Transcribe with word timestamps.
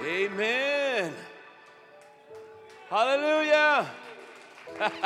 Amen. 0.00 1.12
Hallelujah. 2.88 3.90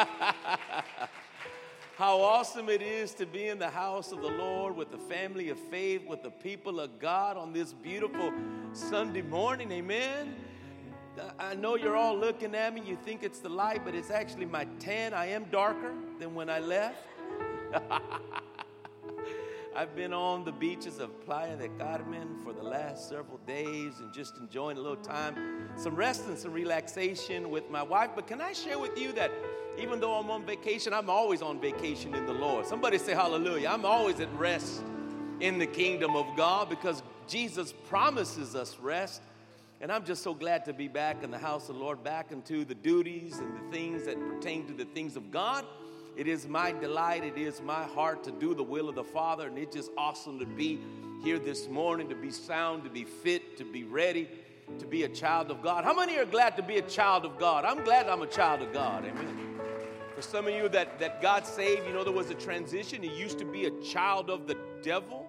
How 1.96 2.20
awesome 2.20 2.68
it 2.68 2.82
is 2.82 3.14
to 3.14 3.24
be 3.24 3.48
in 3.48 3.58
the 3.58 3.70
house 3.70 4.12
of 4.12 4.20
the 4.20 4.28
Lord 4.28 4.76
with 4.76 4.90
the 4.90 4.98
family 4.98 5.48
of 5.48 5.58
faith, 5.70 6.06
with 6.06 6.22
the 6.22 6.30
people 6.30 6.78
of 6.78 6.98
God 6.98 7.38
on 7.38 7.54
this 7.54 7.72
beautiful 7.72 8.34
Sunday 8.74 9.22
morning. 9.22 9.72
Amen. 9.72 10.34
I 11.38 11.54
know 11.54 11.76
you're 11.76 11.96
all 11.96 12.16
looking 12.16 12.54
at 12.54 12.74
me. 12.74 12.82
You 12.84 12.98
think 13.02 13.22
it's 13.22 13.38
the 13.38 13.48
light, 13.48 13.86
but 13.86 13.94
it's 13.94 14.10
actually 14.10 14.46
my 14.46 14.66
tan. 14.78 15.14
I 15.14 15.26
am 15.26 15.44
darker 15.50 15.94
than 16.18 16.34
when 16.34 16.50
I 16.50 16.58
left. 16.58 16.98
I've 19.74 19.96
been 19.96 20.12
on 20.12 20.44
the 20.44 20.52
beaches 20.52 20.98
of 20.98 21.18
Playa 21.24 21.56
del 21.56 21.70
Carmen 21.78 22.36
for 22.44 22.52
the 22.52 22.62
last 22.62 23.08
several 23.08 23.38
days 23.46 24.00
and 24.00 24.12
just 24.12 24.36
enjoying 24.36 24.76
a 24.76 24.80
little 24.80 25.02
time, 25.02 25.70
some 25.76 25.94
rest 25.94 26.26
and 26.26 26.36
some 26.36 26.52
relaxation 26.52 27.48
with 27.48 27.70
my 27.70 27.82
wife. 27.82 28.10
But 28.14 28.26
can 28.26 28.42
I 28.42 28.52
share 28.52 28.78
with 28.78 28.98
you 28.98 29.12
that 29.12 29.30
even 29.78 29.98
though 29.98 30.12
I'm 30.12 30.30
on 30.30 30.44
vacation, 30.44 30.92
I'm 30.92 31.08
always 31.08 31.40
on 31.40 31.58
vacation 31.58 32.14
in 32.14 32.26
the 32.26 32.34
Lord? 32.34 32.66
Somebody 32.66 32.98
say 32.98 33.14
hallelujah. 33.14 33.68
I'm 33.68 33.86
always 33.86 34.20
at 34.20 34.30
rest 34.34 34.82
in 35.40 35.58
the 35.58 35.66
kingdom 35.66 36.16
of 36.16 36.26
God 36.36 36.68
because 36.68 37.02
Jesus 37.26 37.72
promises 37.88 38.54
us 38.54 38.78
rest. 38.78 39.22
And 39.80 39.90
I'm 39.90 40.04
just 40.04 40.22
so 40.22 40.34
glad 40.34 40.66
to 40.66 40.74
be 40.74 40.86
back 40.86 41.24
in 41.24 41.30
the 41.30 41.38
house 41.38 41.70
of 41.70 41.76
the 41.76 41.80
Lord, 41.80 42.04
back 42.04 42.30
into 42.30 42.66
the 42.66 42.74
duties 42.74 43.38
and 43.38 43.56
the 43.56 43.72
things 43.74 44.04
that 44.04 44.20
pertain 44.20 44.66
to 44.66 44.74
the 44.74 44.84
things 44.84 45.16
of 45.16 45.30
God. 45.30 45.64
It 46.14 46.26
is 46.26 46.46
my 46.46 46.72
delight, 46.72 47.24
it 47.24 47.38
is 47.38 47.62
my 47.62 47.84
heart 47.84 48.22
to 48.24 48.32
do 48.32 48.54
the 48.54 48.62
will 48.62 48.88
of 48.88 48.94
the 48.94 49.04
Father, 49.04 49.46
and 49.46 49.56
it's 49.56 49.74
just 49.74 49.90
awesome 49.96 50.38
to 50.40 50.46
be 50.46 50.78
here 51.24 51.38
this 51.38 51.68
morning, 51.68 52.08
to 52.10 52.14
be 52.14 52.30
sound, 52.30 52.84
to 52.84 52.90
be 52.90 53.04
fit, 53.04 53.56
to 53.56 53.64
be 53.64 53.84
ready, 53.84 54.28
to 54.78 54.86
be 54.86 55.04
a 55.04 55.08
child 55.08 55.50
of 55.50 55.62
God. 55.62 55.84
How 55.84 55.94
many 55.94 56.18
are 56.18 56.26
glad 56.26 56.56
to 56.56 56.62
be 56.62 56.76
a 56.76 56.82
child 56.82 57.24
of 57.24 57.38
God? 57.38 57.64
I'm 57.64 57.82
glad 57.82 58.08
I'm 58.08 58.20
a 58.20 58.26
child 58.26 58.60
of 58.60 58.74
God. 58.74 59.06
Amen. 59.06 59.58
For 60.14 60.20
some 60.20 60.46
of 60.46 60.52
you 60.52 60.68
that, 60.68 60.98
that 60.98 61.22
God 61.22 61.46
saved, 61.46 61.86
you 61.86 61.94
know, 61.94 62.04
there 62.04 62.12
was 62.12 62.28
a 62.28 62.34
transition. 62.34 63.02
You 63.02 63.10
used 63.10 63.38
to 63.38 63.46
be 63.46 63.64
a 63.64 63.70
child 63.80 64.28
of 64.28 64.46
the 64.46 64.58
devil. 64.82 65.26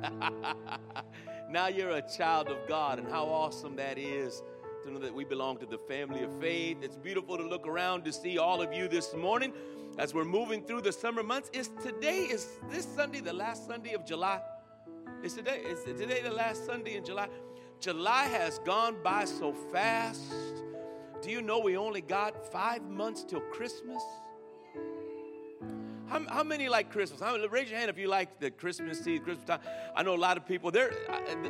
now 1.50 1.66
you're 1.66 1.90
a 1.90 2.02
child 2.16 2.48
of 2.48 2.68
God, 2.68 3.00
and 3.00 3.08
how 3.08 3.24
awesome 3.24 3.74
that 3.76 3.98
is 3.98 4.42
to 4.84 4.92
know 4.92 5.00
that 5.00 5.12
we 5.12 5.24
belong 5.24 5.56
to 5.58 5.66
the 5.66 5.78
family 5.78 6.22
of 6.22 6.40
faith. 6.40 6.78
It's 6.82 6.96
beautiful 6.96 7.36
to 7.36 7.42
look 7.42 7.66
around 7.66 8.04
to 8.04 8.12
see 8.12 8.38
all 8.38 8.62
of 8.62 8.72
you 8.72 8.86
this 8.86 9.12
morning 9.14 9.52
as 9.98 10.14
we're 10.14 10.24
moving 10.24 10.62
through 10.62 10.82
the 10.82 10.92
summer 10.92 11.22
months. 11.22 11.50
Is 11.52 11.70
today, 11.82 12.18
is 12.18 12.48
this 12.70 12.86
Sunday 12.86 13.20
the 13.20 13.32
last 13.32 13.66
Sunday 13.66 13.94
of 13.94 14.04
July? 14.04 14.40
Is 15.22 15.34
today, 15.34 15.60
is 15.60 15.84
today 15.84 16.22
the 16.22 16.32
last 16.32 16.66
Sunday 16.66 16.96
in 16.96 17.04
July? 17.04 17.28
July 17.80 18.24
has 18.24 18.58
gone 18.60 18.96
by 19.02 19.24
so 19.24 19.52
fast. 19.72 20.32
Do 21.22 21.30
you 21.30 21.40
know 21.40 21.58
we 21.58 21.76
only 21.76 22.00
got 22.00 22.50
five 22.52 22.82
months 22.82 23.24
till 23.24 23.40
Christmas? 23.40 24.02
How, 26.14 26.22
how 26.28 26.44
many 26.44 26.68
like 26.68 26.92
Christmas? 26.92 27.20
How, 27.20 27.36
raise 27.48 27.68
your 27.68 27.76
hand 27.76 27.90
if 27.90 27.98
you 27.98 28.06
like 28.06 28.38
the 28.38 28.48
Christmas 28.48 28.98
season, 28.98 29.24
Christmas 29.24 29.44
time. 29.44 29.58
I 29.96 30.04
know 30.04 30.14
a 30.14 30.16
lot 30.16 30.36
of 30.36 30.46
people. 30.46 30.70
There, 30.70 30.92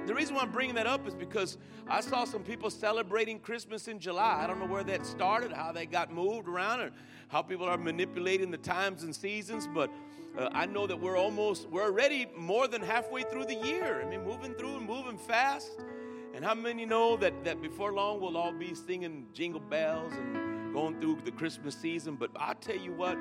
the 0.06 0.14
reason 0.14 0.34
why 0.34 0.40
I'm 0.40 0.52
bringing 0.52 0.74
that 0.76 0.86
up 0.86 1.06
is 1.06 1.14
because 1.14 1.58
I 1.86 2.00
saw 2.00 2.24
some 2.24 2.42
people 2.42 2.70
celebrating 2.70 3.40
Christmas 3.40 3.88
in 3.88 3.98
July. 3.98 4.40
I 4.42 4.46
don't 4.46 4.58
know 4.58 4.66
where 4.66 4.82
that 4.84 5.04
started, 5.04 5.52
how 5.52 5.70
they 5.70 5.84
got 5.84 6.10
moved 6.10 6.48
around, 6.48 6.80
or 6.80 6.92
how 7.28 7.42
people 7.42 7.66
are 7.66 7.76
manipulating 7.76 8.50
the 8.50 8.56
times 8.56 9.02
and 9.02 9.14
seasons. 9.14 9.68
But 9.68 9.90
uh, 10.38 10.48
I 10.52 10.64
know 10.64 10.86
that 10.86 10.98
we're 10.98 11.18
almost, 11.18 11.68
we're 11.68 11.84
already 11.84 12.26
more 12.34 12.66
than 12.66 12.80
halfway 12.80 13.22
through 13.22 13.44
the 13.44 13.56
year. 13.56 14.00
I 14.02 14.08
mean, 14.08 14.24
moving 14.24 14.54
through 14.54 14.78
and 14.78 14.86
moving 14.86 15.18
fast. 15.18 15.72
And 16.32 16.42
how 16.42 16.54
many 16.54 16.86
know 16.86 17.18
that, 17.18 17.44
that 17.44 17.60
before 17.60 17.92
long 17.92 18.18
we'll 18.18 18.38
all 18.38 18.54
be 18.54 18.74
singing 18.74 19.26
jingle 19.34 19.60
bells 19.60 20.14
and 20.14 20.72
going 20.72 21.02
through 21.02 21.18
the 21.22 21.32
Christmas 21.32 21.76
season? 21.76 22.16
But 22.16 22.30
i 22.34 22.54
tell 22.54 22.78
you 22.78 22.94
what, 22.94 23.18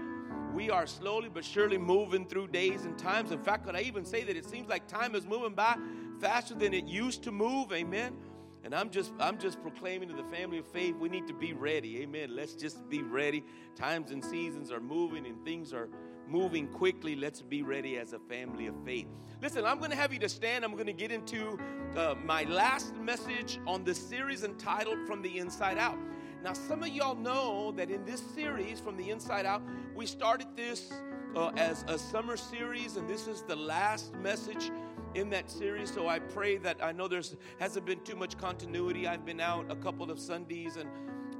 we 0.53 0.69
are 0.69 0.85
slowly 0.85 1.29
but 1.29 1.43
surely 1.43 1.77
moving 1.77 2.25
through 2.27 2.47
days 2.47 2.85
and 2.85 2.97
times. 2.97 3.31
In 3.31 3.39
fact, 3.39 3.65
could 3.65 3.75
I 3.75 3.81
even 3.81 4.05
say 4.05 4.23
that 4.23 4.37
it 4.37 4.45
seems 4.45 4.69
like 4.69 4.87
time 4.87 5.15
is 5.15 5.25
moving 5.25 5.53
by 5.53 5.77
faster 6.19 6.53
than 6.53 6.73
it 6.73 6.85
used 6.85 7.23
to 7.23 7.31
move? 7.31 7.73
Amen. 7.73 8.15
And 8.63 8.73
I'm 8.73 8.89
just 8.89 9.11
I'm 9.19 9.37
just 9.37 9.61
proclaiming 9.61 10.07
to 10.09 10.15
the 10.15 10.23
family 10.23 10.59
of 10.59 10.67
faith, 10.67 10.95
we 10.95 11.09
need 11.09 11.27
to 11.27 11.33
be 11.33 11.53
ready. 11.53 12.01
Amen. 12.01 12.35
Let's 12.35 12.53
just 12.53 12.87
be 12.89 13.01
ready. 13.01 13.43
Times 13.75 14.11
and 14.11 14.23
seasons 14.23 14.71
are 14.71 14.79
moving 14.79 15.25
and 15.25 15.43
things 15.43 15.73
are 15.73 15.89
moving 16.27 16.67
quickly. 16.67 17.15
Let's 17.15 17.41
be 17.41 17.61
ready 17.61 17.97
as 17.97 18.13
a 18.13 18.19
family 18.19 18.67
of 18.67 18.75
faith. 18.85 19.07
Listen, 19.41 19.65
I'm 19.65 19.79
going 19.79 19.91
to 19.91 19.97
have 19.97 20.13
you 20.13 20.19
to 20.19 20.29
stand. 20.29 20.63
I'm 20.63 20.73
going 20.73 20.85
to 20.85 20.93
get 20.93 21.11
into 21.11 21.59
uh, 21.97 22.15
my 22.23 22.43
last 22.43 22.95
message 22.95 23.59
on 23.67 23.83
the 23.83 23.93
series 23.93 24.45
entitled 24.45 25.05
From 25.05 25.21
the 25.21 25.37
Inside 25.39 25.77
Out. 25.77 25.97
Now, 26.43 26.51
some 26.51 26.83
of 26.83 26.89
y'all 26.89 27.15
know 27.15 27.71
that 27.77 27.89
in 27.89 28.03
this 28.03 28.21
series, 28.35 28.81
From 28.81 28.97
the 28.97 29.09
Inside 29.09 29.45
Out, 29.45 29.61
we 29.95 30.05
started 30.05 30.47
this 30.57 30.91
uh, 31.37 31.51
as 31.55 31.85
a 31.87 31.97
summer 31.97 32.35
series, 32.35 32.97
and 32.97 33.07
this 33.07 33.27
is 33.27 33.43
the 33.43 33.55
last 33.55 34.13
message 34.15 34.69
in 35.15 35.29
that 35.29 35.49
series. 35.49 35.89
So 35.89 36.09
I 36.09 36.19
pray 36.19 36.57
that 36.57 36.83
I 36.83 36.91
know 36.91 37.07
there's 37.07 37.37
hasn't 37.61 37.85
been 37.85 38.01
too 38.01 38.17
much 38.17 38.37
continuity. 38.37 39.07
I've 39.07 39.25
been 39.25 39.39
out 39.39 39.71
a 39.71 39.75
couple 39.77 40.11
of 40.11 40.19
Sundays, 40.19 40.75
and 40.75 40.89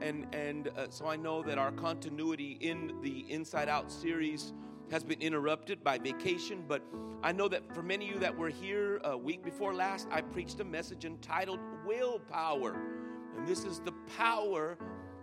and 0.02 0.26
and 0.34 0.70
uh, 0.70 0.88
so 0.90 1.06
I 1.06 1.18
know 1.18 1.44
that 1.44 1.58
our 1.58 1.74
continuity 1.74 2.58
in 2.62 2.94
the 3.02 3.26
Inside 3.30 3.68
Out 3.68 3.92
series 3.92 4.54
has 4.90 5.04
been 5.04 5.22
interrupted 5.22 5.84
by 5.84 5.98
vacation. 5.98 6.64
But 6.66 6.82
I 7.22 7.34
know 7.34 7.50
that 7.50 7.76
for 7.76 7.84
many 7.84 8.08
of 8.08 8.14
you 8.14 8.20
that 8.20 8.38
were 8.38 8.50
here 8.50 9.02
a 9.04 9.18
week 9.18 9.44
before 9.44 9.74
last, 9.74 10.08
I 10.12 10.22
preached 10.22 10.62
a 10.62 10.64
message 10.64 11.04
entitled 11.04 11.60
"Willpower." 11.86 12.80
And 13.38 13.48
this 13.48 13.64
is 13.64 13.80
the 13.80 13.94
power 14.18 14.78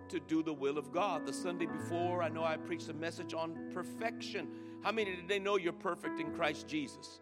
to 0.09 0.21
do 0.21 0.43
the 0.43 0.53
will 0.53 0.77
of 0.77 0.93
God. 0.93 1.27
The 1.27 1.33
Sunday 1.33 1.67
before, 1.67 2.23
I 2.23 2.29
know 2.29 2.45
I 2.45 2.57
preached 2.57 2.89
a 2.89 2.95
message 2.95 3.33
on 3.33 3.71
perfection. 3.73 4.49
How 4.83 4.93
many 4.93 5.15
did 5.17 5.29
they 5.29 5.39
know 5.39 5.57
you're 5.57 5.73
perfect 5.73 6.21
in 6.21 6.33
Christ 6.33 6.67
Jesus? 6.67 7.21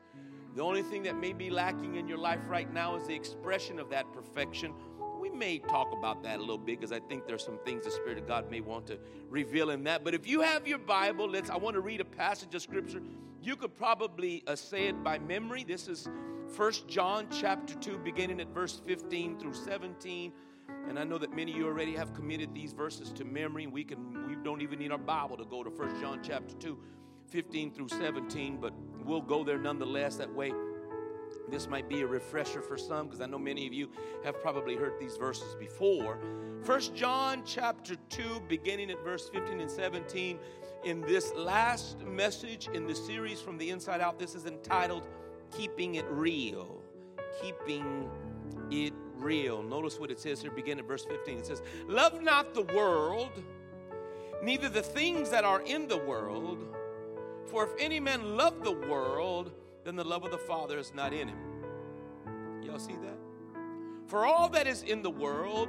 The 0.57 0.63
only 0.63 0.83
thing 0.83 1.03
that 1.05 1.17
may 1.17 1.33
be 1.33 1.51
lacking 1.51 1.97
in 1.97 2.09
your 2.09 2.19
life 2.19 2.41
right 2.49 2.73
now 2.73 2.97
is 2.97 3.07
the 3.07 3.15
expression 3.15 3.79
of 3.79 3.91
that 3.91 4.13
perfection. 4.13 4.73
We 5.21 5.31
may 5.31 5.59
talk 5.59 5.93
about 5.93 6.23
that 6.23 6.39
a 6.39 6.41
little 6.41 6.59
bit 6.59 6.81
because 6.81 6.93
I 6.93 7.01
think 7.01 7.27
there's 7.27 7.45
some 7.45 7.59
things 7.65 7.85
the 7.85 7.91
Spirit 7.91 8.19
of 8.19 8.27
God 8.27 8.51
may 8.51 8.61
want 8.61 8.87
to 8.87 8.99
reveal 9.29 9.71
in 9.71 9.85
that. 9.85 10.05
But 10.05 10.15
if 10.15 10.27
you 10.27 10.41
have 10.41 10.67
your 10.67 10.79
Bible, 10.79 11.29
let's. 11.29 11.51
I 11.51 11.57
want 11.57 11.75
to 11.75 11.81
read 11.81 12.01
a 12.01 12.05
passage 12.05 12.55
of 12.55 12.63
Scripture. 12.63 13.03
You 13.43 13.57
could 13.57 13.77
probably 13.77 14.43
uh, 14.47 14.57
say 14.57 14.89
it 14.89 15.05
by 15.05 15.19
memory. 15.19 15.65
This 15.65 15.87
is 15.87 16.09
First 16.49 16.89
John 16.89 17.27
chapter 17.31 17.75
2, 17.75 17.99
beginning 17.99 18.41
at 18.41 18.49
verse 18.49 18.81
15 18.87 19.39
through 19.39 19.55
17. 19.55 20.33
And 20.89 20.99
I 20.99 21.05
know 21.05 21.19
that 21.19 21.35
many 21.35 21.53
of 21.53 21.59
you 21.59 21.67
already 21.67 21.95
have 21.95 22.15
committed 22.15 22.55
these 22.55 22.73
verses 22.73 23.13
to 23.13 23.25
memory. 23.25 23.67
We 23.67 23.85
can 23.85 24.27
we 24.27 24.37
don't 24.37 24.63
even 24.63 24.79
need 24.79 24.93
our 24.93 24.99
Bible 24.99 25.37
to 25.37 25.45
go 25.45 25.63
to 25.63 25.71
First 25.71 26.01
John 26.01 26.21
chapter 26.23 26.55
2, 26.55 26.79
15 27.29 27.73
through 27.73 27.89
17, 27.89 28.59
but 28.61 28.73
we'll 29.05 29.21
go 29.21 29.45
there 29.45 29.59
nonetheless. 29.59 30.17
That 30.17 30.35
way, 30.35 30.53
this 31.51 31.69
might 31.69 31.89
be 31.89 32.03
a 32.03 32.07
refresher 32.07 32.63
for 32.63 32.77
some 32.77 33.07
because 33.07 33.21
I 33.21 33.27
know 33.27 33.39
many 33.39 33.67
of 33.67 33.73
you 33.73 33.91
have 34.25 34.41
probably 34.41 34.77
heard 34.77 34.95
these 34.99 35.17
verses 35.17 35.55
before. 35.57 36.19
First 36.63 36.95
John 36.95 37.43
chapter 37.45 37.97
2, 38.11 38.43
beginning 38.49 38.91
at 38.91 39.03
verse 39.03 39.29
15 39.29 39.61
and 39.61 39.71
17. 39.71 40.39
In 40.85 41.01
this 41.03 41.33
last 41.35 42.01
message 42.07 42.69
in 42.73 42.87
the 42.87 42.95
series 42.95 43.41
from 43.41 43.59
the 43.59 43.71
inside 43.71 44.01
out, 44.01 44.19
this 44.19 44.35
is 44.35 44.47
entitled 44.47 45.07
Keeping 45.57 45.97
It 45.97 46.07
Real. 46.09 46.83
Keeping 47.43 48.11
It 48.71 48.93
real. 49.21 49.63
Notice 49.63 49.99
what 49.99 50.11
it 50.11 50.19
says 50.19 50.41
here, 50.41 50.51
beginning 50.51 50.81
at 50.81 50.89
verse 50.89 51.05
15. 51.05 51.39
It 51.39 51.47
says, 51.47 51.63
Love 51.87 52.23
not 52.23 52.55
the 52.55 52.63
world, 52.63 53.31
neither 54.43 54.69
the 54.69 54.83
things 54.83 55.31
that 55.31 55.45
are 55.45 55.61
in 55.63 55.89
the 55.89 55.99
world. 55.99 56.65
For 57.47 57.65
if 57.65 57.71
any 57.79 58.01
man 58.01 58.37
love 58.37 58.63
the 58.63 58.73
world, 58.73 59.53
then 59.85 59.97
the 59.97 60.05
love 60.05 60.25
of 60.25 60.31
the 60.31 60.39
Father 60.39 60.79
is 60.79 60.93
not 60.95 61.13
in 61.13 61.29
him. 61.29 61.39
Y'all 62.63 62.79
see 62.79 62.93
that? 62.93 63.19
For 64.07 64.27
all 64.27 64.49
that 64.51 64.67
is 64.67 64.83
in 64.83 65.03
the 65.03 65.11
world, 65.11 65.69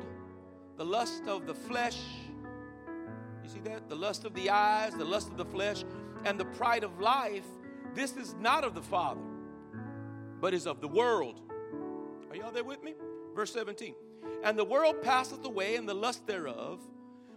the 0.77 0.85
lust 0.85 1.23
of 1.27 1.45
the 1.45 1.53
flesh, 1.53 1.99
you 3.43 3.49
see 3.49 3.59
that? 3.61 3.89
The 3.89 3.95
lust 3.95 4.25
of 4.25 4.33
the 4.33 4.49
eyes, 4.49 4.93
the 4.93 5.05
lust 5.05 5.29
of 5.29 5.37
the 5.37 5.45
flesh, 5.45 5.83
and 6.25 6.39
the 6.39 6.45
pride 6.45 6.83
of 6.83 6.99
life, 6.99 7.45
this 7.95 8.15
is 8.15 8.35
not 8.39 8.63
of 8.63 8.75
the 8.75 8.81
Father, 8.81 9.21
but 10.39 10.53
is 10.53 10.67
of 10.67 10.81
the 10.81 10.87
world. 10.87 11.41
Are 12.29 12.35
y'all 12.35 12.51
there 12.51 12.63
with 12.63 12.83
me? 12.83 12.93
Verse 13.35 13.53
17. 13.53 13.95
And 14.43 14.57
the 14.57 14.65
world 14.65 15.01
passeth 15.01 15.43
away 15.45 15.75
and 15.75 15.87
the 15.87 15.93
lust 15.93 16.25
thereof, 16.27 16.79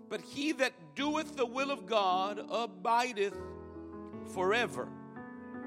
but 0.09 0.21
he 0.21 0.53
that 0.53 0.73
doeth 0.95 1.37
the 1.37 1.47
will 1.47 1.71
of 1.71 1.87
God 1.87 2.45
abideth 2.51 3.37
forever. 4.35 4.89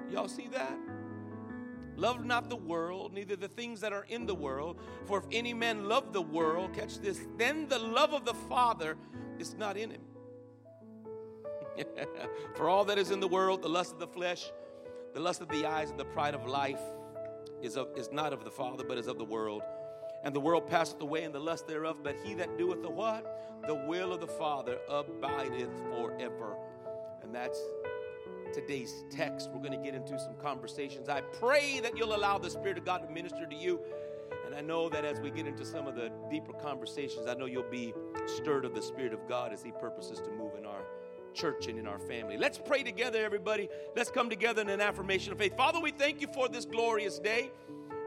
Y'all 0.09 0.27
see 0.27 0.47
that? 0.49 0.77
Love 1.97 2.25
not 2.25 2.49
the 2.49 2.55
world, 2.55 3.13
neither 3.13 3.35
the 3.35 3.47
things 3.47 3.79
that 3.81 3.93
are 3.93 4.05
in 4.09 4.25
the 4.25 4.35
world. 4.35 4.79
For 5.05 5.19
if 5.19 5.25
any 5.31 5.53
man 5.53 5.87
love 5.87 6.13
the 6.13 6.21
world, 6.21 6.73
catch 6.73 6.99
this, 6.99 7.21
then 7.37 7.67
the 7.67 7.79
love 7.79 8.13
of 8.13 8.25
the 8.25 8.33
Father 8.33 8.97
is 9.39 9.55
not 9.55 9.77
in 9.77 9.91
him. 9.91 10.01
For 12.55 12.69
all 12.69 12.85
that 12.85 12.97
is 12.97 13.11
in 13.11 13.19
the 13.19 13.27
world, 13.27 13.61
the 13.61 13.69
lust 13.69 13.93
of 13.93 13.99
the 13.99 14.07
flesh, 14.07 14.51
the 15.13 15.19
lust 15.19 15.41
of 15.41 15.49
the 15.49 15.65
eyes, 15.65 15.89
and 15.89 15.99
the 15.99 16.05
pride 16.05 16.33
of 16.33 16.45
life 16.45 16.81
is, 17.61 17.77
of, 17.77 17.87
is 17.95 18.11
not 18.11 18.33
of 18.33 18.43
the 18.43 18.51
Father, 18.51 18.83
but 18.85 18.97
is 18.97 19.07
of 19.07 19.17
the 19.17 19.25
world 19.25 19.61
and 20.25 20.35
the 20.35 20.39
world 20.39 20.67
passeth 20.67 20.99
away 21.01 21.23
and 21.23 21.33
the 21.33 21.39
lust 21.39 21.67
thereof, 21.67 21.97
but 22.03 22.15
he 22.23 22.33
that 22.33 22.57
doeth 22.57 22.81
the 22.81 22.89
what? 22.89 23.61
The 23.67 23.75
will 23.75 24.11
of 24.11 24.19
the 24.19 24.27
Father 24.27 24.79
abideth 24.89 25.69
forever. 25.91 26.57
And 27.21 27.33
that's 27.33 27.59
today's 28.51 29.03
text. 29.11 29.51
We're 29.53 29.61
going 29.61 29.71
to 29.71 29.83
get 29.83 29.93
into 29.93 30.19
some 30.19 30.33
conversations. 30.41 31.09
I 31.09 31.21
pray 31.21 31.79
that 31.79 31.95
you'll 31.95 32.15
allow 32.15 32.39
the 32.39 32.49
Spirit 32.49 32.79
of 32.79 32.85
God 32.85 33.07
to 33.07 33.13
minister 33.13 33.45
to 33.45 33.55
you. 33.55 33.79
And 34.47 34.55
I 34.55 34.61
know 34.61 34.89
that 34.89 35.05
as 35.05 35.19
we 35.19 35.29
get 35.29 35.45
into 35.45 35.63
some 35.63 35.85
of 35.85 35.95
the 35.95 36.11
deeper 36.29 36.53
conversations, 36.53 37.27
I 37.27 37.35
know 37.35 37.45
you'll 37.45 37.63
be 37.69 37.93
stirred 38.25 38.65
of 38.65 38.73
the 38.73 38.81
Spirit 38.81 39.13
of 39.13 39.27
God 39.29 39.53
as 39.53 39.61
He 39.61 39.71
purposes 39.71 40.19
to 40.21 40.31
move 40.31 40.55
in 40.57 40.65
our 40.65 40.81
church 41.35 41.67
and 41.67 41.77
in 41.77 41.85
our 41.85 41.99
family. 41.99 42.37
Let's 42.37 42.57
pray 42.57 42.81
together, 42.81 43.23
everybody. 43.23 43.69
Let's 43.95 44.09
come 44.09 44.29
together 44.29 44.61
in 44.61 44.69
an 44.69 44.81
affirmation 44.81 45.33
of 45.33 45.37
faith. 45.37 45.55
Father, 45.55 45.79
we 45.79 45.91
thank 45.91 46.21
you 46.21 46.27
for 46.33 46.47
this 46.47 46.65
glorious 46.65 47.19
day. 47.19 47.51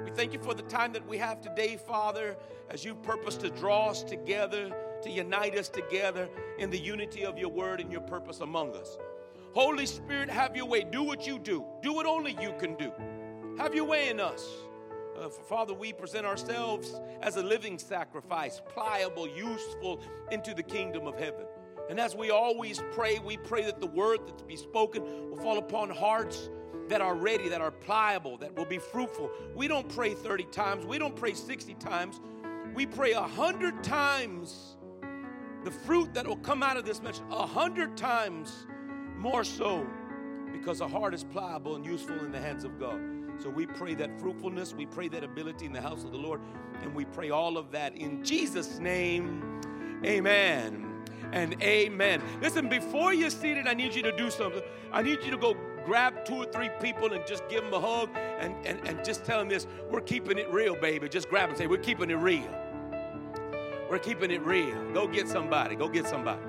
We 0.04 0.10
thank 0.10 0.32
you 0.32 0.38
for 0.38 0.54
the 0.54 0.62
time 0.62 0.92
that 0.92 1.06
we 1.08 1.18
have 1.18 1.40
today, 1.40 1.76
Father, 1.76 2.36
as 2.70 2.84
you 2.84 2.94
purpose 2.94 3.36
to 3.38 3.50
draw 3.50 3.90
us 3.90 4.04
together, 4.04 4.70
to 5.02 5.10
unite 5.10 5.58
us 5.58 5.68
together 5.68 6.28
in 6.58 6.70
the 6.70 6.78
unity 6.78 7.24
of 7.24 7.36
your 7.36 7.48
word 7.48 7.80
and 7.80 7.90
your 7.90 8.02
purpose 8.02 8.40
among 8.40 8.76
us. 8.76 8.96
Holy 9.54 9.86
Spirit, 9.86 10.30
have 10.30 10.54
your 10.54 10.66
way. 10.66 10.84
Do 10.84 11.02
what 11.02 11.26
you 11.26 11.38
do. 11.38 11.64
Do 11.82 11.92
what 11.92 12.06
only 12.06 12.36
you 12.40 12.54
can 12.60 12.76
do. 12.76 12.92
Have 13.58 13.74
your 13.74 13.86
way 13.86 14.08
in 14.08 14.20
us. 14.20 14.46
Uh, 15.18 15.28
Father, 15.28 15.74
we 15.74 15.92
present 15.92 16.24
ourselves 16.24 17.00
as 17.22 17.36
a 17.36 17.42
living 17.42 17.76
sacrifice, 17.76 18.62
pliable, 18.72 19.26
useful 19.26 20.00
into 20.30 20.54
the 20.54 20.62
kingdom 20.62 21.08
of 21.08 21.18
heaven. 21.18 21.44
And 21.90 21.98
as 21.98 22.14
we 22.14 22.30
always 22.30 22.80
pray, 22.92 23.18
we 23.18 23.36
pray 23.36 23.64
that 23.64 23.80
the 23.80 23.86
word 23.86 24.20
that's 24.26 24.42
to 24.42 24.44
be 24.44 24.56
spoken 24.56 25.30
will 25.30 25.38
fall 25.38 25.58
upon 25.58 25.90
hearts 25.90 26.50
that 26.88 27.00
are 27.00 27.14
ready, 27.14 27.48
that 27.48 27.60
are 27.60 27.70
pliable, 27.70 28.36
that 28.38 28.56
will 28.56 28.64
be 28.64 28.78
fruitful. 28.78 29.30
We 29.54 29.68
don't 29.68 29.88
pray 29.88 30.14
30 30.14 30.44
times, 30.44 30.86
we 30.86 30.98
don't 30.98 31.16
pray 31.16 31.34
60 31.34 31.74
times. 31.74 32.20
We 32.74 32.86
pray 32.86 33.12
a 33.12 33.22
hundred 33.22 33.82
times 33.82 34.76
the 35.64 35.70
fruit 35.70 36.14
that 36.14 36.26
will 36.26 36.36
come 36.36 36.62
out 36.62 36.76
of 36.76 36.84
this 36.84 37.02
message, 37.02 37.24
a 37.30 37.46
hundred 37.46 37.96
times 37.96 38.66
more 39.16 39.42
so 39.42 39.86
because 40.52 40.78
the 40.78 40.88
heart 40.88 41.14
is 41.14 41.24
pliable 41.24 41.76
and 41.76 41.84
useful 41.84 42.18
in 42.24 42.32
the 42.32 42.40
hands 42.40 42.64
of 42.64 42.78
God. 42.78 43.00
So 43.38 43.48
we 43.48 43.66
pray 43.66 43.94
that 43.94 44.18
fruitfulness, 44.20 44.74
we 44.74 44.86
pray 44.86 45.08
that 45.08 45.22
ability 45.22 45.66
in 45.66 45.72
the 45.72 45.80
house 45.80 46.04
of 46.04 46.10
the 46.10 46.18
Lord, 46.18 46.40
and 46.82 46.94
we 46.94 47.04
pray 47.04 47.30
all 47.30 47.56
of 47.56 47.70
that 47.72 47.96
in 47.96 48.24
Jesus' 48.24 48.78
name. 48.78 49.60
Amen 50.04 50.88
and 51.32 51.60
amen. 51.62 52.22
Listen, 52.40 52.68
before 52.68 53.12
you're 53.12 53.30
seated, 53.30 53.66
I 53.66 53.74
need 53.74 53.94
you 53.94 54.02
to 54.02 54.16
do 54.16 54.30
something. 54.30 54.62
I 54.92 55.02
need 55.02 55.22
you 55.22 55.30
to 55.30 55.36
go 55.36 55.56
grab 55.88 56.22
two 56.26 56.34
or 56.34 56.44
three 56.44 56.68
people 56.82 57.14
and 57.14 57.26
just 57.26 57.48
give 57.48 57.64
them 57.64 57.72
a 57.72 57.80
hug 57.80 58.10
and, 58.14 58.54
and, 58.66 58.78
and 58.86 59.02
just 59.02 59.24
tell 59.24 59.38
them 59.38 59.48
this 59.48 59.66
we're 59.90 60.02
keeping 60.02 60.36
it 60.36 60.52
real, 60.52 60.76
baby. 60.76 61.08
Just 61.08 61.30
grab 61.30 61.44
them 61.44 61.50
and 61.50 61.58
say, 61.58 61.66
We're 61.66 61.78
keeping 61.78 62.10
it 62.10 62.16
real. 62.16 62.54
We're 63.90 63.98
keeping 63.98 64.30
it 64.30 64.44
real. 64.44 64.92
Go 64.92 65.08
get 65.08 65.26
somebody. 65.28 65.74
Go 65.74 65.88
get 65.88 66.06
somebody. 66.06 66.42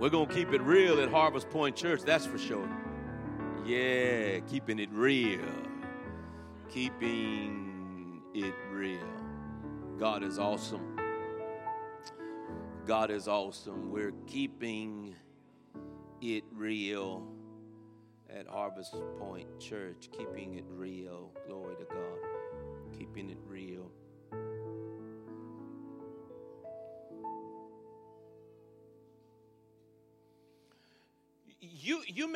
We're 0.00 0.08
going 0.08 0.28
to 0.28 0.34
keep 0.34 0.54
it 0.54 0.62
real 0.62 0.98
at 1.00 1.10
Harvest 1.10 1.50
Point 1.50 1.76
Church, 1.76 2.00
that's 2.00 2.24
for 2.24 2.38
sure. 2.38 2.66
Yeah, 3.66 4.38
keeping 4.48 4.78
it 4.78 4.88
real. 4.92 5.44
Keeping 6.70 8.22
it 8.32 8.54
real. 8.72 9.06
God 9.98 10.22
is 10.22 10.38
awesome. 10.38 10.96
God 12.86 13.10
is 13.10 13.28
awesome. 13.28 13.90
We're 13.90 14.14
keeping 14.26 15.14
it 16.22 16.44
real 16.50 17.26
at 18.34 18.46
Harvest 18.46 18.94
Point 19.18 19.60
Church. 19.60 20.08
Keeping 20.16 20.54
it 20.54 20.64
real. 20.70 21.30
Glory 21.46 21.59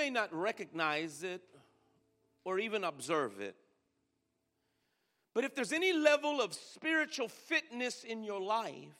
may 0.05 0.11
not 0.11 0.35
recognize 0.35 1.23
it 1.23 1.41
or 2.45 2.59
even 2.59 2.85
observe 2.85 3.41
it. 3.41 3.56
But 5.33 5.45
if 5.45 5.55
there's 5.55 5.73
any 5.73 5.95
level 5.95 6.43
of 6.43 6.53
spiritual 6.53 7.29
fitness 7.29 8.05
in 8.05 8.23
your 8.23 8.41
life, 8.41 8.99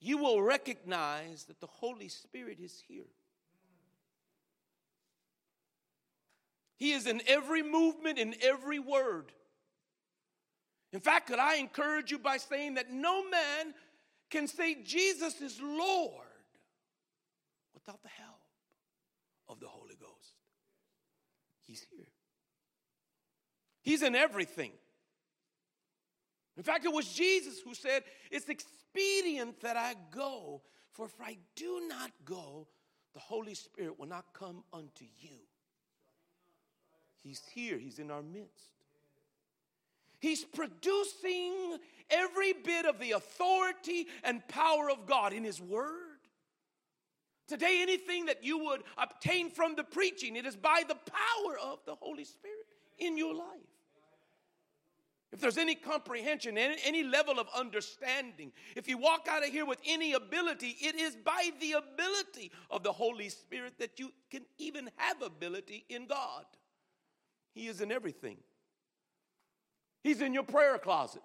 you 0.00 0.18
will 0.18 0.40
recognize 0.40 1.44
that 1.46 1.60
the 1.60 1.66
Holy 1.66 2.06
Spirit 2.06 2.58
is 2.60 2.80
here. 2.86 3.10
He 6.76 6.92
is 6.92 7.08
in 7.08 7.20
every 7.26 7.64
movement, 7.64 8.18
in 8.18 8.36
every 8.42 8.78
word. 8.78 9.32
In 10.92 11.00
fact, 11.00 11.26
could 11.26 11.40
I 11.40 11.56
encourage 11.56 12.12
you 12.12 12.18
by 12.20 12.36
saying 12.36 12.74
that 12.74 12.92
no 12.92 13.28
man 13.28 13.74
can 14.30 14.46
say 14.46 14.76
Jesus 14.84 15.40
is 15.40 15.60
Lord 15.60 16.22
without 17.74 18.00
the 18.02 18.08
help 18.08 18.34
of 19.48 19.60
the 19.60 19.68
Holy 19.68 19.96
Ghost. 20.00 20.34
He's 21.66 21.84
here. 21.90 22.06
He's 23.82 24.02
in 24.02 24.14
everything. 24.14 24.72
In 26.56 26.62
fact, 26.62 26.84
it 26.84 26.92
was 26.92 27.12
Jesus 27.12 27.60
who 27.60 27.74
said, 27.74 28.04
It's 28.30 28.48
expedient 28.48 29.60
that 29.60 29.76
I 29.76 29.94
go, 30.10 30.62
for 30.92 31.06
if 31.06 31.20
I 31.20 31.38
do 31.56 31.82
not 31.88 32.10
go, 32.24 32.68
the 33.12 33.20
Holy 33.20 33.54
Spirit 33.54 33.98
will 33.98 34.06
not 34.06 34.26
come 34.32 34.62
unto 34.72 35.04
you. 35.20 35.38
He's 37.22 37.42
here, 37.52 37.78
He's 37.78 37.98
in 37.98 38.10
our 38.10 38.22
midst. 38.22 38.70
He's 40.20 40.44
producing 40.44 41.78
every 42.08 42.54
bit 42.54 42.86
of 42.86 42.98
the 42.98 43.12
authority 43.12 44.06
and 44.22 44.46
power 44.48 44.90
of 44.90 45.06
God 45.06 45.32
in 45.32 45.44
His 45.44 45.60
Word 45.60 46.03
Today, 47.46 47.80
anything 47.82 48.26
that 48.26 48.42
you 48.42 48.58
would 48.58 48.82
obtain 48.96 49.50
from 49.50 49.74
the 49.76 49.84
preaching, 49.84 50.36
it 50.36 50.46
is 50.46 50.56
by 50.56 50.82
the 50.88 50.94
power 50.94 51.58
of 51.62 51.78
the 51.84 51.94
Holy 51.94 52.24
Spirit 52.24 52.66
in 52.98 53.18
your 53.18 53.34
life. 53.34 53.46
If 55.34 55.40
there's 55.40 55.58
any 55.58 55.74
comprehension, 55.74 56.56
any, 56.56 57.02
level 57.02 57.40
of 57.40 57.48
understanding, 57.56 58.52
if 58.76 58.88
you 58.88 58.96
walk 58.96 59.26
out 59.28 59.44
of 59.44 59.50
here 59.50 59.66
with 59.66 59.80
any 59.84 60.12
ability, 60.12 60.76
it 60.80 60.94
is 60.94 61.16
by 61.16 61.50
the 61.60 61.72
ability 61.72 62.52
of 62.70 62.84
the 62.84 62.92
Holy 62.92 63.28
Spirit 63.28 63.74
that 63.80 63.98
you 63.98 64.12
can 64.30 64.42
even 64.58 64.88
have 64.94 65.22
ability 65.22 65.84
in 65.88 66.06
God. 66.06 66.44
He 67.52 67.66
is 67.66 67.80
in 67.80 67.90
everything. 67.90 68.36
He's 70.04 70.20
in 70.20 70.34
your 70.34 70.44
prayer 70.44 70.78
closet. 70.78 71.22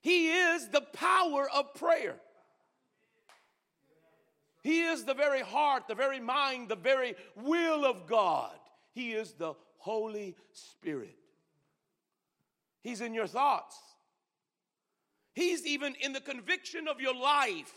He 0.00 0.28
is 0.30 0.68
the 0.68 0.80
power 0.80 1.46
of 1.54 1.74
prayer. 1.74 2.16
He 4.62 4.82
is 4.82 5.04
the 5.04 5.14
very 5.14 5.40
heart, 5.40 5.88
the 5.88 5.94
very 5.94 6.20
mind, 6.20 6.68
the 6.68 6.76
very 6.76 7.14
will 7.36 7.84
of 7.84 8.06
God. 8.06 8.52
He 8.92 9.12
is 9.12 9.32
the 9.32 9.54
Holy 9.78 10.36
Spirit. 10.52 11.16
He's 12.82 13.00
in 13.00 13.14
your 13.14 13.26
thoughts. 13.26 13.78
He's 15.34 15.66
even 15.66 15.94
in 16.00 16.12
the 16.12 16.20
conviction 16.20 16.88
of 16.88 17.00
your 17.00 17.14
life. 17.14 17.72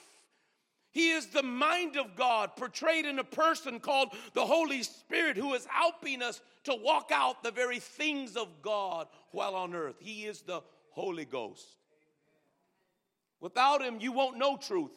He 0.92 1.10
is 1.10 1.28
the 1.28 1.44
mind 1.44 1.98
of 1.98 2.16
God 2.16 2.56
portrayed 2.56 3.06
in 3.06 3.18
a 3.18 3.24
person 3.24 3.80
called 3.80 4.10
the 4.34 4.46
Holy 4.46 4.84
Spirit 4.84 5.38
who 5.38 5.54
is 5.54 5.66
helping 5.66 6.22
us 6.22 6.42
to 6.66 6.76
walk 6.76 7.10
out 7.12 7.44
the 7.44 7.52
very 7.52 7.80
things 7.80 8.36
of 8.38 8.48
God 8.62 9.08
while 9.32 9.56
on 9.56 9.74
earth. 9.74 9.96
He 10.00 10.26
is 10.26 10.42
the 10.42 10.62
Holy 10.92 11.26
Ghost. 11.26 11.66
Without 13.40 13.82
Him, 13.82 13.98
you 14.00 14.12
won't 14.12 14.38
know 14.38 14.56
truth. 14.56 14.92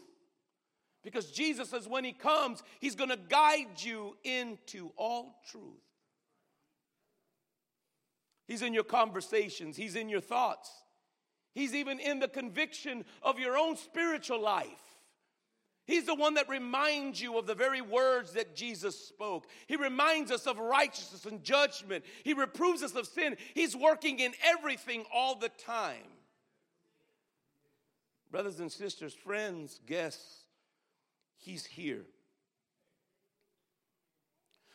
Because 1.07 1.31
Jesus 1.31 1.71
says 1.71 1.87
when 1.87 2.03
he 2.03 2.13
comes, 2.13 2.65
he's 2.81 2.97
going 2.97 3.11
to 3.11 3.17
guide 3.17 3.79
you 3.79 4.17
into 4.25 4.91
all 4.97 5.37
truth. 5.49 5.63
He's 8.49 8.61
in 8.61 8.75
your 8.75 8.83
conversations, 8.83 9.77
he's 9.77 9.95
in 9.95 10.09
your 10.09 10.21
thoughts, 10.21 10.69
he's 11.55 11.77
even 11.77 12.01
in 12.01 12.19
the 12.19 12.27
conviction 12.27 13.05
of 13.23 13.39
your 13.39 13.57
own 13.57 13.77
spiritual 13.77 14.41
life. 14.41 14.67
He's 15.87 16.07
the 16.07 16.15
one 16.17 16.35
that 16.35 16.49
reminds 16.49 17.23
you 17.23 17.39
of 17.39 17.47
the 17.47 17.55
very 17.55 17.83
words 17.83 18.33
that 18.33 18.57
Jesus 18.57 18.99
spoke. 18.99 19.47
He 19.69 19.77
reminds 19.77 20.33
us 20.33 20.49
of 20.49 20.59
righteousness 20.59 21.25
and 21.25 21.45
judgment. 21.45 22.05
He 22.25 22.35
reproves 22.35 22.83
us 22.83 22.97
of 22.97 23.07
sin. 23.07 23.37
He's 23.55 23.77
working 23.77 24.19
in 24.19 24.33
everything 24.45 25.05
all 25.15 25.37
the 25.37 25.51
time. 25.51 26.03
Brothers 28.33 28.59
and 28.59 28.73
sisters, 28.73 29.15
friends, 29.15 29.79
guests, 29.87 30.46
He's 31.47 31.65
here. 31.65 32.03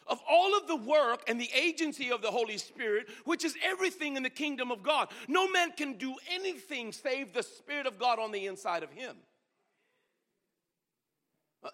Of 0.08 0.22
all 0.30 0.58
of 0.58 0.68
the 0.68 0.78
work 0.78 1.24
and 1.28 1.40
the 1.40 1.50
agency 1.54 2.12
of 2.12 2.22
the 2.22 2.32
Holy 2.32 2.58
Spirit, 2.58 3.10
which 3.26 3.44
is 3.44 3.56
everything 3.62 4.16
in 4.16 4.24
the 4.24 4.30
kingdom 4.30 4.72
of 4.72 4.82
God, 4.82 5.10
no 5.28 5.52
man 5.52 5.74
can 5.74 5.98
do 5.98 6.16
anything 6.32 6.94
save 6.94 7.34
the 7.34 7.44
Spirit 7.44 7.88
of 7.88 8.00
God 8.00 8.20
on 8.20 8.32
the 8.32 8.48
inside 8.48 8.84
of 8.84 8.92
him. 8.92 9.18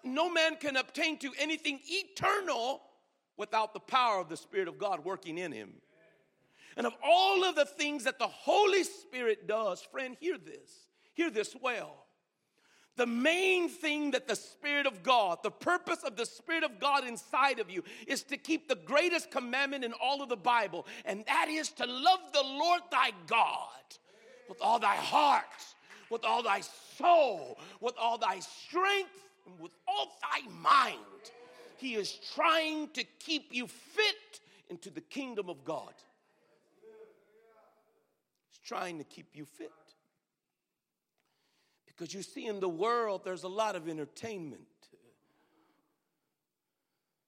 No 0.02 0.28
man 0.28 0.56
can 0.56 0.76
obtain 0.76 1.16
to 1.18 1.30
anything 1.38 1.78
eternal 1.86 2.82
without 3.36 3.74
the 3.74 3.80
power 3.80 4.20
of 4.20 4.28
the 4.28 4.36
Spirit 4.36 4.66
of 4.66 4.78
God 4.78 5.04
working 5.04 5.38
in 5.38 5.52
him. 5.52 5.74
And 6.76 6.88
of 6.88 6.94
all 7.04 7.44
of 7.44 7.54
the 7.54 7.66
things 7.66 8.02
that 8.02 8.18
the 8.18 8.26
Holy 8.26 8.82
Spirit 8.82 9.46
does, 9.46 9.80
friend, 9.80 10.16
hear 10.18 10.38
this. 10.38 10.88
Hear 11.14 11.30
this 11.30 11.54
well. 11.62 12.07
The 12.98 13.06
main 13.06 13.68
thing 13.68 14.10
that 14.10 14.26
the 14.26 14.34
Spirit 14.34 14.84
of 14.84 15.04
God, 15.04 15.38
the 15.44 15.52
purpose 15.52 16.02
of 16.02 16.16
the 16.16 16.26
Spirit 16.26 16.64
of 16.64 16.80
God 16.80 17.06
inside 17.06 17.60
of 17.60 17.70
you, 17.70 17.84
is 18.08 18.24
to 18.24 18.36
keep 18.36 18.68
the 18.68 18.74
greatest 18.74 19.30
commandment 19.30 19.84
in 19.84 19.92
all 20.02 20.20
of 20.20 20.28
the 20.28 20.36
Bible, 20.36 20.84
and 21.04 21.24
that 21.26 21.48
is 21.48 21.70
to 21.70 21.86
love 21.86 22.18
the 22.32 22.42
Lord 22.42 22.80
thy 22.90 23.12
God 23.28 23.68
with 24.48 24.58
all 24.60 24.80
thy 24.80 24.96
heart, 24.96 25.44
with 26.10 26.24
all 26.24 26.42
thy 26.42 26.60
soul, 26.96 27.60
with 27.80 27.94
all 27.96 28.18
thy 28.18 28.40
strength, 28.40 29.28
and 29.46 29.60
with 29.60 29.72
all 29.86 30.18
thy 30.20 30.48
mind. 30.60 30.98
He 31.76 31.94
is 31.94 32.18
trying 32.34 32.88
to 32.94 33.04
keep 33.20 33.54
you 33.54 33.68
fit 33.68 34.40
into 34.70 34.90
the 34.90 35.02
kingdom 35.02 35.48
of 35.48 35.64
God. 35.64 35.94
He's 38.50 38.58
trying 38.64 38.98
to 38.98 39.04
keep 39.04 39.28
you 39.34 39.44
fit. 39.44 39.70
Because 41.98 42.14
you 42.14 42.22
see, 42.22 42.46
in 42.46 42.60
the 42.60 42.68
world, 42.68 43.22
there's 43.24 43.42
a 43.42 43.48
lot 43.48 43.74
of 43.74 43.88
entertainment. 43.88 44.62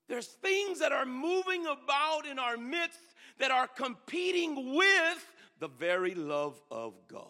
There's 0.09 0.27
things 0.27 0.79
that 0.79 0.93
are 0.93 1.07
moving 1.07 1.67
about 1.67 2.27
in 2.31 2.39
our 2.39 2.57
midst 2.57 2.99
that 3.39 3.51
are 3.51 3.67
competing 3.67 4.77
with 4.77 5.33
the 5.59 5.69
very 5.69 6.15
love 6.15 6.61
of 6.71 6.95
God. 7.09 7.27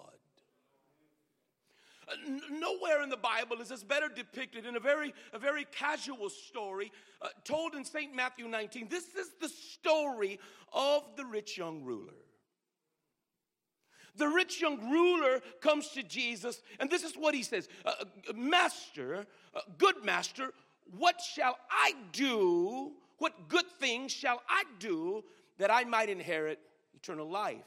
Nowhere 2.51 3.03
in 3.03 3.09
the 3.09 3.17
Bible 3.17 3.61
is 3.61 3.69
this 3.69 3.85
better 3.85 4.09
depicted 4.09 4.67
in 4.67 4.77
a 4.77 4.81
very, 4.81 5.15
a 5.33 5.39
very 5.39 5.65
casual 5.71 6.29
story 6.29 6.91
uh, 7.23 7.29
told 7.45 7.75
in 7.75 7.85
St. 7.85 8.15
Matthew 8.15 8.49
19. 8.49 8.89
This 8.89 9.15
is 9.15 9.31
the 9.41 9.49
story 9.49 10.41
of 10.73 11.05
the 11.17 11.25
rich 11.25 11.57
young 11.57 11.85
ruler. 11.85 12.13
The 14.17 14.29
rich 14.29 14.61
young 14.61 14.91
ruler 14.91 15.41
comes 15.61 15.89
to 15.91 16.03
Jesus, 16.03 16.63
and 16.79 16.91
this 16.91 17.03
is 17.03 17.15
what 17.15 17.35
he 17.35 17.43
says 17.43 17.69
uh, 17.85 17.93
uh, 18.01 18.33
Master, 18.35 19.27
uh, 19.55 19.61
good 19.79 20.05
master, 20.05 20.53
what 20.97 21.21
shall 21.21 21.57
I 21.71 21.95
do? 22.13 22.93
What 23.19 23.49
good 23.49 23.67
things 23.79 24.13
shall 24.13 24.43
I 24.49 24.65
do 24.79 25.25
that 25.59 25.71
I 25.71 25.85
might 25.85 26.09
inherit 26.09 26.59
eternal 26.95 27.29
life? 27.29 27.59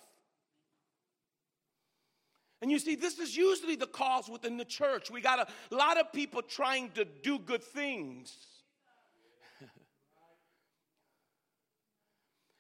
And 2.62 2.71
you 2.71 2.79
see, 2.79 2.95
this 2.95 3.19
is 3.19 3.35
usually 3.35 3.75
the 3.75 3.88
cause 3.88 4.29
within 4.29 4.57
the 4.57 4.65
church. 4.65 5.12
We 5.12 5.21
got 5.21 5.39
a 5.39 5.75
lot 5.75 6.00
of 6.00 6.13
people 6.13 6.41
trying 6.41 6.91
to 6.91 7.05
do 7.05 7.38
good 7.38 7.62
things. 7.62 8.33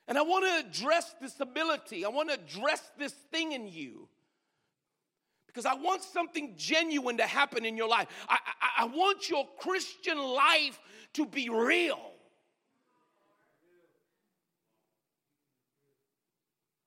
And 0.07 0.17
I 0.17 0.21
want 0.21 0.45
to 0.45 0.67
address 0.67 1.15
this 1.21 1.39
ability, 1.39 2.05
I 2.05 2.09
want 2.09 2.29
to 2.29 2.35
address 2.35 2.81
this 2.97 3.13
thing 3.31 3.53
in 3.53 3.67
you. 3.67 4.07
Because 5.47 5.65
I 5.67 5.75
want 5.75 6.01
something 6.01 6.55
genuine 6.57 7.17
to 7.17 7.27
happen 7.27 7.63
in 7.63 7.77
your 7.77 7.87
life. 7.87 8.07
I, 8.27 8.39
I, 8.61 8.83
I 8.83 8.85
want 8.85 9.29
your 9.29 9.47
Christian 9.59 10.17
life 10.17 10.79
to 11.13 11.27
be 11.27 11.47
real. 11.47 11.99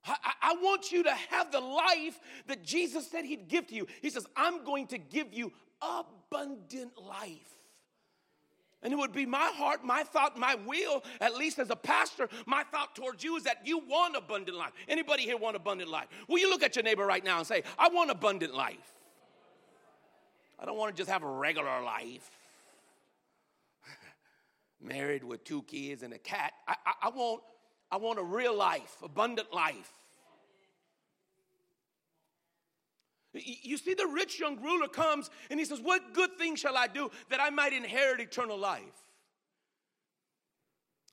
I, 0.04 0.32
I, 0.42 0.54
want 0.62 0.92
you 0.92 1.02
to 1.04 1.12
have 1.30 1.50
the 1.50 1.60
life 1.60 2.18
that 2.46 2.64
Jesus 2.64 3.08
said 3.08 3.24
He'd 3.24 3.48
give 3.48 3.66
to 3.68 3.74
you. 3.74 3.86
He 4.02 4.10
says, 4.10 4.26
I'm 4.36 4.64
going 4.64 4.86
to 4.88 4.98
give 4.98 5.32
you 5.32 5.52
abundant 5.80 6.92
life. 6.96 7.55
And 8.82 8.92
it 8.92 8.96
would 8.96 9.12
be 9.12 9.26
my 9.26 9.50
heart, 9.54 9.84
my 9.84 10.02
thought, 10.02 10.38
my 10.38 10.54
will, 10.66 11.02
at 11.20 11.34
least 11.34 11.58
as 11.58 11.70
a 11.70 11.76
pastor, 11.76 12.28
my 12.44 12.62
thought 12.64 12.94
towards 12.94 13.24
you 13.24 13.36
is 13.36 13.44
that 13.44 13.66
you 13.66 13.78
want 13.78 14.16
abundant 14.16 14.56
life. 14.56 14.72
Anybody 14.86 15.22
here 15.22 15.36
want 15.36 15.56
abundant 15.56 15.90
life? 15.90 16.06
Will 16.28 16.38
you 16.38 16.50
look 16.50 16.62
at 16.62 16.76
your 16.76 16.82
neighbor 16.82 17.06
right 17.06 17.24
now 17.24 17.38
and 17.38 17.46
say, 17.46 17.62
I 17.78 17.88
want 17.88 18.10
abundant 18.10 18.54
life? 18.54 18.94
I 20.58 20.66
don't 20.66 20.76
want 20.76 20.94
to 20.94 21.00
just 21.00 21.10
have 21.10 21.22
a 21.22 21.30
regular 21.30 21.82
life. 21.82 22.30
Married 24.80 25.24
with 25.24 25.44
two 25.44 25.62
kids 25.62 26.02
and 26.02 26.12
a 26.12 26.18
cat. 26.18 26.52
I, 26.68 26.76
I, 26.86 26.92
I 27.04 27.08
want 27.10 27.42
I 27.90 27.98
want 27.98 28.18
a 28.18 28.22
real 28.22 28.56
life, 28.56 28.96
abundant 29.02 29.52
life. 29.52 29.92
You 33.44 33.76
see, 33.76 33.94
the 33.94 34.06
rich 34.06 34.38
young 34.40 34.60
ruler 34.62 34.88
comes 34.88 35.30
and 35.50 35.58
he 35.58 35.66
says, 35.66 35.80
What 35.80 36.14
good 36.14 36.36
thing 36.38 36.56
shall 36.56 36.76
I 36.76 36.86
do 36.86 37.10
that 37.30 37.40
I 37.40 37.50
might 37.50 37.72
inherit 37.72 38.20
eternal 38.20 38.58
life? 38.58 38.82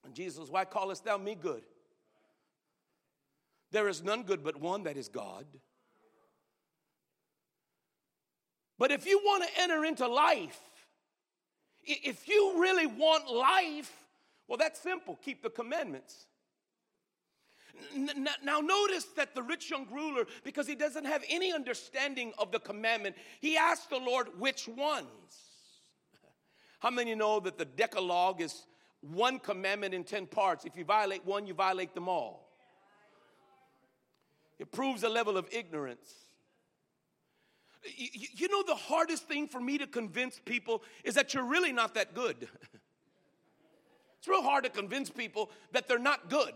And 0.05 0.13
Jesus 0.13 0.49
Why 0.49 0.65
callest 0.65 1.05
thou 1.05 1.17
me 1.17 1.35
good? 1.35 1.63
There 3.71 3.87
is 3.87 4.03
none 4.03 4.23
good 4.23 4.43
but 4.43 4.59
one 4.59 4.83
that 4.83 4.97
is 4.97 5.09
God. 5.09 5.45
But 8.77 8.91
if 8.91 9.05
you 9.05 9.19
want 9.19 9.43
to 9.43 9.61
enter 9.61 9.85
into 9.85 10.07
life, 10.07 10.59
if 11.83 12.27
you 12.27 12.53
really 12.57 12.85
want 12.85 13.31
life, 13.31 13.91
well, 14.47 14.57
that's 14.57 14.79
simple 14.79 15.17
keep 15.23 15.41
the 15.41 15.49
commandments. 15.49 16.27
Now, 18.43 18.59
notice 18.59 19.05
that 19.15 19.35
the 19.35 19.41
rich 19.41 19.69
young 19.69 19.87
ruler, 19.91 20.25
because 20.43 20.67
he 20.67 20.75
doesn't 20.75 21.05
have 21.05 21.23
any 21.29 21.53
understanding 21.53 22.33
of 22.37 22.51
the 22.51 22.59
commandment, 22.59 23.15
he 23.41 23.57
asked 23.57 23.89
the 23.89 23.97
Lord, 23.97 24.27
which 24.37 24.67
ones? 24.67 25.07
How 26.79 26.89
many 26.89 27.15
know 27.15 27.39
that 27.39 27.57
the 27.57 27.65
Decalogue 27.65 28.41
is 28.41 28.67
one 29.01 29.39
commandment 29.39 29.93
in 29.93 30.03
10 30.03 30.27
parts? 30.27 30.65
If 30.65 30.75
you 30.75 30.85
violate 30.85 31.25
one, 31.25 31.47
you 31.47 31.53
violate 31.53 31.93
them 31.93 32.07
all. 32.07 32.49
It 34.59 34.71
proves 34.71 35.03
a 35.03 35.09
level 35.09 35.37
of 35.37 35.47
ignorance. 35.51 36.13
You 37.97 38.47
know, 38.47 38.63
the 38.63 38.75
hardest 38.75 39.27
thing 39.27 39.47
for 39.47 39.59
me 39.59 39.77
to 39.77 39.87
convince 39.87 40.39
people 40.39 40.83
is 41.03 41.15
that 41.15 41.33
you're 41.33 41.43
really 41.43 41.73
not 41.73 41.95
that 41.95 42.13
good. 42.13 42.37
it's 44.19 44.27
real 44.27 44.43
hard 44.43 44.63
to 44.63 44.69
convince 44.69 45.09
people 45.09 45.51
that 45.71 45.87
they're 45.87 45.99
not 45.99 46.29
good. 46.29 46.53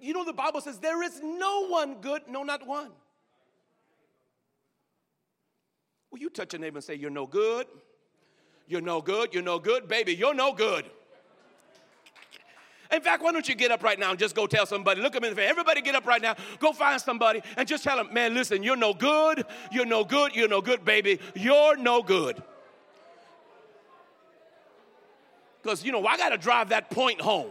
You 0.00 0.12
know, 0.12 0.24
the 0.24 0.32
Bible 0.32 0.60
says 0.60 0.78
there 0.78 1.02
is 1.02 1.20
no 1.22 1.68
one 1.68 2.00
good, 2.00 2.22
no, 2.28 2.42
not 2.42 2.66
one. 2.66 2.90
Will 6.10 6.18
you 6.18 6.30
touch 6.30 6.54
a 6.54 6.58
neighbor 6.58 6.78
and 6.78 6.84
say, 6.84 6.94
You're 6.94 7.10
no 7.10 7.26
good? 7.26 7.66
You're 8.68 8.80
no 8.80 9.00
good, 9.00 9.32
you're 9.32 9.42
no 9.42 9.58
good, 9.58 9.86
baby, 9.86 10.14
you're 10.14 10.34
no 10.34 10.52
good. 10.52 10.86
In 12.92 13.00
fact, 13.00 13.22
why 13.22 13.32
don't 13.32 13.48
you 13.48 13.54
get 13.54 13.70
up 13.70 13.82
right 13.82 13.98
now 13.98 14.10
and 14.10 14.18
just 14.18 14.34
go 14.34 14.46
tell 14.46 14.64
somebody, 14.64 15.00
look 15.00 15.16
at 15.16 15.22
me 15.22 15.28
in 15.28 15.34
the 15.34 15.40
face. 15.40 15.50
Everybody 15.50 15.82
get 15.82 15.94
up 15.94 16.06
right 16.06 16.22
now, 16.22 16.36
go 16.60 16.72
find 16.72 17.00
somebody 17.00 17.42
and 17.56 17.66
just 17.66 17.82
tell 17.82 17.96
them, 17.96 18.12
man, 18.12 18.34
listen, 18.34 18.62
you're 18.62 18.76
no 18.76 18.94
good, 18.94 19.44
you're 19.72 19.86
no 19.86 20.04
good, 20.04 20.34
you're 20.34 20.48
no 20.48 20.60
good, 20.60 20.84
baby, 20.84 21.18
you're 21.34 21.76
no 21.76 22.02
good. 22.02 22.42
Because, 25.62 25.84
you 25.84 25.90
know, 25.90 26.06
I 26.06 26.16
got 26.16 26.28
to 26.28 26.38
drive 26.38 26.68
that 26.68 26.90
point 26.90 27.20
home. 27.20 27.50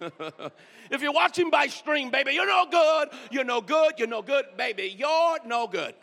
if 0.90 1.02
you're 1.02 1.12
watching 1.12 1.50
by 1.50 1.66
stream, 1.66 2.10
baby, 2.10 2.32
you're 2.32 2.46
no 2.46 2.66
good. 2.70 3.08
You're 3.30 3.44
no 3.44 3.60
good. 3.60 3.94
You're 3.98 4.08
no 4.08 4.22
good, 4.22 4.46
baby. 4.56 4.94
You're 4.96 5.38
no 5.46 5.66
good. 5.66 5.94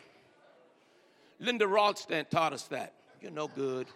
Linda 1.38 1.66
Ronstadt 1.66 2.30
taught 2.30 2.52
us 2.52 2.64
that. 2.64 2.94
You're 3.20 3.30
no 3.30 3.48
good. 3.48 3.88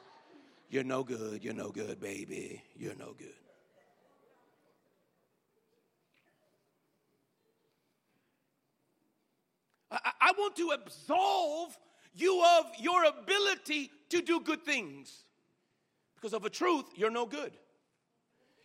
You're 0.69 0.85
no 0.85 1.03
good. 1.03 1.43
You're 1.43 1.55
no 1.55 1.71
good, 1.71 2.01
baby. 2.01 2.63
You're 2.77 2.97
no 2.97 3.15
good. 3.17 3.29
I, 9.91 10.13
I 10.21 10.33
want 10.39 10.57
to 10.57 10.71
absolve 10.71 11.77
you 12.15 12.43
of 12.59 12.67
your 12.79 13.05
ability 13.05 13.91
to 14.11 14.23
do 14.23 14.41
good 14.41 14.65
things. 14.65 15.25
Because 16.15 16.35
of 16.35 16.45
a 16.45 16.51
truth, 16.51 16.87
you're 16.95 17.11
no 17.11 17.27
good. 17.27 17.53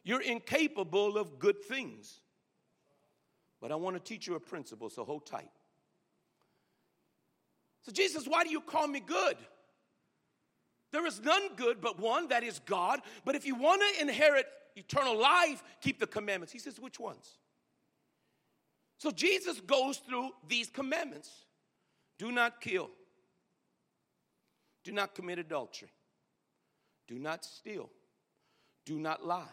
You're 0.06 0.22
incapable 0.22 1.18
of 1.18 1.40
good 1.40 1.62
things. 1.62 2.22
But 3.60 3.72
I 3.72 3.76
want 3.76 3.98
to 3.98 4.00
teach 4.00 4.28
you 4.28 4.36
a 4.36 4.40
principle, 4.40 4.90
so 4.90 5.04
hold 5.04 5.26
tight. 5.26 5.50
So, 7.82 7.92
Jesus, 7.92 8.28
why 8.28 8.44
do 8.44 8.52
you 8.52 8.62
call 8.62 8.88
me 8.88 9.00
good? 9.00 9.36
There 10.92 11.06
is 11.06 11.20
none 11.22 11.56
good 11.56 11.82
but 11.82 12.00
one, 12.00 12.30
that 12.30 12.44
is 12.44 12.60
God. 12.60 13.02
But 13.26 13.36
if 13.36 13.46
you 13.46 13.56
want 13.56 13.82
to 13.82 14.02
inherit 14.02 14.46
eternal 14.76 15.20
life, 15.20 15.64
keep 15.82 16.00
the 16.00 16.08
commandments. 16.08 16.54
He 16.54 16.60
says, 16.60 16.80
which 16.80 17.00
ones? 17.00 17.38
So 18.98 19.12
Jesus 19.12 19.60
goes 19.60 19.98
through 19.98 20.30
these 20.48 20.70
commandments 20.70 21.30
do 22.18 22.32
not 22.32 22.62
kill, 22.62 22.90
do 24.86 24.94
not 24.94 25.14
commit 25.14 25.38
adultery, 25.38 25.90
do 27.08 27.20
not 27.20 27.44
steal, 27.44 27.90
do 28.86 28.98
not 28.98 29.26
lie, 29.26 29.44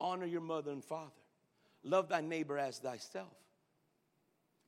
honor 0.00 0.26
your 0.26 0.40
mother 0.40 0.70
and 0.70 0.84
father, 0.84 1.10
love 1.82 2.08
thy 2.08 2.20
neighbor 2.20 2.58
as 2.58 2.78
thyself. 2.78 3.34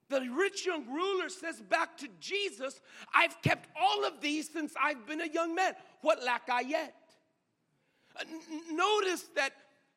The 0.08 0.20
rich 0.20 0.64
young 0.64 0.86
ruler 0.86 1.28
says 1.28 1.60
back 1.60 1.98
to 1.98 2.08
Jesus, 2.18 2.80
I've 3.14 3.40
kept 3.42 3.68
all 3.78 4.06
of 4.06 4.20
these 4.20 4.50
since 4.50 4.72
I've 4.80 5.06
been 5.06 5.20
a 5.20 5.28
young 5.28 5.54
man. 5.54 5.74
What 6.00 6.24
lack 6.24 6.48
I 6.50 6.62
yet? 6.62 6.94
Uh, 8.18 8.24
notice 8.72 9.24
that, 9.36 9.52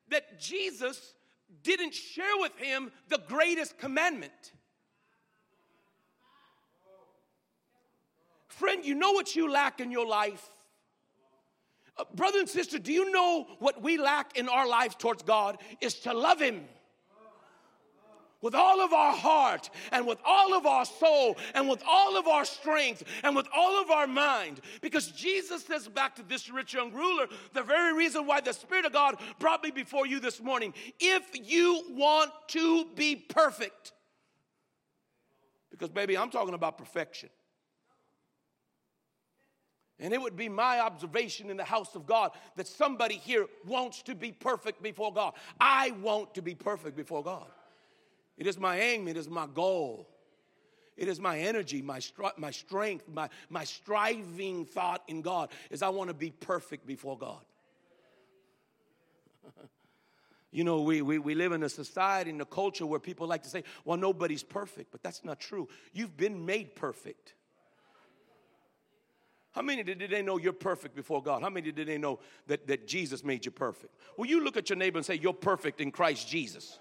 that 0.09 0.37
Jesus 0.39 1.13
didn't 1.63 1.93
share 1.93 2.37
with 2.39 2.57
him 2.57 2.91
the 3.07 3.19
greatest 3.27 3.77
commandment. 3.77 4.51
Friend, 8.49 8.83
you 8.85 8.95
know 8.95 9.11
what 9.11 9.35
you 9.35 9.49
lack 9.49 9.79
in 9.79 9.91
your 9.91 10.05
life? 10.05 10.47
Brother 12.15 12.39
and 12.39 12.49
sister, 12.49 12.79
do 12.79 12.91
you 12.91 13.11
know 13.11 13.47
what 13.59 13.81
we 13.81 13.97
lack 13.97 14.37
in 14.37 14.49
our 14.49 14.67
life 14.67 14.97
towards 14.97 15.23
God 15.23 15.57
is 15.79 15.95
to 16.01 16.13
love 16.13 16.39
Him? 16.39 16.63
with 18.41 18.55
all 18.55 18.81
of 18.81 18.91
our 18.91 19.13
heart 19.13 19.69
and 19.91 20.05
with 20.07 20.17
all 20.25 20.55
of 20.57 20.65
our 20.65 20.85
soul 20.85 21.37
and 21.53 21.69
with 21.69 21.81
all 21.87 22.17
of 22.17 22.27
our 22.27 22.43
strength 22.43 23.03
and 23.23 23.35
with 23.35 23.47
all 23.55 23.81
of 23.81 23.89
our 23.91 24.07
mind. 24.07 24.61
Because 24.81 25.07
Jesus 25.07 25.63
says 25.63 25.87
back 25.87 26.15
to 26.15 26.23
this 26.23 26.49
rich 26.49 26.73
young 26.73 26.91
ruler, 26.91 27.27
the 27.53 27.61
very 27.61 27.93
reason 27.93 28.25
why 28.25 28.41
the 28.41 28.53
Spirit 28.53 28.85
of 28.85 28.93
God 28.93 29.17
brought 29.39 29.63
me 29.63 29.71
before 29.71 30.07
you 30.07 30.19
this 30.19 30.41
morning. 30.41 30.73
If 30.99 31.23
you 31.33 31.83
want 31.91 32.31
to 32.49 32.87
be 32.95 33.15
perfect, 33.15 33.93
because, 35.69 35.89
baby, 35.89 36.17
I'm 36.17 36.29
talking 36.29 36.53
about 36.53 36.77
perfection. 36.77 37.29
And 40.01 40.13
it 40.13 40.21
would 40.21 40.35
be 40.35 40.49
my 40.49 40.79
observation 40.79 41.51
in 41.51 41.57
the 41.57 41.63
house 41.63 41.95
of 41.95 42.07
God 42.07 42.31
that 42.55 42.67
somebody 42.67 43.15
here 43.15 43.45
wants 43.67 44.01
to 44.03 44.15
be 44.15 44.31
perfect 44.31 44.81
before 44.81 45.13
God. 45.13 45.33
I 45.59 45.91
want 45.91 46.33
to 46.33 46.41
be 46.41 46.55
perfect 46.55 46.97
before 46.97 47.23
God. 47.23 47.45
It 48.35 48.47
is 48.47 48.57
my 48.59 48.79
aim, 48.79 49.07
it 49.07 49.15
is 49.15 49.29
my 49.29 49.45
goal. 49.45 50.07
It 50.97 51.07
is 51.07 51.19
my 51.19 51.39
energy, 51.39 51.81
my, 51.81 51.99
stri- 51.99 52.37
my 52.37 52.51
strength, 52.51 53.07
my, 53.07 53.29
my 53.49 53.63
striving 53.63 54.65
thought 54.65 55.03
in 55.07 55.21
God 55.21 55.49
is 55.69 55.81
I 55.81 55.89
want 55.89 56.09
to 56.09 56.13
be 56.13 56.31
perfect 56.31 56.85
before 56.85 57.17
God. 57.17 57.43
you 60.51 60.63
know, 60.63 60.81
we, 60.81 61.01
we, 61.01 61.19
we 61.19 61.35
live 61.35 61.51
in 61.53 61.63
a 61.63 61.69
society, 61.69 62.31
in 62.31 62.41
a 62.41 62.45
culture 62.45 62.85
where 62.85 62.99
people 62.99 63.27
like 63.27 63.43
to 63.43 63.49
say, 63.49 63.63
well, 63.85 63.97
nobody's 63.97 64.43
perfect, 64.43 64.91
but 64.91 65.01
that's 65.01 65.23
not 65.23 65.39
true. 65.39 65.69
You've 65.93 66.17
been 66.17 66.45
made 66.45 66.75
perfect. 66.75 67.33
How 69.51 69.61
many 69.61 69.83
did 69.83 69.99
they 70.09 70.21
know 70.21 70.37
you're 70.37 70.53
perfect 70.53 70.95
before 70.95 71.21
God? 71.21 71.41
How 71.41 71.49
many 71.49 71.71
did 71.71 71.87
they 71.87 71.97
know 71.97 72.19
that, 72.47 72.67
that 72.67 72.87
Jesus 72.87 73.23
made 73.23 73.45
you 73.45 73.51
perfect? 73.51 73.93
Well, 74.17 74.29
you 74.29 74.43
look 74.43 74.55
at 74.55 74.69
your 74.69 74.77
neighbor 74.77 74.97
and 74.97 75.05
say, 75.05 75.15
You're 75.15 75.33
perfect 75.33 75.81
in 75.81 75.91
Christ 75.91 76.27
Jesus. 76.27 76.79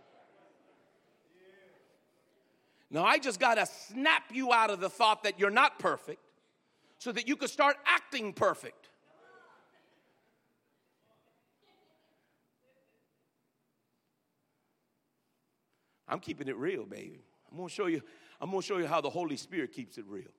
Now, 2.92 3.04
I 3.04 3.18
just 3.18 3.38
got 3.38 3.54
to 3.54 3.66
snap 3.66 4.24
you 4.32 4.52
out 4.52 4.70
of 4.70 4.80
the 4.80 4.90
thought 4.90 5.22
that 5.22 5.38
you're 5.38 5.50
not 5.50 5.78
perfect 5.78 6.20
so 6.98 7.12
that 7.12 7.28
you 7.28 7.36
could 7.36 7.50
start 7.50 7.76
acting 7.86 8.32
perfect. 8.32 8.88
I'm 16.08 16.18
keeping 16.18 16.48
it 16.48 16.56
real, 16.56 16.84
baby. 16.84 17.20
I'm 17.50 17.56
going 17.56 17.68
to 17.68 17.74
show 17.74 17.86
you 17.86 18.02
I'm 18.40 18.50
going 18.50 18.62
to 18.62 18.66
show 18.66 18.78
you 18.78 18.86
how 18.86 19.00
the 19.00 19.10
Holy 19.10 19.36
Spirit 19.36 19.72
keeps 19.72 19.98
it 19.98 20.04
real. 20.08 20.30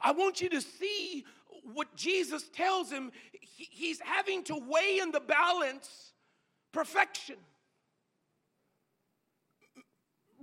I 0.00 0.12
want 0.12 0.40
you 0.40 0.48
to 0.50 0.60
see 0.60 1.24
what 1.74 1.94
Jesus 1.96 2.48
tells 2.48 2.90
him. 2.90 3.12
He's 3.40 4.00
having 4.00 4.42
to 4.44 4.56
weigh 4.56 4.98
in 5.02 5.10
the 5.10 5.20
balance 5.20 6.12
perfection 6.72 7.36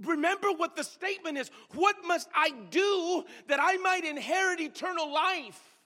remember 0.04 0.48
what 0.52 0.76
the 0.76 0.84
statement 0.84 1.38
is 1.38 1.50
What 1.74 1.96
must 2.06 2.30
I 2.36 2.52
do 2.70 3.24
that 3.48 3.60
I 3.62 3.78
might 3.78 4.06
inherit 4.06 4.60
eternal 4.60 5.12
life? 5.12 5.77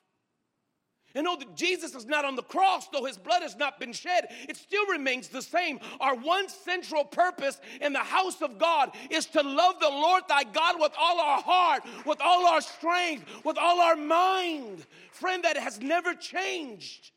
And 1.15 1.25
know 1.25 1.35
that 1.35 1.55
Jesus 1.55 1.95
is 1.95 2.05
not 2.05 2.25
on 2.25 2.35
the 2.35 2.43
cross, 2.43 2.87
though 2.87 3.05
his 3.05 3.17
blood 3.17 3.41
has 3.41 3.55
not 3.55 3.79
been 3.79 3.93
shed, 3.93 4.27
it 4.47 4.55
still 4.55 4.85
remains 4.87 5.27
the 5.27 5.41
same. 5.41 5.79
Our 5.99 6.15
one 6.15 6.47
central 6.49 7.03
purpose 7.03 7.59
in 7.81 7.93
the 7.93 7.99
house 7.99 8.41
of 8.41 8.57
God 8.57 8.91
is 9.09 9.25
to 9.27 9.41
love 9.41 9.79
the 9.79 9.89
Lord 9.89 10.23
thy 10.27 10.43
God 10.43 10.79
with 10.79 10.93
all 10.97 11.19
our 11.19 11.41
heart, 11.41 11.83
with 12.05 12.21
all 12.21 12.47
our 12.47 12.61
strength, 12.61 13.25
with 13.43 13.57
all 13.57 13.81
our 13.81 13.95
mind. 13.95 14.85
Friend, 15.11 15.43
that 15.43 15.57
has 15.57 15.81
never 15.81 16.13
changed. 16.13 17.11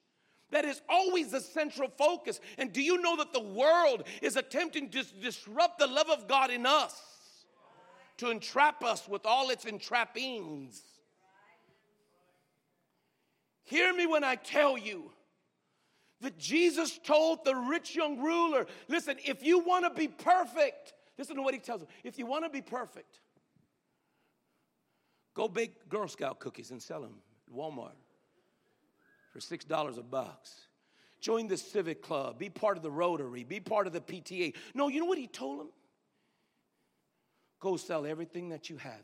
That 0.50 0.64
is 0.64 0.80
always 0.88 1.30
the 1.32 1.40
central 1.40 1.88
focus. 1.88 2.40
And 2.58 2.72
do 2.72 2.82
you 2.82 3.00
know 3.00 3.16
that 3.16 3.32
the 3.32 3.40
world 3.40 4.04
is 4.22 4.36
attempting 4.36 4.90
to 4.90 5.04
disrupt 5.20 5.78
the 5.78 5.86
love 5.86 6.10
of 6.10 6.28
God 6.28 6.50
in 6.50 6.66
us, 6.66 7.00
to 8.18 8.30
entrap 8.30 8.84
us 8.84 9.08
with 9.08 9.26
all 9.26 9.50
its 9.50 9.64
entrappings? 9.64 10.80
Hear 13.64 13.94
me 13.94 14.06
when 14.06 14.24
I 14.24 14.36
tell 14.36 14.76
you 14.76 15.10
that 16.20 16.38
Jesus 16.38 16.98
told 17.02 17.44
the 17.44 17.54
rich 17.54 17.94
young 17.94 18.18
ruler 18.18 18.66
listen, 18.88 19.16
if 19.24 19.42
you 19.42 19.58
want 19.58 19.84
to 19.84 19.90
be 19.90 20.08
perfect, 20.08 20.92
listen 21.18 21.36
to 21.36 21.42
what 21.42 21.54
he 21.54 21.60
tells 21.60 21.82
him. 21.82 21.88
If 22.02 22.18
you 22.18 22.26
want 22.26 22.44
to 22.44 22.50
be 22.50 22.62
perfect, 22.62 23.20
go 25.34 25.48
bake 25.48 25.88
Girl 25.88 26.08
Scout 26.08 26.40
cookies 26.40 26.70
and 26.70 26.82
sell 26.82 27.00
them 27.00 27.16
at 27.48 27.54
Walmart 27.54 27.96
for 29.32 29.40
$6 29.40 29.98
a 29.98 30.02
box. 30.02 30.54
Join 31.20 31.48
the 31.48 31.56
civic 31.56 32.02
club, 32.02 32.38
be 32.38 32.50
part 32.50 32.76
of 32.76 32.82
the 32.82 32.90
Rotary, 32.90 33.44
be 33.44 33.58
part 33.58 33.86
of 33.86 33.94
the 33.94 34.00
PTA. 34.00 34.54
No, 34.74 34.88
you 34.88 35.00
know 35.00 35.06
what 35.06 35.16
he 35.16 35.26
told 35.26 35.62
him? 35.62 35.68
Go 37.60 37.78
sell 37.78 38.04
everything 38.04 38.50
that 38.50 38.68
you 38.68 38.76
have. 38.76 39.00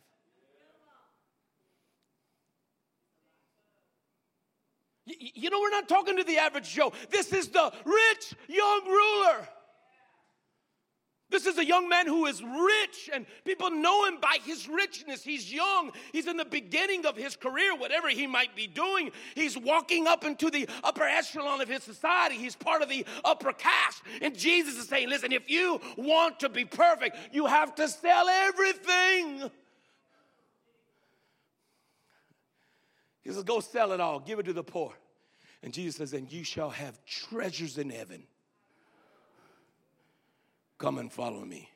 You 5.18 5.50
know, 5.50 5.60
we're 5.60 5.70
not 5.70 5.88
talking 5.88 6.16
to 6.16 6.24
the 6.24 6.38
average 6.38 6.70
Joe. 6.70 6.92
This 7.10 7.32
is 7.32 7.48
the 7.48 7.72
rich 7.84 8.34
young 8.48 8.86
ruler. 8.86 9.48
This 11.30 11.46
is 11.46 11.58
a 11.58 11.64
young 11.64 11.88
man 11.88 12.06
who 12.06 12.26
is 12.26 12.42
rich, 12.42 13.08
and 13.12 13.24
people 13.44 13.70
know 13.70 14.04
him 14.06 14.18
by 14.20 14.38
his 14.44 14.68
richness. 14.68 15.22
He's 15.22 15.52
young, 15.52 15.92
he's 16.12 16.26
in 16.26 16.36
the 16.36 16.44
beginning 16.44 17.06
of 17.06 17.16
his 17.16 17.36
career, 17.36 17.74
whatever 17.76 18.08
he 18.08 18.26
might 18.26 18.56
be 18.56 18.66
doing. 18.66 19.12
He's 19.36 19.56
walking 19.56 20.08
up 20.08 20.24
into 20.24 20.50
the 20.50 20.68
upper 20.82 21.04
echelon 21.04 21.60
of 21.60 21.68
his 21.68 21.84
society, 21.84 22.34
he's 22.34 22.56
part 22.56 22.82
of 22.82 22.88
the 22.88 23.06
upper 23.24 23.52
caste. 23.52 24.02
And 24.20 24.36
Jesus 24.36 24.76
is 24.76 24.88
saying, 24.88 25.08
Listen, 25.08 25.30
if 25.30 25.48
you 25.48 25.80
want 25.96 26.40
to 26.40 26.48
be 26.48 26.64
perfect, 26.64 27.16
you 27.32 27.46
have 27.46 27.76
to 27.76 27.88
sell 27.88 28.28
everything. 28.28 29.50
He 33.22 33.30
says, 33.30 33.42
Go 33.42 33.60
sell 33.60 33.92
it 33.92 34.00
all, 34.00 34.20
give 34.20 34.38
it 34.38 34.44
to 34.44 34.52
the 34.52 34.64
poor. 34.64 34.92
And 35.62 35.72
Jesus 35.72 35.96
says, 35.96 36.12
And 36.12 36.30
you 36.30 36.44
shall 36.44 36.70
have 36.70 37.04
treasures 37.04 37.78
in 37.78 37.90
heaven. 37.90 38.24
Come 40.78 40.98
and 40.98 41.12
follow 41.12 41.44
me. 41.44 41.68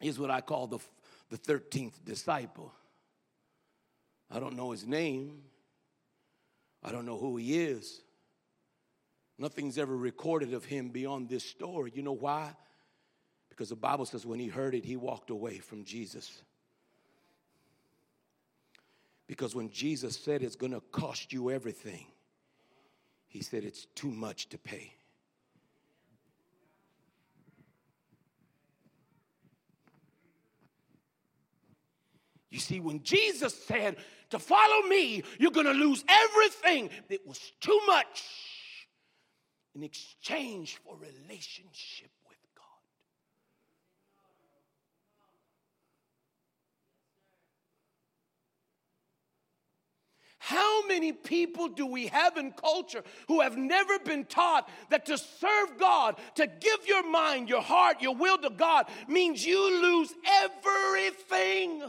He's 0.00 0.18
what 0.18 0.30
I 0.30 0.40
call 0.40 0.66
the, 0.66 0.78
the 1.30 1.38
13th 1.38 2.04
disciple. 2.04 2.72
I 4.30 4.38
don't 4.38 4.56
know 4.56 4.70
his 4.70 4.86
name, 4.86 5.42
I 6.82 6.92
don't 6.92 7.06
know 7.06 7.16
who 7.16 7.36
he 7.38 7.60
is. 7.64 8.02
Nothing's 9.38 9.78
ever 9.78 9.96
recorded 9.96 10.52
of 10.52 10.64
him 10.64 10.88
beyond 10.88 11.28
this 11.28 11.44
story. 11.44 11.92
You 11.94 12.02
know 12.02 12.12
why? 12.12 12.54
Because 13.48 13.68
the 13.68 13.76
Bible 13.76 14.04
says 14.04 14.26
when 14.26 14.40
he 14.40 14.48
heard 14.48 14.74
it, 14.74 14.84
he 14.84 14.96
walked 14.96 15.30
away 15.30 15.58
from 15.58 15.84
Jesus. 15.84 16.42
Because 19.28 19.54
when 19.54 19.70
Jesus 19.70 20.18
said 20.18 20.42
it's 20.42 20.56
going 20.56 20.72
to 20.72 20.80
cost 20.90 21.32
you 21.32 21.50
everything, 21.50 22.06
he 23.28 23.42
said 23.42 23.62
it's 23.62 23.84
too 23.94 24.10
much 24.10 24.48
to 24.48 24.58
pay. 24.58 24.94
You 32.50 32.58
see, 32.58 32.80
when 32.80 33.02
Jesus 33.02 33.54
said, 33.54 33.96
To 34.30 34.38
follow 34.38 34.88
me, 34.88 35.22
you're 35.38 35.50
going 35.50 35.66
to 35.66 35.72
lose 35.72 36.02
everything, 36.08 36.88
it 37.10 37.26
was 37.26 37.52
too 37.60 37.78
much 37.86 38.24
in 39.74 39.82
exchange 39.82 40.78
for 40.82 40.96
relationship 40.96 42.10
with 42.26 42.38
God. 42.56 42.64
How 50.38 50.86
many 50.86 51.12
people 51.12 51.68
do 51.68 51.84
we 51.86 52.06
have 52.06 52.36
in 52.36 52.52
culture 52.52 53.02
who 53.26 53.40
have 53.40 53.56
never 53.56 53.98
been 53.98 54.24
taught 54.24 54.70
that 54.90 55.06
to 55.06 55.18
serve 55.18 55.78
God, 55.78 56.16
to 56.36 56.46
give 56.46 56.86
your 56.86 57.08
mind, 57.08 57.48
your 57.48 57.60
heart, 57.60 58.00
your 58.00 58.14
will 58.14 58.38
to 58.38 58.50
God 58.50 58.86
means 59.08 59.44
you 59.44 59.82
lose 59.82 60.14
everything? 60.42 61.82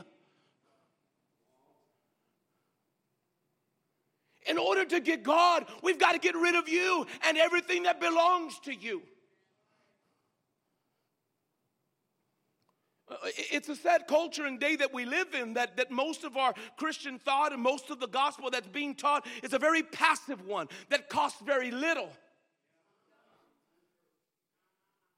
In 4.48 4.58
order 4.58 4.84
to 4.84 5.00
get 5.00 5.22
God, 5.22 5.66
we've 5.84 6.00
got 6.00 6.14
to 6.14 6.20
get 6.20 6.36
rid 6.36 6.56
of 6.56 6.68
you 6.68 7.06
and 7.28 7.38
everything 7.38 7.84
that 7.84 8.02
belongs 8.02 8.58
to 8.64 8.74
you. 8.74 9.04
It's 13.36 13.70
a 13.70 13.76
sad 13.76 14.08
culture 14.08 14.46
and 14.46 14.60
day 14.60 14.76
that 14.76 14.94
we 14.94 15.06
live 15.06 15.34
in 15.34 15.54
that, 15.56 15.78
that 15.78 15.90
most 15.92 16.24
of 16.24 16.38
our 16.38 16.54
Christian 16.78 17.18
thought 17.18 17.54
and 17.54 17.62
most 17.62 17.90
of 17.90 18.00
the 18.00 18.08
gospel 18.08 18.50
that's 18.50 18.68
being 18.68 18.96
taught 18.96 19.26
is 19.44 19.54
a 19.54 19.60
very 19.60 19.84
passive 19.84 20.46
one 20.46 20.68
that 20.90 21.10
costs 21.10 21.42
very 21.42 21.72
little. 21.72 22.10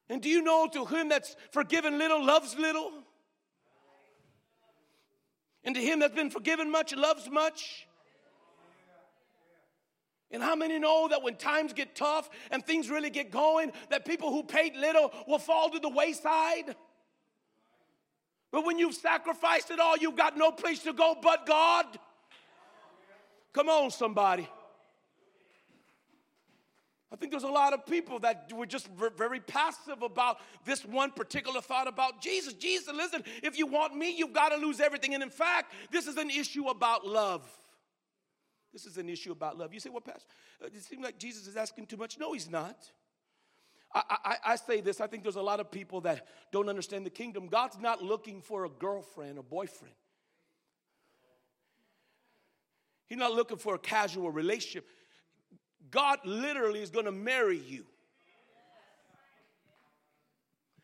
And 0.09 0.21
do 0.21 0.29
you 0.29 0.41
know 0.41 0.67
to 0.73 0.85
him 0.85 1.09
that's 1.09 1.35
forgiven 1.51 1.97
little 1.97 2.23
loves 2.23 2.57
little? 2.57 2.91
And 5.63 5.75
to 5.75 5.81
him 5.81 5.99
that's 5.99 6.15
been 6.15 6.31
forgiven 6.31 6.71
much 6.71 6.95
loves 6.95 7.29
much? 7.29 7.87
And 10.31 10.41
how 10.41 10.55
many 10.55 10.79
know 10.79 11.07
that 11.09 11.23
when 11.23 11.35
times 11.35 11.73
get 11.73 11.93
tough 11.93 12.29
and 12.51 12.65
things 12.65 12.89
really 12.89 13.09
get 13.09 13.31
going, 13.31 13.73
that 13.89 14.05
people 14.05 14.31
who 14.31 14.43
paid 14.43 14.75
little 14.77 15.11
will 15.27 15.39
fall 15.39 15.69
to 15.69 15.79
the 15.79 15.89
wayside? 15.89 16.75
But 18.51 18.65
when 18.65 18.77
you've 18.77 18.95
sacrificed 18.95 19.71
it 19.71 19.79
all, 19.79 19.97
you've 19.97 20.17
got 20.17 20.37
no 20.37 20.51
place 20.51 20.79
to 20.83 20.93
go 20.93 21.15
but 21.21 21.45
God. 21.45 21.85
Come 23.53 23.69
on, 23.69 23.91
somebody. 23.91 24.47
I 27.13 27.17
think 27.17 27.31
there's 27.31 27.43
a 27.43 27.49
lot 27.49 27.73
of 27.73 27.85
people 27.85 28.19
that 28.19 28.51
were 28.53 28.65
just 28.65 28.87
very 29.17 29.41
passive 29.41 30.01
about 30.01 30.37
this 30.63 30.85
one 30.85 31.11
particular 31.11 31.59
thought 31.59 31.87
about 31.87 32.21
Jesus. 32.21 32.53
Jesus, 32.53 32.93
listen, 32.95 33.23
if 33.43 33.57
you 33.57 33.67
want 33.67 33.95
me, 33.95 34.15
you've 34.15 34.31
got 34.31 34.49
to 34.49 34.55
lose 34.55 34.79
everything. 34.79 35.13
And 35.13 35.21
in 35.21 35.29
fact, 35.29 35.73
this 35.91 36.07
is 36.07 36.15
an 36.17 36.29
issue 36.29 36.67
about 36.67 37.05
love. 37.05 37.45
This 38.71 38.85
is 38.85 38.97
an 38.97 39.09
issue 39.09 39.33
about 39.33 39.57
love. 39.57 39.73
You 39.73 39.81
say, 39.81 39.89
well, 39.89 39.99
Pastor, 39.99 40.25
uh, 40.63 40.67
it 40.67 40.83
seems 40.83 41.03
like 41.03 41.17
Jesus 41.17 41.47
is 41.47 41.57
asking 41.57 41.87
too 41.87 41.97
much. 41.97 42.17
No, 42.17 42.31
he's 42.31 42.49
not. 42.49 42.77
I, 43.93 44.03
I, 44.09 44.35
I, 44.45 44.55
say 44.55 44.81
this, 44.81 45.01
I 45.01 45.07
think 45.07 45.23
there's 45.23 45.35
a 45.35 45.41
lot 45.41 45.59
of 45.59 45.69
people 45.69 46.01
that 46.01 46.27
don't 46.51 46.69
understand 46.69 47.05
the 47.05 47.09
kingdom. 47.09 47.47
God's 47.47 47.77
not 47.79 48.01
looking 48.01 48.41
for 48.41 48.65
a 48.65 48.69
girlfriend 48.69 49.37
or 49.37 49.43
boyfriend, 49.43 49.93
He's 53.07 53.17
not 53.17 53.33
looking 53.33 53.57
for 53.57 53.75
a 53.75 53.79
casual 53.79 54.31
relationship. 54.31 54.87
God 55.89 56.19
literally 56.23 56.81
is 56.81 56.89
going 56.89 57.05
to 57.05 57.11
marry 57.11 57.57
you. 57.57 57.85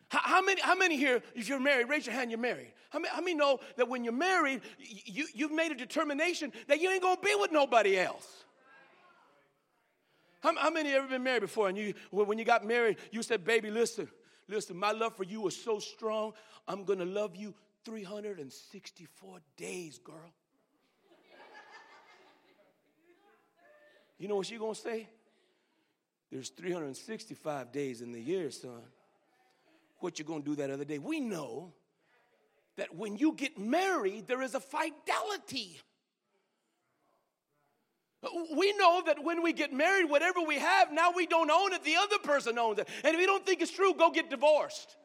How, 0.10 0.20
how, 0.20 0.42
many, 0.42 0.62
how 0.62 0.76
many 0.76 0.98
here, 0.98 1.22
if 1.36 1.48
you're 1.48 1.60
married, 1.60 1.88
raise 1.88 2.06
your 2.06 2.16
hand, 2.16 2.32
you're 2.32 2.40
married. 2.40 2.74
How 2.90 3.00
many, 3.00 3.14
how 3.14 3.22
many 3.22 3.36
know 3.36 3.60
that 3.78 3.88
when 3.88 4.04
you're 4.04 4.14
married, 4.14 4.62
you, 4.80 5.28
you've 5.34 5.52
made 5.52 5.72
a 5.72 5.76
determination 5.76 6.52
that 6.68 6.82
you 6.82 6.90
ain't 6.90 7.02
going 7.02 7.18
to 7.18 7.22
be 7.22 7.36
with 7.36 7.52
nobody 7.52 7.98
else? 7.98 8.46
How, 10.48 10.56
how 10.56 10.70
many 10.70 10.94
ever 10.94 11.08
been 11.08 11.24
married 11.24 11.42
before? 11.42 11.68
And 11.68 11.78
you, 11.78 11.94
when 12.10 12.38
you 12.38 12.46
got 12.46 12.66
married, 12.66 12.98
you 13.12 13.22
said, 13.22 13.44
"Baby, 13.44 13.70
listen, 13.70 14.08
listen. 14.48 14.78
My 14.78 14.92
love 14.94 15.14
for 15.18 15.26
you 15.26 15.46
is 15.48 15.62
so 15.62 15.78
strong. 15.80 16.32
I'm 16.70 16.86
gonna 16.86 17.04
love 17.04 17.36
you 17.36 17.54
364 17.84 19.40
days, 19.58 20.00
girl." 20.00 20.34
You 24.18 24.30
know 24.30 24.38
what 24.38 24.46
she 24.48 24.58
gonna 24.58 24.74
say? 24.74 25.10
There's 26.32 26.50
365 26.50 27.72
days 27.74 28.02
in 28.02 28.14
the 28.14 28.22
year, 28.22 28.50
son. 28.50 28.82
What 30.00 30.18
you 30.18 30.24
gonna 30.24 30.44
do 30.44 30.56
that 30.56 30.70
other 30.70 30.86
day? 30.86 30.98
We 30.98 31.20
know 31.20 31.74
that 32.78 32.96
when 32.96 33.18
you 33.18 33.34
get 33.34 33.60
married, 33.60 34.28
there 34.28 34.42
is 34.42 34.56
a 34.56 34.62
fidelity. 34.62 35.82
We 38.56 38.74
know 38.74 39.02
that 39.06 39.24
when 39.24 39.42
we 39.42 39.54
get 39.54 39.74
married, 39.74 40.10
whatever 40.10 40.42
we 40.42 40.56
have, 40.56 40.92
now 40.92 41.12
we 41.12 41.26
don't 41.26 41.52
own 41.52 41.74
it, 41.74 41.84
the 41.84 41.96
other 41.96 42.18
person 42.20 42.58
owns 42.58 42.80
it. 42.80 42.88
And 43.04 43.14
if 43.14 43.20
you 43.20 43.28
don't 43.28 43.46
think 43.46 43.62
it's 43.62 43.72
true, 43.72 43.94
go 43.94 44.12
get 44.12 44.30
divorced. 44.30 44.96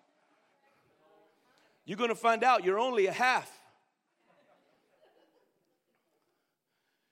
You're 1.84 1.98
going 1.98 2.10
to 2.10 2.14
find 2.14 2.44
out 2.44 2.64
you're 2.64 2.78
only 2.78 3.06
a 3.06 3.12
half. 3.12 3.50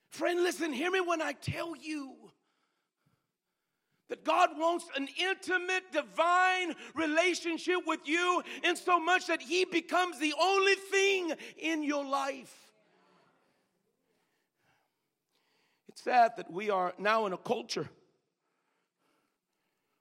Friend, 0.09 0.41
listen, 0.43 0.73
hear 0.73 0.91
me 0.91 0.99
when 1.01 1.21
I 1.21 1.33
tell 1.33 1.75
you 1.75 2.15
that 4.09 4.25
God 4.25 4.49
wants 4.57 4.85
an 4.97 5.07
intimate, 5.17 5.91
divine 5.93 6.75
relationship 6.93 7.77
with 7.87 8.01
you 8.03 8.43
in 8.61 8.75
so 8.75 8.99
much 8.99 9.27
that 9.27 9.41
He 9.41 9.63
becomes 9.63 10.19
the 10.19 10.33
only 10.39 10.75
thing 10.75 11.31
in 11.57 11.81
your 11.81 12.05
life. 12.05 12.60
It's 15.91 16.03
sad 16.03 16.31
that 16.37 16.49
we 16.49 16.69
are 16.69 16.93
now 16.97 17.25
in 17.25 17.33
a 17.33 17.37
culture 17.37 17.89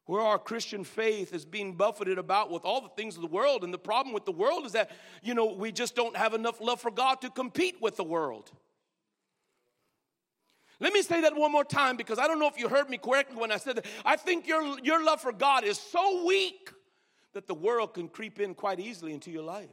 where 0.06 0.22
our 0.22 0.38
Christian 0.38 0.84
faith 0.84 1.34
is 1.34 1.44
being 1.44 1.74
buffeted 1.74 2.16
about 2.16 2.50
with 2.50 2.64
all 2.64 2.80
the 2.80 2.88
things 2.90 3.16
of 3.16 3.22
the 3.22 3.28
world. 3.28 3.64
And 3.64 3.74
the 3.74 3.78
problem 3.78 4.14
with 4.14 4.24
the 4.24 4.32
world 4.32 4.66
is 4.66 4.72
that, 4.72 4.90
you 5.22 5.34
know, 5.34 5.46
we 5.46 5.72
just 5.72 5.96
don't 5.96 6.16
have 6.16 6.32
enough 6.32 6.60
love 6.60 6.80
for 6.80 6.92
God 6.92 7.20
to 7.22 7.30
compete 7.30 7.76
with 7.80 7.96
the 7.96 8.04
world. 8.04 8.52
Let 10.78 10.92
me 10.92 11.02
say 11.02 11.20
that 11.22 11.36
one 11.36 11.52
more 11.52 11.64
time 11.64 11.96
because 11.96 12.18
I 12.18 12.28
don't 12.28 12.38
know 12.38 12.48
if 12.48 12.58
you 12.58 12.68
heard 12.68 12.88
me 12.88 12.96
correctly 12.96 13.36
when 13.36 13.50
I 13.50 13.56
said 13.56 13.76
that. 13.76 13.86
I 14.04 14.16
think 14.16 14.46
your, 14.46 14.78
your 14.80 15.04
love 15.04 15.20
for 15.20 15.32
God 15.32 15.64
is 15.64 15.78
so 15.78 16.24
weak 16.24 16.72
that 17.32 17.48
the 17.48 17.54
world 17.54 17.94
can 17.94 18.08
creep 18.08 18.38
in 18.38 18.54
quite 18.54 18.78
easily 18.78 19.12
into 19.12 19.30
your 19.30 19.42
life. 19.42 19.68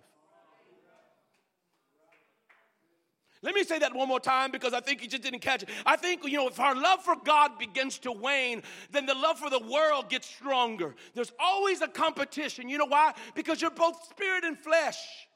Let 3.43 3.54
me 3.54 3.63
say 3.63 3.80
that 3.80 3.93
one 3.93 4.08
more 4.08 4.19
time 4.19 4.52
because 4.52 4.73
I 4.73 4.80
think 4.80 5.02
you 5.02 5.08
just 5.08 5.23
didn't 5.23 5.41
catch 5.41 5.63
it. 5.63 5.69
I 5.86 5.95
think, 5.95 6.23
you 6.26 6.38
know, 6.38 6.47
if 6.47 6.60
our 6.60 6.76
love 6.76 7.04
for 7.04 7.15
God 7.23 7.60
begins 7.60 8.00
to 8.00 8.12
wane, 8.12 8.63
then 8.91 9.06
the 9.06 9.13
love 9.13 9.38
for 9.38 9.50
the 9.50 9.60
world 9.60 10.10
gets 10.10 10.28
stronger. 10.28 10.95
There's 11.13 11.32
always 11.39 11.82
a 11.82 11.88
competition. 11.88 12.67
You 12.67 12.80
know 12.80 12.86
why? 12.86 13.13
Because 13.36 13.62
you're 13.62 13.69
both 13.71 14.04
spirit 14.10 14.43
and 14.43 14.58
flesh. 14.58 15.28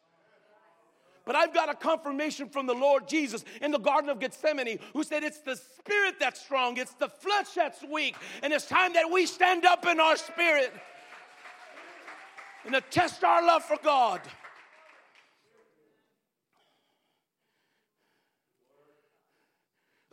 But 1.26 1.36
I've 1.36 1.54
got 1.54 1.70
a 1.70 1.76
confirmation 1.76 2.50
from 2.50 2.66
the 2.66 2.74
Lord 2.74 3.08
Jesus 3.08 3.46
in 3.62 3.70
the 3.72 3.78
Garden 3.78 4.10
of 4.10 4.20
Gethsemane 4.20 4.80
who 4.94 5.04
said 5.04 5.24
it's 5.24 5.40
the 5.40 5.56
spirit 5.56 6.16
that's 6.20 6.42
strong, 6.42 6.78
it's 6.78 6.96
the 6.96 7.10
flesh 7.10 7.50
that's 7.56 7.84
weak. 7.84 8.16
And 8.42 8.52
it's 8.52 8.66
time 8.66 8.94
that 8.94 9.10
we 9.12 9.28
stand 9.28 9.66
up 9.66 9.86
in 9.86 10.00
our 10.00 10.18
spirit 10.18 10.74
and 12.66 12.74
to 12.74 12.82
test 12.82 13.24
our 13.24 13.46
love 13.46 13.64
for 13.64 13.78
God. 13.84 14.22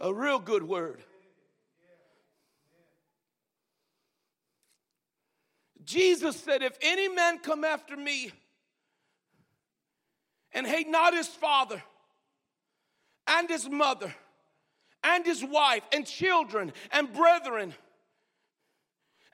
A 0.00 0.12
real 0.12 0.38
good 0.38 0.62
word. 0.62 1.02
Jesus 5.84 6.36
said, 6.36 6.62
If 6.62 6.76
any 6.82 7.08
man 7.08 7.38
come 7.38 7.64
after 7.64 7.96
me 7.96 8.30
and 10.52 10.66
hate 10.66 10.88
not 10.88 11.14
his 11.14 11.26
father 11.26 11.82
and 13.26 13.48
his 13.48 13.68
mother 13.68 14.14
and 15.02 15.24
his 15.24 15.42
wife 15.42 15.82
and 15.92 16.06
children 16.06 16.72
and 16.92 17.12
brethren 17.12 17.74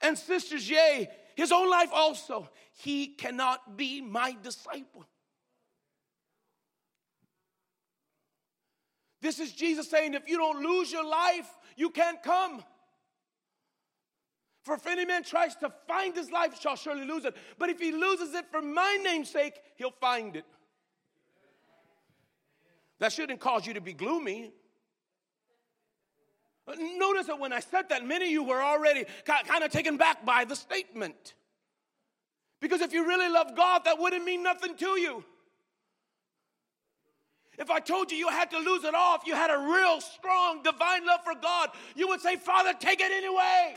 and 0.01 0.17
sisters, 0.17 0.71
yea, 0.71 1.09
his 1.35 1.51
own 1.51 1.69
life 1.69 1.91
also, 1.93 2.49
he 2.73 3.09
cannot 3.09 3.77
be 3.77 4.01
my 4.01 4.37
disciple. 4.43 5.05
This 9.25 9.41
is 9.41 9.53
Jesus 9.53 9.89
saying, 9.89 10.13
if 10.13 10.29
you 10.29 10.37
don't 10.37 10.63
lose 10.63 10.93
your 10.93 11.03
life, 11.03 11.49
you 11.79 11.89
can't 11.89 12.23
come. 12.23 12.63
For 14.65 14.75
if 14.75 14.87
any 14.87 15.07
man 15.07 15.23
tries 15.23 15.57
to 15.57 15.73
find 15.89 16.15
his 16.15 16.31
life, 16.31 16.61
shall 16.61 16.77
surely 16.77 17.07
lose 17.07 17.25
it. 17.25 17.35
But 17.59 17.71
if 17.71 17.81
he 17.81 17.91
loses 17.91 18.35
it 18.35 18.45
for 18.51 18.61
my 18.61 18.99
name's 19.03 19.31
sake, 19.31 19.55
he'll 19.77 19.95
find 19.99 20.37
it. 20.37 20.45
That 22.99 23.15
shouldn't 23.15 23.41
cause 23.41 23.67
you 23.67 23.73
to 23.73 23.81
be 23.81 23.95
gloomy. 23.95 24.53
Notice 26.99 27.27
that 27.29 27.41
when 27.41 27.55
I 27.55 27.61
said 27.61 27.89
that, 27.89 28.05
many 28.05 28.27
of 28.27 28.31
you 28.31 28.45
were 28.45 28.63
already 28.63 29.07
kind 29.25 29.65
of 29.65 29.71
taken 29.71 29.97
back 29.97 30.27
by 30.27 30.45
the 30.45 30.55
statement. 30.55 31.33
Because 32.61 32.83
if 32.83 32.93
you 32.93 33.07
really 33.07 33.31
love 33.31 33.57
God, 33.57 33.87
that 33.87 33.99
wouldn't 33.99 34.27
mean 34.27 34.43
nothing 34.43 34.77
to 34.77 35.01
you. 35.01 35.25
If 37.59 37.71
I 37.71 37.81
told 37.81 38.11
you 38.11 38.19
you 38.19 38.29
had 38.29 38.51
to 38.51 38.59
lose 38.59 38.85
it 38.85 38.95
all, 38.95 39.17
if 39.17 39.27
you 39.27 39.35
had 39.35 39.51
a 39.51 39.59
real 39.59 40.01
strong 40.01 40.63
divine 40.63 41.07
love 41.07 41.21
for 41.25 41.35
God, 41.41 41.71
you 41.95 42.09
would 42.09 42.21
say, 42.21 42.37
Father, 42.37 42.73
take 42.79 43.01
it 43.01 43.13
anyway. 43.13 43.77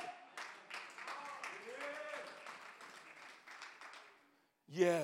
Yeah. 4.69 5.03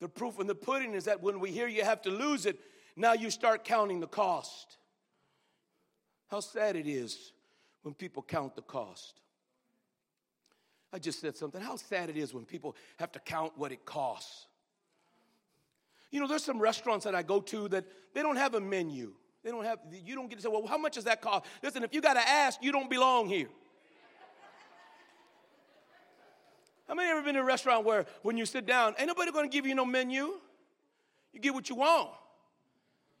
The 0.00 0.08
proof 0.08 0.40
in 0.40 0.46
the 0.46 0.54
pudding 0.54 0.94
is 0.94 1.04
that 1.04 1.22
when 1.22 1.40
we 1.40 1.50
hear 1.50 1.68
you 1.68 1.84
have 1.84 2.02
to 2.02 2.10
lose 2.10 2.46
it, 2.46 2.58
now 2.96 3.12
you 3.12 3.30
start 3.30 3.64
counting 3.64 4.00
the 4.00 4.06
cost. 4.06 4.76
how 6.30 6.40
sad 6.40 6.76
it 6.76 6.86
is 6.86 7.32
when 7.82 7.94
people 7.94 8.22
count 8.22 8.56
the 8.56 8.62
cost. 8.62 9.20
I 10.92 10.98
just 10.98 11.20
said 11.20 11.36
something. 11.36 11.60
How 11.60 11.76
sad 11.76 12.10
it 12.10 12.16
is 12.16 12.34
when 12.34 12.44
people 12.44 12.76
have 12.98 13.12
to 13.12 13.18
count 13.18 13.52
what 13.56 13.72
it 13.72 13.84
costs. 13.84 14.46
You 16.12 16.20
know, 16.20 16.28
there's 16.28 16.44
some 16.44 16.60
restaurants 16.60 17.04
that 17.06 17.14
I 17.16 17.22
go 17.22 17.40
to 17.40 17.68
that 17.68 17.84
they 18.14 18.22
don't 18.22 18.36
have 18.36 18.54
a 18.54 18.60
menu. 18.60 19.14
They 19.42 19.50
don't 19.50 19.64
have, 19.64 19.80
you 19.90 20.14
don't 20.14 20.28
get 20.28 20.36
to 20.36 20.42
say, 20.42 20.48
well, 20.48 20.64
how 20.66 20.78
much 20.78 20.94
does 20.94 21.04
that 21.04 21.20
cost? 21.20 21.46
Listen, 21.62 21.82
if 21.82 21.92
you 21.92 22.00
got 22.00 22.14
to 22.14 22.20
ask, 22.20 22.62
you 22.62 22.70
don't 22.70 22.88
belong 22.88 23.28
here. 23.28 23.48
How 26.86 26.94
many 26.94 27.10
ever 27.10 27.22
been 27.22 27.34
to 27.34 27.40
a 27.40 27.44
restaurant 27.44 27.86
where 27.86 28.04
when 28.22 28.36
you 28.36 28.44
sit 28.44 28.66
down, 28.66 28.94
ain't 28.98 29.08
nobody 29.08 29.32
gonna 29.32 29.48
give 29.48 29.66
you 29.66 29.74
no 29.74 29.86
menu? 29.86 30.34
You 31.32 31.40
get 31.40 31.54
what 31.54 31.70
you 31.70 31.76
want. 31.76 32.10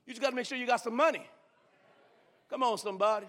You 0.04 0.12
just 0.12 0.20
gotta 0.20 0.36
make 0.36 0.44
sure 0.44 0.58
you 0.58 0.66
got 0.66 0.82
some 0.82 0.94
money. 0.94 1.26
Come 2.50 2.62
on, 2.62 2.76
somebody. 2.76 3.26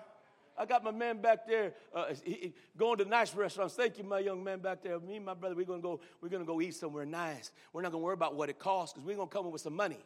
I 0.58 0.66
got 0.66 0.84
my 0.84 0.92
man 0.92 1.22
back 1.22 1.48
there 1.48 1.74
uh, 1.96 2.14
he, 2.24 2.34
he, 2.34 2.54
going 2.78 2.98
to 3.00 3.06
nice 3.06 3.34
restaurants. 3.34 3.74
Thank 3.74 3.98
you, 3.98 4.04
my 4.04 4.20
young 4.20 4.44
man 4.44 4.60
back 4.60 4.84
there. 4.84 5.00
Me 5.00 5.16
and 5.16 5.26
my 5.26 5.34
brother, 5.34 5.56
we're 5.56 5.66
gonna 5.66 5.82
go. 5.82 6.00
We're 6.22 6.30
gonna 6.30 6.46
go 6.46 6.62
eat 6.62 6.76
somewhere 6.76 7.06
nice. 7.06 7.52
We're 7.72 7.82
not 7.82 7.92
gonna 7.92 8.04
worry 8.04 8.14
about 8.14 8.36
what 8.36 8.50
it 8.50 8.60
costs 8.60 8.94
because 8.94 9.08
we're 9.08 9.16
gonna 9.16 9.28
come 9.28 9.46
in 9.46 9.52
with 9.52 9.62
some 9.62 9.76
money. 9.76 10.00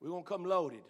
We're 0.00 0.10
gonna 0.10 0.24
come 0.24 0.44
loaded. 0.44 0.82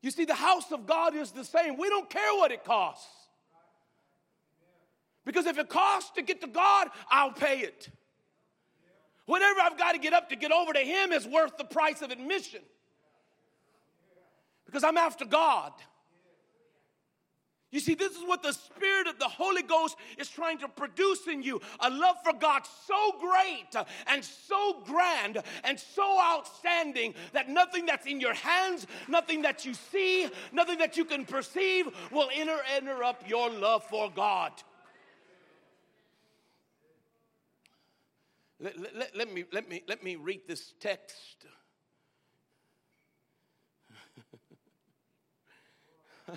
You 0.00 0.10
see, 0.10 0.24
the 0.24 0.34
house 0.34 0.72
of 0.72 0.86
God 0.86 1.14
is 1.14 1.30
the 1.30 1.44
same. 1.44 1.76
We 1.76 1.88
don't 1.88 2.10
care 2.10 2.34
what 2.34 2.50
it 2.50 2.64
costs. 2.64 3.06
Because 5.24 5.46
if 5.46 5.58
it 5.58 5.68
costs 5.68 6.10
to 6.16 6.22
get 6.22 6.40
to 6.40 6.48
God, 6.48 6.88
I'll 7.08 7.30
pay 7.30 7.60
it. 7.60 7.88
Whatever 9.26 9.60
I've 9.60 9.78
got 9.78 9.92
to 9.92 9.98
get 9.98 10.12
up 10.12 10.28
to 10.30 10.36
get 10.36 10.50
over 10.50 10.72
to 10.72 10.80
Him 10.80 11.12
is 11.12 11.26
worth 11.26 11.56
the 11.56 11.64
price 11.64 12.02
of 12.02 12.10
admission. 12.10 12.62
Because 14.72 14.84
I'm 14.84 14.96
after 14.96 15.26
God. 15.26 15.72
You 17.70 17.80
see, 17.80 17.94
this 17.94 18.12
is 18.12 18.22
what 18.24 18.42
the 18.42 18.52
Spirit 18.52 19.06
of 19.06 19.18
the 19.18 19.28
Holy 19.28 19.62
Ghost 19.62 19.96
is 20.16 20.30
trying 20.30 20.58
to 20.58 20.68
produce 20.68 21.26
in 21.26 21.42
you 21.42 21.60
a 21.80 21.90
love 21.90 22.16
for 22.24 22.32
God 22.32 22.62
so 22.86 23.14
great 23.20 23.84
and 24.06 24.24
so 24.24 24.82
grand 24.86 25.42
and 25.64 25.78
so 25.78 26.18
outstanding 26.22 27.14
that 27.34 27.50
nothing 27.50 27.84
that's 27.84 28.06
in 28.06 28.18
your 28.18 28.32
hands, 28.32 28.86
nothing 29.08 29.42
that 29.42 29.66
you 29.66 29.74
see, 29.74 30.28
nothing 30.52 30.78
that 30.78 30.96
you 30.96 31.04
can 31.04 31.26
perceive 31.26 31.88
will 32.10 32.30
enter, 32.34 32.58
enter 32.74 33.04
up 33.04 33.28
your 33.28 33.50
love 33.50 33.84
for 33.84 34.10
God. 34.10 34.52
Let, 38.58 38.78
let, 38.78 39.16
let, 39.16 39.34
me, 39.34 39.44
let, 39.52 39.68
me, 39.68 39.82
let 39.86 40.02
me 40.02 40.16
read 40.16 40.42
this 40.46 40.72
text. 40.80 41.46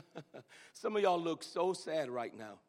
Some 0.73 0.95
of 0.95 1.01
y'all 1.01 1.21
look 1.21 1.43
so 1.43 1.73
sad 1.73 2.09
right 2.09 2.37
now. 2.37 2.59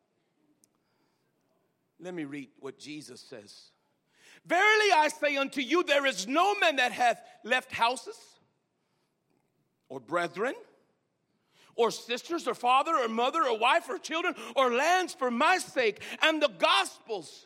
Let 2.01 2.15
me 2.15 2.25
read 2.25 2.49
what 2.61 2.79
Jesus 2.79 3.21
says. 3.21 3.71
Verily 4.45 4.93
I 4.95 5.09
say 5.09 5.37
unto 5.37 5.61
you, 5.61 5.83
there 5.83 6.07
is 6.07 6.29
no 6.29 6.55
man 6.57 6.77
that 6.77 6.93
hath 6.93 7.21
left 7.43 7.73
houses, 7.73 8.17
or 9.89 9.99
brethren, 9.99 10.55
or 11.75 11.91
sisters, 11.91 12.47
or 12.47 12.55
father, 12.55 12.97
or 12.97 13.09
mother, 13.09 13.45
or 13.45 13.59
wife, 13.59 13.89
or 13.89 13.99
children, 13.99 14.35
or 14.55 14.73
lands 14.73 15.15
for 15.15 15.31
my 15.31 15.59
sake 15.59 16.01
and 16.23 16.43
the 16.43 16.51
gospel's 16.59 17.46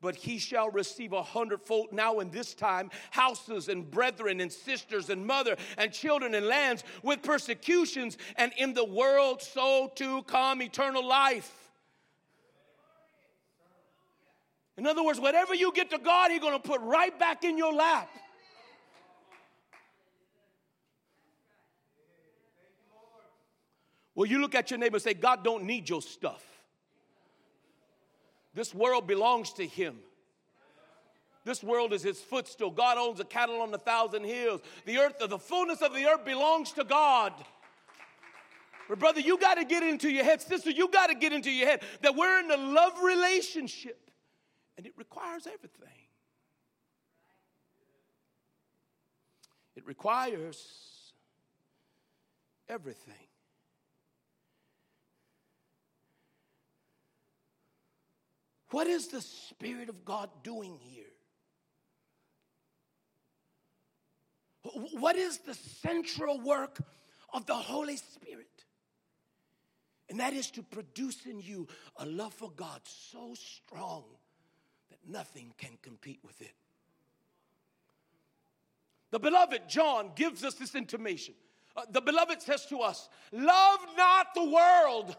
but 0.00 0.14
he 0.14 0.38
shall 0.38 0.70
receive 0.70 1.12
a 1.12 1.22
hundredfold 1.22 1.92
now 1.92 2.20
in 2.20 2.30
this 2.30 2.54
time 2.54 2.90
houses 3.10 3.68
and 3.68 3.90
brethren 3.90 4.40
and 4.40 4.52
sisters 4.52 5.10
and 5.10 5.26
mother 5.26 5.56
and 5.76 5.92
children 5.92 6.34
and 6.34 6.46
lands 6.46 6.84
with 7.02 7.22
persecutions 7.22 8.16
and 8.36 8.52
in 8.56 8.74
the 8.74 8.84
world 8.84 9.42
so 9.42 9.90
to 9.96 10.22
come 10.24 10.62
eternal 10.62 11.06
life. 11.06 11.52
In 14.76 14.86
other 14.86 15.02
words 15.02 15.20
whatever 15.20 15.54
you 15.54 15.72
get 15.72 15.90
to 15.90 15.98
god 15.98 16.30
he's 16.30 16.40
going 16.40 16.60
to 16.60 16.68
put 16.68 16.80
right 16.82 17.16
back 17.18 17.44
in 17.44 17.58
your 17.58 17.72
lap. 17.72 18.08
Well 24.14 24.26
you 24.26 24.40
look 24.40 24.54
at 24.54 24.70
your 24.70 24.78
neighbor 24.78 24.96
and 24.96 25.02
say 25.02 25.14
god 25.14 25.42
don't 25.42 25.64
need 25.64 25.88
your 25.88 26.02
stuff 26.02 26.57
this 28.58 28.74
world 28.74 29.06
belongs 29.06 29.52
to 29.52 29.64
him. 29.64 29.98
This 31.44 31.62
world 31.62 31.92
is 31.92 32.02
his 32.02 32.18
footstool. 32.18 32.72
God 32.72 32.98
owns 32.98 33.18
the 33.18 33.24
cattle 33.24 33.60
on 33.60 33.72
a 33.72 33.78
thousand 33.78 34.24
hills. 34.24 34.62
The 34.84 34.98
earth, 34.98 35.14
the 35.20 35.38
fullness 35.38 35.80
of 35.80 35.94
the 35.94 36.04
earth 36.06 36.24
belongs 36.24 36.72
to 36.72 36.82
God. 36.82 37.32
But 38.88 38.98
brother, 38.98 39.20
you 39.20 39.38
got 39.38 39.58
to 39.58 39.64
get 39.64 39.84
into 39.84 40.10
your 40.10 40.24
head, 40.24 40.42
sister, 40.42 40.70
you 40.70 40.88
got 40.88 41.06
to 41.06 41.14
get 41.14 41.32
into 41.32 41.52
your 41.52 41.68
head 41.68 41.82
that 42.02 42.16
we're 42.16 42.40
in 42.40 42.50
a 42.50 42.56
love 42.56 43.00
relationship 43.00 44.10
and 44.76 44.84
it 44.84 44.92
requires 44.96 45.46
everything. 45.46 46.08
It 49.76 49.86
requires 49.86 51.12
everything. 52.68 53.27
What 58.70 58.86
is 58.86 59.08
the 59.08 59.20
Spirit 59.20 59.88
of 59.88 60.04
God 60.04 60.28
doing 60.42 60.78
here? 60.80 61.04
What 64.92 65.16
is 65.16 65.38
the 65.38 65.54
central 65.54 66.40
work 66.40 66.78
of 67.32 67.46
the 67.46 67.54
Holy 67.54 67.96
Spirit? 67.96 68.46
And 70.10 70.20
that 70.20 70.32
is 70.32 70.50
to 70.52 70.62
produce 70.62 71.26
in 71.26 71.40
you 71.40 71.68
a 71.96 72.06
love 72.06 72.34
for 72.34 72.50
God 72.50 72.80
so 72.84 73.34
strong 73.34 74.04
that 74.90 74.98
nothing 75.06 75.52
can 75.58 75.78
compete 75.82 76.20
with 76.22 76.40
it. 76.40 76.54
The 79.10 79.18
beloved 79.18 79.62
John 79.68 80.10
gives 80.14 80.44
us 80.44 80.54
this 80.54 80.74
intimation. 80.74 81.34
Uh, 81.76 81.82
the 81.90 82.00
beloved 82.00 82.42
says 82.42 82.66
to 82.66 82.80
us, 82.80 83.08
Love 83.32 83.80
not 83.96 84.34
the 84.34 84.44
world 84.44 85.16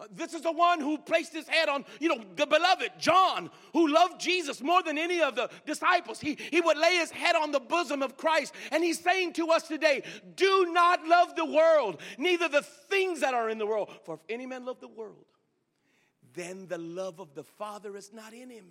Uh, 0.00 0.04
this 0.10 0.32
is 0.32 0.40
the 0.40 0.52
one 0.52 0.80
who 0.80 0.96
placed 0.96 1.32
his 1.32 1.46
head 1.46 1.68
on, 1.68 1.84
you 1.98 2.08
know, 2.08 2.24
the 2.36 2.46
beloved 2.46 2.90
John, 2.98 3.50
who 3.74 3.88
loved 3.88 4.18
Jesus 4.18 4.62
more 4.62 4.82
than 4.82 4.96
any 4.96 5.20
of 5.20 5.34
the 5.34 5.50
disciples. 5.66 6.18
He, 6.18 6.38
he 6.50 6.60
would 6.62 6.78
lay 6.78 6.96
his 6.96 7.10
head 7.10 7.36
on 7.36 7.52
the 7.52 7.60
bosom 7.60 8.02
of 8.02 8.16
Christ. 8.16 8.54
And 8.72 8.82
he's 8.82 8.98
saying 8.98 9.34
to 9.34 9.50
us 9.50 9.68
today, 9.68 10.02
do 10.36 10.68
not 10.72 11.06
love 11.06 11.36
the 11.36 11.44
world, 11.44 12.00
neither 12.16 12.48
the 12.48 12.62
things 12.62 13.20
that 13.20 13.34
are 13.34 13.50
in 13.50 13.58
the 13.58 13.66
world. 13.66 13.90
For 14.04 14.14
if 14.14 14.20
any 14.30 14.46
man 14.46 14.64
love 14.64 14.80
the 14.80 14.88
world, 14.88 15.26
then 16.32 16.66
the 16.66 16.78
love 16.78 17.20
of 17.20 17.34
the 17.34 17.44
Father 17.44 17.94
is 17.96 18.10
not 18.12 18.32
in 18.32 18.48
him. 18.48 18.66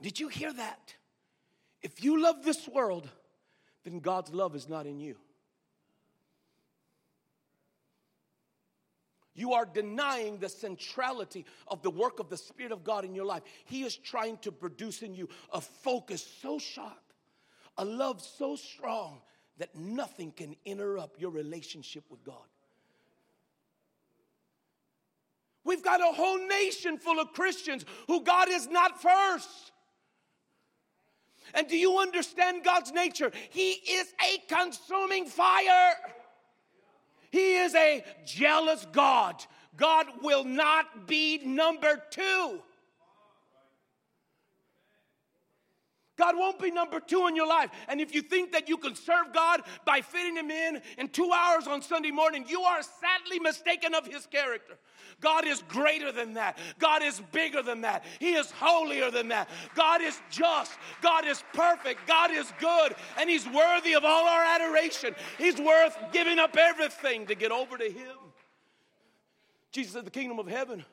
Did 0.00 0.20
you 0.20 0.28
hear 0.28 0.52
that? 0.52 0.94
If 1.82 2.04
you 2.04 2.22
love 2.22 2.44
this 2.44 2.68
world, 2.68 3.08
then 3.84 3.98
God's 3.98 4.32
love 4.32 4.54
is 4.54 4.68
not 4.68 4.86
in 4.86 5.00
you. 5.00 5.16
You 9.34 9.52
are 9.52 9.64
denying 9.64 10.38
the 10.38 10.48
centrality 10.48 11.46
of 11.68 11.82
the 11.82 11.90
work 11.90 12.18
of 12.18 12.28
the 12.28 12.36
Spirit 12.36 12.72
of 12.72 12.84
God 12.84 13.04
in 13.04 13.14
your 13.14 13.24
life. 13.24 13.42
He 13.64 13.82
is 13.84 13.96
trying 13.96 14.38
to 14.38 14.52
produce 14.52 15.02
in 15.02 15.14
you 15.14 15.28
a 15.52 15.60
focus 15.60 16.26
so 16.42 16.58
sharp, 16.58 17.12
a 17.78 17.84
love 17.84 18.20
so 18.20 18.56
strong 18.56 19.20
that 19.58 19.74
nothing 19.76 20.32
can 20.32 20.56
interrupt 20.64 21.20
your 21.20 21.30
relationship 21.30 22.04
with 22.10 22.24
God. 22.24 22.36
We've 25.64 25.82
got 25.84 26.00
a 26.00 26.12
whole 26.14 26.38
nation 26.48 26.98
full 26.98 27.20
of 27.20 27.32
Christians 27.32 27.84
who 28.08 28.24
God 28.24 28.48
is 28.48 28.66
not 28.66 29.00
first. 29.00 29.72
And 31.54 31.68
do 31.68 31.76
you 31.76 31.98
understand 31.98 32.64
God's 32.64 32.92
nature? 32.92 33.30
He 33.50 33.70
is 33.70 34.12
a 34.22 34.54
consuming 34.54 35.26
fire. 35.26 35.92
He 37.30 37.56
is 37.56 37.74
a 37.74 38.04
jealous 38.26 38.86
God. 38.92 39.44
God 39.76 40.06
will 40.22 40.44
not 40.44 41.06
be 41.06 41.40
number 41.44 42.02
two. 42.10 42.60
God 46.20 46.36
won't 46.36 46.58
be 46.60 46.70
number 46.70 47.00
two 47.00 47.26
in 47.28 47.34
your 47.34 47.48
life. 47.48 47.70
And 47.88 47.98
if 47.98 48.14
you 48.14 48.20
think 48.20 48.52
that 48.52 48.68
you 48.68 48.76
can 48.76 48.94
serve 48.94 49.32
God 49.32 49.62
by 49.86 50.02
fitting 50.02 50.36
Him 50.36 50.50
in 50.50 50.82
in 50.98 51.08
two 51.08 51.30
hours 51.34 51.66
on 51.66 51.80
Sunday 51.80 52.10
morning, 52.10 52.44
you 52.46 52.60
are 52.60 52.82
sadly 52.82 53.38
mistaken 53.38 53.94
of 53.94 54.06
His 54.06 54.26
character. 54.26 54.76
God 55.20 55.46
is 55.46 55.62
greater 55.68 56.12
than 56.12 56.34
that. 56.34 56.58
God 56.78 57.02
is 57.02 57.20
bigger 57.32 57.62
than 57.62 57.82
that. 57.82 58.04
He 58.18 58.34
is 58.34 58.50
holier 58.50 59.10
than 59.10 59.28
that. 59.28 59.48
God 59.74 60.00
is 60.00 60.18
just. 60.30 60.72
God 61.02 61.26
is 61.26 61.42
perfect. 61.52 62.06
God 62.06 62.30
is 62.30 62.50
good. 62.58 62.94
And 63.18 63.28
He's 63.28 63.46
worthy 63.46 63.94
of 63.94 64.04
all 64.04 64.26
our 64.26 64.44
adoration. 64.44 65.14
He's 65.38 65.58
worth 65.58 65.96
giving 66.12 66.38
up 66.38 66.56
everything 66.56 67.26
to 67.26 67.34
get 67.34 67.52
over 67.52 67.76
to 67.76 67.90
Him. 67.90 68.16
Jesus 69.72 69.92
said, 69.92 70.04
The 70.04 70.10
kingdom 70.10 70.38
of 70.38 70.46
heaven 70.46 70.84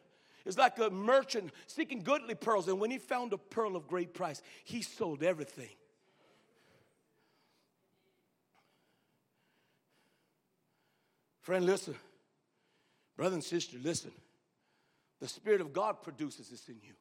is 0.45 0.57
like 0.57 0.77
a 0.79 0.89
merchant 0.89 1.51
seeking 1.67 2.01
goodly 2.01 2.35
pearls. 2.35 2.67
And 2.67 2.79
when 2.79 2.91
he 2.91 2.97
found 2.97 3.33
a 3.33 3.37
pearl 3.37 3.75
of 3.75 3.87
great 3.87 4.13
price, 4.13 4.41
he 4.63 4.81
sold 4.81 5.23
everything. 5.23 5.69
Friend, 11.41 11.65
listen. 11.65 11.95
Brother 13.17 13.33
and 13.33 13.43
sister, 13.43 13.77
listen. 13.81 14.11
The 15.19 15.27
Spirit 15.27 15.59
of 15.59 15.73
God 15.73 16.03
produces 16.03 16.49
this 16.49 16.69
in 16.69 16.75
you. 16.83 16.93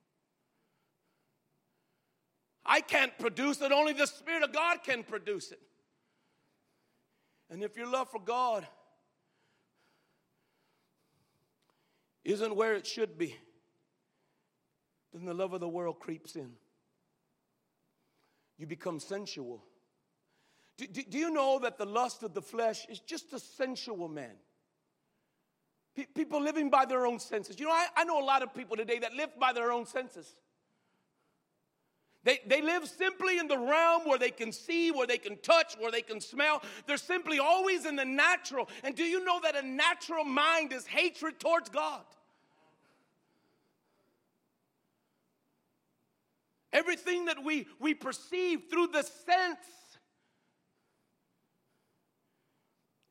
I 2.65 2.81
can't 2.81 3.17
produce 3.19 3.61
it, 3.61 3.71
only 3.71 3.93
the 3.93 4.07
Spirit 4.07 4.43
of 4.43 4.53
God 4.53 4.79
can 4.83 5.05
produce 5.05 5.53
it. 5.53 5.61
And 7.51 7.63
if 7.63 7.77
your 7.77 7.87
love 7.87 8.11
for 8.11 8.19
God 8.19 8.67
isn't 12.25 12.57
where 12.57 12.75
it 12.75 12.87
should 12.87 13.17
be, 13.17 13.37
then 15.13 15.27
the 15.27 15.35
love 15.35 15.53
of 15.53 15.61
the 15.61 15.69
world 15.69 16.01
creeps 16.01 16.35
in. 16.35 16.51
You 18.59 18.67
become 18.67 18.99
sensual. 18.99 19.63
Do, 20.77 20.87
do, 20.87 21.03
do 21.03 21.19
you 21.19 21.31
know 21.31 21.59
that 21.61 21.79
the 21.79 21.87
lust 21.87 22.23
of 22.23 22.35
the 22.35 22.43
flesh 22.43 22.87
is 22.89 22.99
just 23.01 23.33
a 23.33 23.39
sensual 23.39 24.09
man? 24.09 24.35
People 26.15 26.43
living 26.43 26.71
by 26.71 26.85
their 26.85 27.07
own 27.07 27.19
senses. 27.19 27.59
You 27.59 27.67
know, 27.67 27.73
I, 27.73 27.87
I 27.97 28.05
know 28.05 28.21
a 28.21 28.25
lot 28.25 28.43
of 28.43 28.55
people 28.55 28.77
today 28.77 28.99
that 28.99 29.15
live 29.15 29.31
by 29.39 29.53
their 29.53 29.73
own 29.73 29.87
senses. 29.87 30.35
They, 32.25 32.41
they 32.45 32.61
live 32.61 32.89
simply 32.89 33.39
in 33.39 33.47
the 33.47 33.57
realm 33.57 34.03
where 34.05 34.19
they 34.19 34.33
can 34.33 34.51
see, 34.51 34.91
where 34.91 35.07
they 35.07 35.17
can 35.17 35.37
touch, 35.39 35.77
where 35.79 35.93
they 35.93 36.03
can 36.03 36.21
smell. 36.21 36.61
They're 36.87 36.97
simply 36.97 37.39
always 37.39 37.87
in 37.87 37.95
the 37.95 38.05
natural. 38.05 38.69
And 38.83 38.97
do 38.97 39.05
you 39.05 39.25
know 39.25 39.39
that 39.45 39.55
a 39.55 39.65
natural 39.65 40.25
mind 40.25 40.73
is 40.73 40.87
hatred 40.87 41.39
towards 41.39 41.69
God? 41.69 42.03
Everything 46.73 47.27
that 47.27 47.43
we, 47.45 47.69
we 47.79 47.95
perceive 47.95 48.65
through 48.69 48.89
the 48.89 49.03
sense 49.03 49.59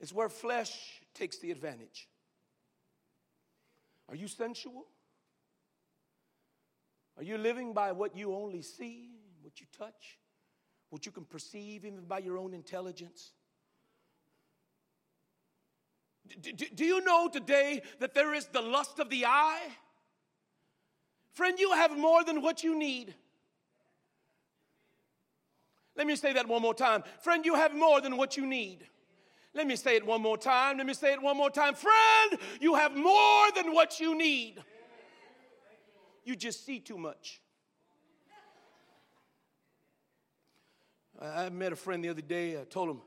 is 0.02 0.13
where 0.13 0.28
flesh 0.28 1.02
takes 1.13 1.39
the 1.39 1.52
advantage. 1.52 2.10
Are 4.10 4.15
you 4.15 4.28
sensual? 4.28 4.86
Are 7.18 7.24
you 7.24 7.38
living 7.38 7.74
by 7.74 7.91
what 7.91 8.15
you 8.15 8.34
only 8.36 8.62
see, 8.62 9.12
what 9.41 9.60
you 9.60 9.65
touch, 9.78 10.20
what 10.89 11.06
you 11.06 11.12
can 11.12 11.26
perceive 11.26 11.86
even 11.86 12.02
by 12.06 12.20
your 12.20 12.38
own 12.38 12.54
intelligence? 12.54 13.32
Do, 16.41 16.52
do, 16.52 16.65
do, 16.74 16.86
you 16.86 17.02
know 17.02 17.30
today 17.32 17.84
that 18.00 18.15
there 18.15 18.34
is 18.34 18.48
the 18.48 18.62
lust 18.62 19.00
of 19.00 19.10
the 19.10 19.26
eye? 19.26 19.68
Friend, 21.34 21.58
you 21.60 21.72
have 21.74 21.98
more 21.98 22.24
than 22.24 22.41
what 22.41 22.63
you 22.63 22.78
need. 22.78 23.13
Let 25.96 26.08
me 26.08 26.15
say 26.15 26.34
that 26.34 26.48
one 26.48 26.62
more 26.62 26.74
time. 26.74 27.04
Friend, 27.22 27.46
you 27.46 27.56
have 27.56 27.76
more 27.76 28.02
than 28.02 28.18
what 28.18 28.38
you 28.38 28.46
need. 28.46 28.88
Let 29.56 29.65
me 29.65 29.76
say 29.76 29.96
it 29.96 30.06
one 30.06 30.22
more 30.22 30.38
time. 30.38 30.78
Let 30.78 30.86
me 30.86 30.94
say 30.94 31.13
it 31.13 31.22
one 31.22 31.38
more 31.38 31.50
time. 31.50 31.74
Friend, 31.74 32.39
you 32.60 32.76
have 32.76 32.96
more 32.96 33.52
than 33.56 33.74
what 33.74 34.00
you 34.00 34.15
need 34.15 34.62
you 36.26 36.36
just 36.36 36.65
see 36.65 36.80
too 36.80 36.98
much. 36.98 37.39
I 41.22 41.48
met 41.50 41.72
a 41.72 41.78
friend 41.78 42.04
the 42.04 42.10
other 42.10 42.22
day. 42.22 42.60
I 42.60 42.65
told 42.65 42.89
him, 42.89 43.02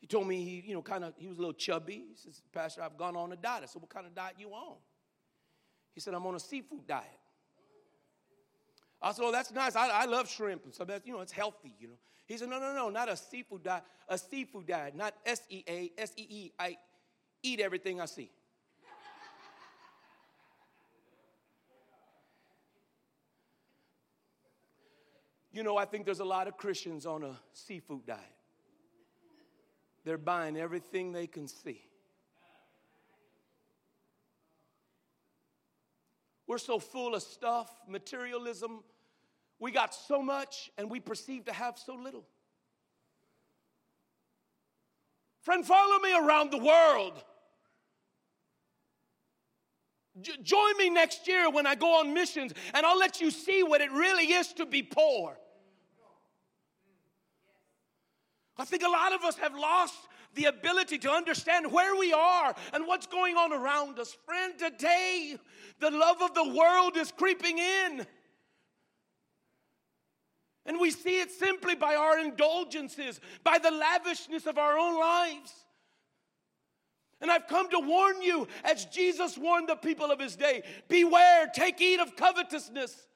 he 0.00 0.06
told 0.06 0.26
me 0.26 0.42
he, 0.42 0.62
you 0.66 0.74
know, 0.74 0.80
kind 0.80 1.04
of, 1.04 1.12
he 1.18 1.28
was 1.28 1.36
a 1.36 1.40
little 1.40 1.52
chubby. 1.52 2.04
He 2.10 2.16
says, 2.16 2.40
Pastor, 2.52 2.82
I've 2.82 2.96
gone 2.96 3.16
on 3.16 3.32
a 3.32 3.36
diet. 3.36 3.64
I 3.64 3.66
said, 3.66 3.82
What 3.82 3.90
kind 3.90 4.06
of 4.06 4.14
diet 4.14 4.36
you 4.38 4.48
on? 4.50 4.76
He 5.92 6.00
said, 6.00 6.14
I'm 6.14 6.24
on 6.24 6.36
a 6.36 6.40
seafood 6.40 6.86
diet. 6.86 7.04
I 9.02 9.12
said, 9.12 9.24
Oh, 9.26 9.32
that's 9.32 9.52
nice. 9.52 9.76
I, 9.76 9.88
I 9.88 10.04
love 10.06 10.30
shrimp. 10.30 10.64
And 10.64 10.74
so 10.74 10.84
that's, 10.84 11.06
you 11.06 11.12
know, 11.12 11.20
it's 11.20 11.32
healthy, 11.32 11.74
you 11.78 11.88
know. 11.88 11.98
He 12.26 12.36
said, 12.36 12.48
No, 12.48 12.58
no, 12.58 12.74
no, 12.74 12.88
not 12.88 13.08
a 13.08 13.16
seafood 13.16 13.62
diet, 13.64 13.84
a 14.08 14.18
seafood 14.18 14.66
diet, 14.66 14.94
not 14.94 15.14
S 15.26 15.42
E 15.48 15.64
A, 15.68 15.92
S 15.98 16.12
E 16.16 16.26
E. 16.28 16.52
I 16.58 16.76
eat 17.42 17.60
everything 17.60 18.00
I 18.00 18.06
see. 18.06 18.30
You 25.52 25.62
know, 25.62 25.76
I 25.76 25.84
think 25.84 26.06
there's 26.06 26.20
a 26.20 26.24
lot 26.24 26.48
of 26.48 26.56
Christians 26.56 27.04
on 27.04 27.22
a 27.24 27.38
seafood 27.52 28.06
diet. 28.06 28.20
They're 30.04 30.18
buying 30.18 30.56
everything 30.56 31.12
they 31.12 31.26
can 31.26 31.46
see. 31.46 31.82
We're 36.46 36.58
so 36.58 36.78
full 36.78 37.14
of 37.14 37.22
stuff, 37.22 37.70
materialism. 37.86 38.82
We 39.62 39.70
got 39.70 39.94
so 39.94 40.20
much 40.20 40.72
and 40.76 40.90
we 40.90 40.98
perceive 40.98 41.44
to 41.44 41.52
have 41.52 41.78
so 41.78 41.94
little. 41.94 42.24
Friend, 45.42 45.64
follow 45.64 46.00
me 46.00 46.12
around 46.12 46.50
the 46.50 46.58
world. 46.58 47.12
J- 50.20 50.32
join 50.42 50.76
me 50.78 50.90
next 50.90 51.28
year 51.28 51.48
when 51.48 51.64
I 51.64 51.76
go 51.76 52.00
on 52.00 52.12
missions 52.12 52.52
and 52.74 52.84
I'll 52.84 52.98
let 52.98 53.20
you 53.20 53.30
see 53.30 53.62
what 53.62 53.80
it 53.80 53.92
really 53.92 54.32
is 54.32 54.52
to 54.54 54.66
be 54.66 54.82
poor. 54.82 55.38
I 58.58 58.64
think 58.64 58.82
a 58.82 58.88
lot 58.88 59.12
of 59.12 59.22
us 59.22 59.36
have 59.36 59.54
lost 59.54 59.94
the 60.34 60.46
ability 60.46 60.98
to 60.98 61.10
understand 61.12 61.70
where 61.70 61.94
we 61.94 62.12
are 62.12 62.52
and 62.72 62.84
what's 62.84 63.06
going 63.06 63.36
on 63.36 63.52
around 63.52 64.00
us. 64.00 64.16
Friend, 64.26 64.58
today, 64.58 65.36
the 65.78 65.92
love 65.92 66.20
of 66.20 66.34
the 66.34 66.52
world 66.52 66.96
is 66.96 67.12
creeping 67.12 67.60
in. 67.60 68.04
And 70.64 70.78
we 70.78 70.90
see 70.90 71.20
it 71.20 71.30
simply 71.30 71.74
by 71.74 71.94
our 71.96 72.18
indulgences, 72.18 73.20
by 73.42 73.58
the 73.58 73.70
lavishness 73.70 74.46
of 74.46 74.58
our 74.58 74.78
own 74.78 74.98
lives. 74.98 75.52
And 77.20 77.30
I've 77.30 77.46
come 77.46 77.70
to 77.70 77.80
warn 77.80 78.20
you, 78.22 78.48
as 78.64 78.84
Jesus 78.86 79.38
warned 79.38 79.68
the 79.68 79.76
people 79.76 80.10
of 80.10 80.20
his 80.20 80.36
day 80.36 80.62
beware, 80.88 81.48
take 81.52 81.78
heed 81.78 82.00
of 82.00 82.16
covetousness. 82.16 83.06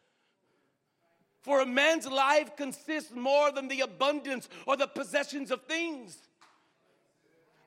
For 1.42 1.60
a 1.60 1.66
man's 1.66 2.08
life 2.08 2.56
consists 2.56 3.12
more 3.14 3.52
than 3.52 3.68
the 3.68 3.82
abundance 3.82 4.48
or 4.66 4.76
the 4.76 4.88
possessions 4.88 5.52
of 5.52 5.62
things. 5.62 6.16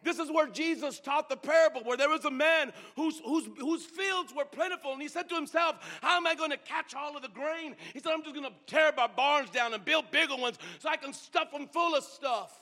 This 0.02 0.18
is 0.18 0.32
where 0.32 0.48
Jesus 0.48 1.00
taught 1.00 1.28
the 1.28 1.36
parable 1.36 1.82
where 1.84 1.98
there 1.98 2.10
was 2.10 2.24
a 2.24 2.32
man 2.32 2.72
whose, 2.96 3.20
whose, 3.26 3.50
whose 3.58 3.84
fields 3.84 4.34
were 4.34 4.46
plentiful, 4.46 4.94
and 4.94 5.02
he 5.02 5.10
said 5.10 5.28
to 5.30 5.36
himself, 5.36 5.76
How 6.02 6.16
am 6.16 6.26
I 6.26 6.36
going 6.36 6.52
to 6.52 6.58
catch 6.58 6.96
all 6.96 7.18
of 7.18 7.22
the 7.22 7.30
grain? 7.30 7.76
He 7.94 8.00
said, 8.00 8.14
I'm 8.14 8.24
just 8.24 8.34
going 8.34 8.48
to 8.48 8.54
tear 8.66 8.94
my 8.96 9.08
barns 9.08 9.50
down 9.50 9.74
and 9.74 9.84
build 9.84 10.10
bigger 10.10 10.38
ones 10.38 10.58
so 10.80 10.88
I 10.88 10.96
can 10.96 11.12
stuff 11.12 11.52
them 11.52 11.68
full 11.68 11.96
of 11.96 12.04
stuff. 12.04 12.56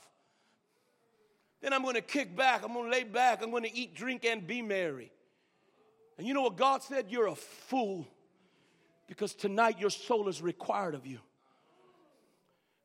Then 1.62 1.74
I'm 1.74 1.84
going 1.84 1.96
to 1.96 2.02
kick 2.02 2.36
back, 2.36 2.64
I'm 2.64 2.74
going 2.74 2.86
to 2.86 2.92
lay 2.92 3.04
back, 3.04 3.44
I'm 3.44 3.52
going 3.52 3.64
to 3.64 3.76
eat, 3.76 3.96
drink, 3.96 4.26
and 4.26 4.46
be 4.46 4.62
merry. 4.64 5.12
And 6.18 6.26
you 6.26 6.34
know 6.34 6.42
what 6.42 6.56
God 6.56 6.82
said? 6.82 7.06
You're 7.10 7.28
a 7.28 7.36
fool 7.36 8.08
because 9.08 9.36
tonight 9.36 9.80
your 9.80 9.90
soul 9.92 10.28
is 10.28 10.42
required 10.42 10.96
of 10.96 11.06
you. 11.06 11.20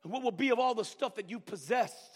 And 0.03 0.11
what 0.11 0.21
will 0.21 0.31
be 0.31 0.49
of 0.49 0.59
all 0.59 0.75
the 0.75 0.85
stuff 0.85 1.15
that 1.15 1.29
you 1.29 1.39
possessed? 1.39 2.12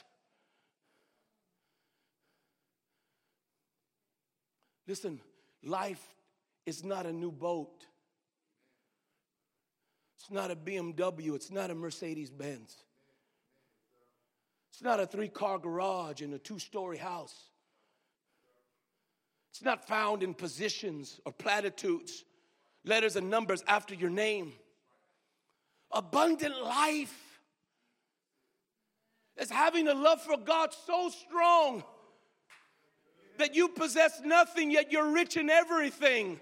Listen, 4.88 5.20
life 5.64 6.16
is 6.66 6.84
not 6.84 7.06
a 7.06 7.12
new 7.12 7.32
boat. 7.32 7.86
It's 10.18 10.32
not 10.32 10.52
a 10.52 10.56
BMW. 10.56 11.36
It's 11.36 11.52
not 11.52 11.70
a 11.70 11.76
Mercedes 11.76 12.30
Benz. 12.30 12.76
It's 14.72 14.82
not 14.82 15.00
a 15.00 15.06
three 15.06 15.30
car 15.30 15.58
garage 15.58 16.22
and 16.22 16.34
a 16.34 16.40
two 16.40 16.60
story 16.60 16.98
house. 16.98 17.36
It's 19.52 19.64
not 19.64 19.88
found 19.88 20.24
in 20.24 20.34
positions 20.34 21.20
or 21.26 21.32
platitudes 21.32 22.24
letters 22.88 23.16
and 23.16 23.30
numbers 23.30 23.64
after 23.68 23.94
your 23.94 24.10
name. 24.10 24.54
Abundant 25.92 26.62
life 26.64 27.40
is 29.38 29.50
having 29.50 29.88
a 29.88 29.94
love 29.94 30.22
for 30.22 30.38
God 30.38 30.74
so 30.86 31.10
strong 31.10 31.84
that 33.38 33.56
you 33.56 33.70
possess 33.70 34.22
nothing, 34.24 34.72
yet 34.72 34.92
you're 34.92 35.12
rich 35.12 35.38
in 35.38 35.50
everything. 35.50 36.40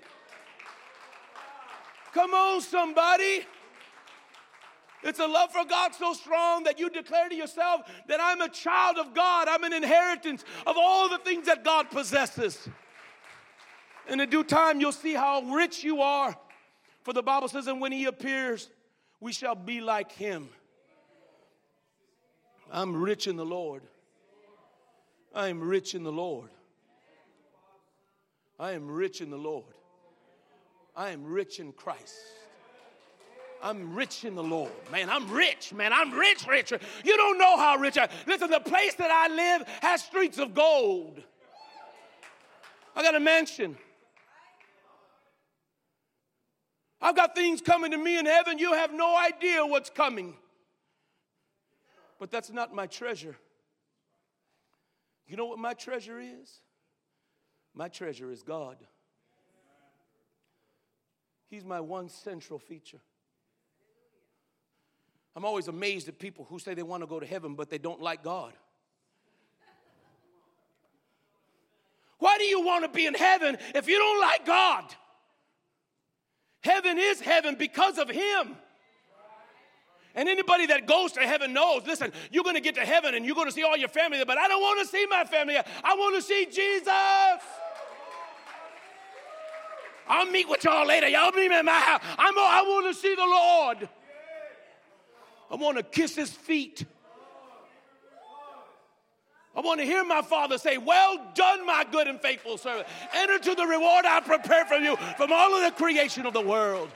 Come 2.14 2.34
on, 2.34 2.62
somebody. 2.62 3.46
It's 5.04 5.20
a 5.20 5.28
love 5.28 5.52
for 5.52 5.64
God 5.66 5.94
so 5.94 6.14
strong 6.14 6.64
that 6.64 6.80
you 6.80 6.90
declare 6.90 7.30
to 7.30 7.36
yourself 7.36 7.82
that 8.08 8.20
I'm 8.20 8.42
a 8.42 8.50
child 8.50 8.98
of 8.98 9.14
God. 9.14 9.48
I'm 9.48 9.64
an 9.64 9.74
inheritance 9.74 10.44
of 10.66 10.76
all 10.78 11.10
the 11.10 11.20
things 11.20 11.46
that 11.46 11.64
God 11.64 11.92
possesses. 11.92 12.68
And 14.08 14.20
In 14.20 14.30
due 14.30 14.44
time, 14.44 14.80
you'll 14.80 14.92
see 14.92 15.14
how 15.14 15.42
rich 15.42 15.84
you 15.84 16.02
are. 16.02 16.36
For 17.04 17.14
the 17.14 17.22
Bible 17.22 17.48
says, 17.48 17.68
and 17.68 17.80
when 17.80 17.92
he 17.92 18.06
appears, 18.06 18.70
we 19.20 19.32
shall 19.32 19.54
be 19.54 19.80
like 19.80 20.12
him. 20.12 20.50
I'm 22.72 22.96
rich 22.96 23.28
in 23.28 23.36
the 23.36 23.46
Lord. 23.46 23.84
I 25.36 25.50
am 25.50 25.62
rich 25.62 25.94
in 25.94 26.04
the 26.04 26.12
Lord. 26.12 26.50
I 28.60 28.72
am 28.72 28.90
rich 28.90 29.22
in 29.22 29.30
the 29.30 29.38
Lord. 29.38 29.66
I 30.96 31.10
am 31.10 31.26
rich 31.26 31.60
in 31.60 31.74
Christ. 31.74 32.16
I'm 33.62 33.96
rich 33.96 34.26
in 34.26 34.36
the 34.36 34.44
Lord. 34.44 34.72
Man, 34.92 35.10
I'm 35.10 35.30
rich, 35.32 35.74
man. 35.74 35.92
I'm 35.92 36.12
rich, 36.12 36.46
rich. 36.48 36.72
You 37.04 37.18
don't 37.18 37.38
know 37.38 37.58
how 37.58 37.78
rich 37.78 37.98
I 37.98 38.08
Listen, 38.28 38.50
the 38.50 38.60
place 38.60 38.94
that 38.96 39.12
I 39.12 39.34
live 39.34 39.68
has 39.82 40.04
streets 40.04 40.38
of 40.38 40.54
gold. 40.54 41.22
I 42.96 43.02
got 43.02 43.16
a 43.16 43.20
mansion. 43.20 43.76
I've 47.02 47.16
got 47.16 47.36
things 47.36 47.62
coming 47.62 47.92
to 47.92 47.98
me 47.98 48.18
in 48.18 48.26
heaven. 48.26 48.58
You 48.58 48.74
have 48.74 48.94
no 48.94 49.18
idea 49.18 49.66
what's 49.66 49.90
coming. 49.90 50.36
But 52.20 52.32
that's 52.32 52.52
not 52.52 52.74
my 52.74 52.88
treasure. 52.88 53.36
You 55.28 55.36
know 55.36 55.46
what 55.46 55.60
my 55.60 55.74
treasure 55.74 56.20
is? 56.20 56.62
My 57.76 57.90
treasure 57.90 58.32
is 58.32 58.42
God. 58.42 58.78
He's 61.50 61.66
my 61.66 61.82
one 61.82 62.10
central 62.10 62.58
feature. 62.58 63.02
I'm 65.36 65.44
always 65.44 65.68
amazed 65.68 66.08
at 66.08 66.18
people 66.18 66.46
who 66.50 66.58
say 66.58 66.74
they 66.74 66.84
want 66.84 67.04
to 67.04 67.08
go 67.08 67.20
to 67.20 67.26
heaven, 67.26 67.56
but 67.56 67.70
they 67.70 67.78
don't 67.78 68.02
like 68.02 68.24
God. 68.24 68.54
Why 72.18 72.38
do 72.38 72.46
you 72.46 72.62
want 72.62 72.86
to 72.86 72.90
be 72.90 73.06
in 73.06 73.14
heaven 73.14 73.58
if 73.76 73.90
you 73.90 73.98
don't 73.98 74.22
like 74.22 74.46
God? 74.46 74.86
Heaven 76.64 76.98
is 76.98 77.20
heaven 77.20 77.56
because 77.56 77.98
of 77.98 78.10
Him. 78.10 78.56
And 80.16 80.30
anybody 80.30 80.66
that 80.68 80.88
goes 80.88 81.12
to 81.12 81.20
heaven 81.20 81.52
knows, 81.52 81.86
listen, 81.86 82.14
you're 82.32 82.46
going 82.46 82.56
to 82.56 82.62
get 82.62 82.76
to 82.76 82.86
heaven 82.86 83.16
and 83.16 83.26
you're 83.26 83.36
going 83.36 83.50
to 83.50 83.54
see 83.54 83.64
all 83.64 83.76
your 83.76 83.90
family 83.90 84.18
there, 84.18 84.26
but 84.26 84.38
I 84.38 84.48
don't 84.48 84.62
want 84.62 84.80
to 84.80 84.88
see 84.88 85.06
my 85.08 85.26
family. 85.26 85.58
I 85.58 85.96
want 85.96 86.16
to 86.16 86.22
see 86.22 86.46
Jesus. 86.46 87.65
I'll 90.08 90.30
meet 90.32 90.48
with 90.48 90.64
y'all 90.64 90.86
later. 90.86 91.08
Y'all 91.08 91.32
meet 91.32 91.50
me 91.50 91.56
at 91.56 91.66
my 91.66 91.72
house. 91.72 92.02
I'm, 92.18 92.38
I 92.38 92.64
want 92.68 92.94
to 92.94 93.02
see 93.02 93.16
the 93.16 93.26
Lord. 93.26 93.90
I 95.52 95.56
want 95.56 95.78
to 95.78 95.84
kiss 95.84 96.16
his 96.16 96.32
feet. 96.32 96.86
I 99.56 99.62
want 99.62 99.80
to 99.80 99.86
hear 99.86 100.04
my 100.04 100.22
father 100.22 100.58
say, 100.58 100.78
Well 100.78 101.18
done, 101.34 101.66
my 101.66 101.86
good 101.90 102.08
and 102.08 102.20
faithful 102.20 102.58
servant. 102.58 102.88
Enter 103.14 103.40
to 103.40 103.56
the 103.56 103.66
reward 103.66 104.06
I 104.06 104.20
prepared 104.20 104.68
for 104.68 104.76
you 104.76 104.98
from 105.18 105.32
all 105.32 105.56
of 105.56 105.64
the 105.64 105.72
creation 105.72 106.26
of 106.26 106.34
the 106.34 106.42
world. 106.42 106.90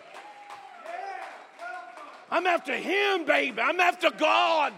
I'm 2.32 2.45
after 2.45 2.76
him, 2.76 3.26
baby. 3.26 3.60
I'm 3.60 3.80
after 3.80 4.12
God. 4.12 4.74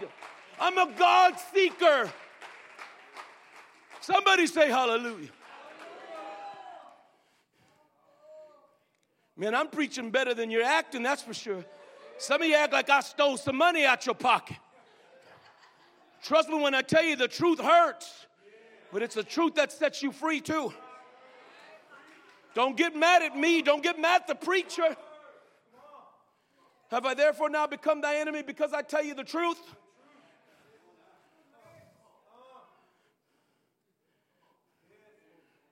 I'm 0.60 0.78
a 0.78 0.90
God 0.98 1.34
seeker. 1.54 2.10
Somebody 4.00 4.48
say 4.48 4.70
hallelujah. 4.70 5.30
Man, 9.42 9.56
I'm 9.56 9.70
preaching 9.70 10.12
better 10.12 10.36
than 10.36 10.52
you're 10.52 10.62
acting, 10.62 11.02
that's 11.02 11.24
for 11.24 11.34
sure. 11.34 11.66
Some 12.20 12.44
of 12.44 12.48
you 12.48 12.54
act 12.54 12.74
like 12.74 12.92
I 12.92 13.00
stole 13.00 13.38
some 13.38 13.56
money 13.56 13.84
out 13.86 14.06
your 14.06 14.14
pocket. 14.14 14.58
Trust 16.22 16.48
me 16.48 16.62
when 16.62 16.76
I 16.76 16.84
tell 16.84 17.04
you 17.04 17.16
the 17.16 17.28
truth 17.28 17.60
hurts, 17.60 18.28
but 18.94 19.02
it's 19.02 19.16
the 19.16 19.24
truth 19.24 19.56
that 19.56 19.72
sets 19.72 20.04
you 20.04 20.12
free 20.12 20.42
too. 20.42 20.72
Don't 22.54 22.78
get 22.78 22.96
mad 22.96 23.24
at 23.24 23.36
me. 23.36 23.64
Don't 23.64 23.82
get 23.82 24.00
mad 24.00 24.22
at 24.22 24.28
the 24.28 24.36
preacher. 24.36 24.96
Have 26.92 27.08
I 27.08 27.16
therefore 27.16 27.50
now 27.50 27.66
become 27.66 28.00
thy 28.00 28.18
enemy 28.18 28.44
because 28.44 28.74
I 28.74 28.84
tell 28.84 29.04
you 29.04 29.16
the 29.16 29.24
truth? 29.24 29.60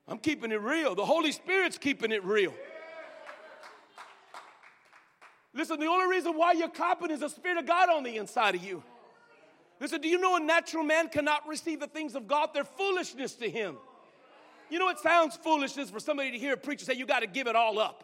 I'm 0.07 0.17
keeping 0.17 0.51
it 0.51 0.59
real. 0.59 0.95
The 0.95 1.05
Holy 1.05 1.31
Spirit's 1.31 1.77
keeping 1.77 2.11
it 2.11 2.23
real. 2.25 2.55
Listen, 5.53 5.79
the 5.79 5.87
only 5.87 6.07
reason 6.07 6.37
why 6.37 6.51
you're 6.53 6.69
copping 6.69 7.11
is 7.11 7.21
the 7.21 7.29
Spirit 7.29 7.57
of 7.57 7.65
God 7.65 7.89
on 7.89 8.03
the 8.03 8.17
inside 8.17 8.55
of 8.55 8.63
you. 8.63 8.83
Listen, 9.79 10.01
do 10.01 10.07
you 10.07 10.19
know 10.19 10.35
a 10.35 10.39
natural 10.39 10.83
man 10.83 11.09
cannot 11.09 11.47
receive 11.47 11.79
the 11.79 11.87
things 11.87 12.15
of 12.15 12.27
God? 12.27 12.49
They're 12.53 12.63
foolishness 12.63 13.33
to 13.35 13.49
him. 13.49 13.77
You 14.69 14.77
know, 14.77 14.89
it 14.89 14.99
sounds 14.99 15.37
foolishness 15.37 15.89
for 15.89 15.99
somebody 15.99 16.31
to 16.31 16.37
hear 16.37 16.53
a 16.53 16.57
preacher 16.57 16.85
say, 16.85 16.93
You 16.93 17.05
got 17.05 17.21
to 17.21 17.27
give 17.27 17.47
it 17.47 17.55
all 17.55 17.79
up. 17.79 18.03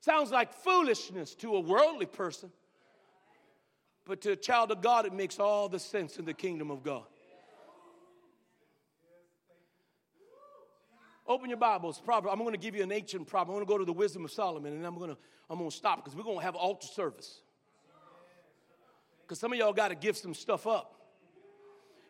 Sounds 0.00 0.30
like 0.30 0.52
foolishness 0.52 1.34
to 1.36 1.56
a 1.56 1.60
worldly 1.60 2.06
person. 2.06 2.50
But 4.04 4.20
to 4.22 4.32
a 4.32 4.36
child 4.36 4.70
of 4.70 4.80
God, 4.82 5.06
it 5.06 5.12
makes 5.12 5.38
all 5.38 5.68
the 5.68 5.78
sense 5.78 6.18
in 6.18 6.24
the 6.24 6.34
kingdom 6.34 6.70
of 6.70 6.82
God. 6.82 7.04
Open 11.26 11.48
your 11.48 11.58
Bibles. 11.58 12.00
Proverb. 12.00 12.32
I'm 12.32 12.38
going 12.38 12.52
to 12.52 12.58
give 12.58 12.74
you 12.74 12.82
an 12.82 12.92
ancient 12.92 13.26
proverb. 13.26 13.50
I'm 13.50 13.54
going 13.54 13.66
to 13.66 13.72
go 13.72 13.78
to 13.78 13.84
the 13.84 13.92
wisdom 13.92 14.24
of 14.24 14.32
Solomon, 14.32 14.74
and 14.74 14.86
I'm 14.86 14.96
going 14.96 15.10
to 15.10 15.16
I'm 15.48 15.58
going 15.58 15.70
to 15.70 15.76
stop 15.76 16.02
because 16.02 16.16
we're 16.16 16.24
going 16.24 16.38
to 16.38 16.44
have 16.44 16.54
altar 16.54 16.86
service. 16.86 17.42
Because 19.22 19.38
some 19.38 19.52
of 19.52 19.58
y'all 19.58 19.72
got 19.72 19.88
to 19.88 19.94
give 19.94 20.16
some 20.16 20.34
stuff 20.34 20.66
up. 20.66 20.94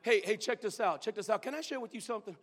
Hey, 0.02 0.20
hey, 0.24 0.36
check 0.36 0.60
this 0.60 0.80
out. 0.80 1.02
Check 1.02 1.14
this 1.14 1.28
out. 1.28 1.42
Can 1.42 1.54
I 1.54 1.60
share 1.60 1.80
with 1.80 1.94
you 1.94 2.00
something? 2.00 2.36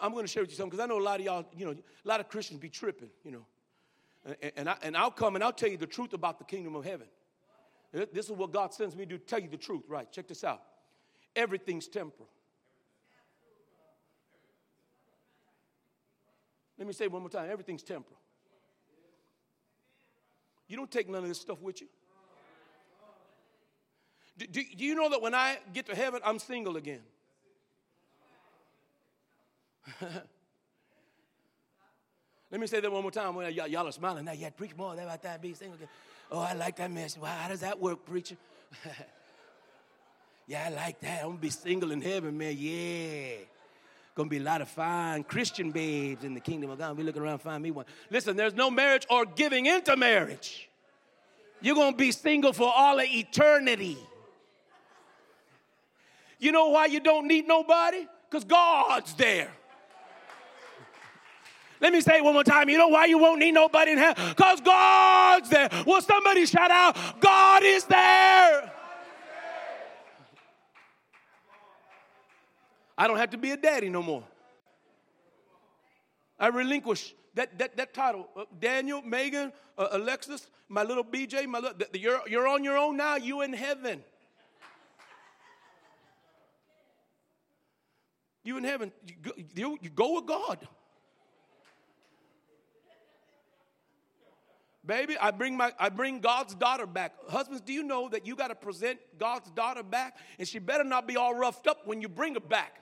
I'm 0.00 0.12
going 0.12 0.24
to 0.24 0.30
share 0.30 0.42
with 0.42 0.50
you 0.50 0.56
something 0.56 0.70
because 0.70 0.82
I 0.82 0.86
know 0.86 0.98
a 0.98 1.02
lot 1.02 1.20
of 1.20 1.26
y'all, 1.26 1.46
you 1.56 1.64
know, 1.64 1.72
a 1.72 2.08
lot 2.08 2.20
of 2.20 2.28
Christians 2.28 2.60
be 2.60 2.68
tripping, 2.68 3.08
you 3.24 3.30
know. 3.30 3.46
And, 4.24 4.52
and, 4.56 4.68
I, 4.68 4.76
and 4.82 4.96
I'll 4.96 5.10
come 5.10 5.34
and 5.34 5.42
I'll 5.42 5.52
tell 5.52 5.70
you 5.70 5.78
the 5.78 5.86
truth 5.86 6.12
about 6.12 6.38
the 6.38 6.44
kingdom 6.44 6.76
of 6.76 6.84
heaven. 6.84 7.06
This 7.92 8.26
is 8.26 8.32
what 8.32 8.52
God 8.52 8.72
sends 8.72 8.94
me 8.94 9.04
to 9.04 9.16
do, 9.16 9.18
tell 9.18 9.40
you 9.40 9.48
the 9.48 9.56
truth, 9.56 9.84
right? 9.88 10.10
Check 10.12 10.28
this 10.28 10.44
out. 10.44 10.62
Everything's 11.34 11.88
temporal. 11.88 12.28
Let 16.80 16.86
me 16.86 16.94
say 16.94 17.06
one 17.08 17.20
more 17.20 17.28
time 17.28 17.48
everything's 17.50 17.82
temporal. 17.82 18.18
You 20.66 20.78
don't 20.78 20.90
take 20.90 21.10
none 21.10 21.22
of 21.22 21.28
this 21.28 21.40
stuff 21.40 21.60
with 21.60 21.82
you. 21.82 21.88
Do, 24.38 24.46
do, 24.46 24.62
do 24.78 24.84
you 24.84 24.94
know 24.94 25.10
that 25.10 25.20
when 25.20 25.34
I 25.34 25.58
get 25.74 25.84
to 25.86 25.94
heaven, 25.94 26.22
I'm 26.24 26.38
single 26.38 26.78
again? 26.78 27.00
Let 32.50 32.60
me 32.60 32.66
say 32.66 32.80
that 32.80 32.90
one 32.90 33.02
more 33.02 33.10
time. 33.10 33.34
Well, 33.34 33.50
y'all, 33.50 33.66
y'all 33.66 33.86
are 33.86 33.92
smiling 33.92 34.24
now. 34.24 34.32
Yeah, 34.32 34.48
preach 34.48 34.74
more 34.74 34.94
about 34.94 35.22
that 35.22 35.42
being 35.42 35.54
single 35.54 35.76
again. 35.76 35.88
Oh, 36.32 36.38
I 36.38 36.54
like 36.54 36.76
that 36.76 36.90
message. 36.90 37.20
Wow, 37.20 37.36
how 37.36 37.48
does 37.48 37.60
that 37.60 37.78
work, 37.78 38.06
preacher? 38.06 38.36
yeah, 40.46 40.68
I 40.68 40.70
like 40.70 40.98
that. 41.00 41.20
I'm 41.24 41.30
gonna 41.30 41.40
be 41.40 41.50
single 41.50 41.90
in 41.90 42.00
heaven, 42.00 42.38
man. 42.38 42.56
Yeah. 42.58 43.44
Gonna 44.20 44.28
be 44.28 44.36
a 44.36 44.40
lot 44.40 44.60
of 44.60 44.68
fine 44.68 45.24
Christian 45.24 45.70
babes 45.70 46.24
in 46.24 46.34
the 46.34 46.40
kingdom 46.40 46.68
of 46.68 46.78
God. 46.78 46.94
Be 46.94 47.02
looking 47.02 47.22
around 47.22 47.38
find 47.38 47.62
me 47.62 47.70
one. 47.70 47.86
Listen, 48.10 48.36
there's 48.36 48.52
no 48.52 48.70
marriage 48.70 49.06
or 49.08 49.24
giving 49.24 49.64
into 49.64 49.96
marriage. 49.96 50.68
You're 51.62 51.74
gonna 51.74 51.96
be 51.96 52.12
single 52.12 52.52
for 52.52 52.70
all 52.70 52.98
of 52.98 53.06
eternity. 53.08 53.96
You 56.38 56.52
know 56.52 56.68
why 56.68 56.84
you 56.84 57.00
don't 57.00 57.28
need 57.28 57.48
nobody? 57.48 58.06
Because 58.28 58.44
God's 58.44 59.14
there. 59.14 59.50
Let 61.80 61.94
me 61.94 62.02
say 62.02 62.18
it 62.18 62.22
one 62.22 62.34
more 62.34 62.44
time. 62.44 62.68
You 62.68 62.76
know 62.76 62.88
why 62.88 63.06
you 63.06 63.16
won't 63.16 63.38
need 63.38 63.52
nobody 63.52 63.92
in 63.92 63.96
hell? 63.96 64.12
Because 64.28 64.60
God's 64.60 65.48
there. 65.48 65.70
Will 65.86 66.02
somebody 66.02 66.44
shout 66.44 66.70
out, 66.70 67.22
God 67.22 67.62
is 67.64 67.84
there? 67.86 68.70
I 73.00 73.06
don't 73.06 73.16
have 73.16 73.30
to 73.30 73.38
be 73.38 73.50
a 73.52 73.56
daddy 73.56 73.88
no 73.88 74.02
more. 74.02 74.22
I 76.38 76.48
relinquish 76.48 77.14
that, 77.32 77.58
that, 77.58 77.74
that 77.78 77.94
title. 77.94 78.28
Uh, 78.36 78.44
Daniel, 78.60 79.00
Megan, 79.00 79.54
uh, 79.78 79.88
Alexis, 79.92 80.50
my 80.68 80.82
little 80.82 81.02
BJ, 81.02 81.46
my 81.46 81.60
little, 81.60 81.78
you're, 81.94 82.20
you're 82.28 82.46
on 82.46 82.62
your 82.62 82.76
own 82.76 82.98
now. 82.98 83.16
You 83.16 83.40
in 83.40 83.54
heaven. 83.54 84.04
You 88.44 88.58
in 88.58 88.64
heaven. 88.64 88.92
You 89.06 89.14
go, 89.22 89.30
you, 89.54 89.78
you 89.80 89.88
go 89.88 90.16
with 90.16 90.26
God. 90.26 90.68
Baby, 94.84 95.16
I 95.18 95.30
bring 95.30 95.56
my 95.56 95.72
I 95.78 95.88
bring 95.88 96.20
God's 96.20 96.54
daughter 96.54 96.86
back. 96.86 97.14
Husbands, 97.28 97.62
do 97.62 97.72
you 97.72 97.82
know 97.82 98.10
that 98.10 98.26
you 98.26 98.36
got 98.36 98.48
to 98.48 98.54
present 98.54 98.98
God's 99.18 99.50
daughter 99.52 99.82
back? 99.82 100.18
And 100.38 100.46
she 100.46 100.58
better 100.58 100.84
not 100.84 101.06
be 101.06 101.16
all 101.16 101.34
roughed 101.34 101.66
up 101.66 101.86
when 101.86 102.02
you 102.02 102.08
bring 102.08 102.34
her 102.34 102.40
back. 102.40 102.80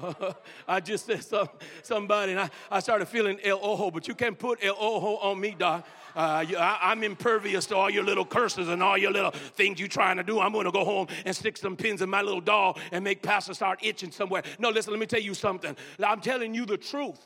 I 0.68 0.80
just 0.80 1.06
said 1.06 1.22
some, 1.22 1.48
somebody, 1.82 2.32
and 2.32 2.40
I, 2.40 2.50
I 2.70 2.80
started 2.80 3.06
feeling 3.06 3.38
El 3.42 3.58
Ojo, 3.62 3.90
but 3.90 4.08
you 4.08 4.14
can't 4.14 4.38
put 4.38 4.62
El 4.62 4.76
Ojo 4.78 5.16
on 5.16 5.40
me, 5.40 5.54
Doc. 5.58 5.86
Uh, 6.14 6.44
you, 6.46 6.56
I, 6.56 6.92
am 6.92 7.02
impervious 7.02 7.66
to 7.66 7.76
all 7.76 7.88
your 7.88 8.04
little 8.04 8.24
curses 8.24 8.68
and 8.68 8.82
all 8.82 8.98
your 8.98 9.10
little 9.10 9.30
things 9.30 9.78
you're 9.78 9.88
trying 9.88 10.18
to 10.18 10.22
do. 10.22 10.40
I'm 10.40 10.52
going 10.52 10.66
to 10.66 10.72
go 10.72 10.84
home 10.84 11.08
and 11.24 11.34
stick 11.34 11.56
some 11.56 11.76
pins 11.76 12.02
in 12.02 12.10
my 12.10 12.20
little 12.20 12.40
doll 12.40 12.78
and 12.90 13.02
make 13.02 13.22
Pastor 13.22 13.54
start 13.54 13.78
itching 13.82 14.10
somewhere. 14.10 14.42
No, 14.58 14.68
listen, 14.68 14.92
let 14.92 15.00
me 15.00 15.06
tell 15.06 15.20
you 15.20 15.34
something. 15.34 15.74
I'm 16.04 16.20
telling 16.20 16.54
you 16.54 16.66
the 16.66 16.76
truth. 16.76 17.24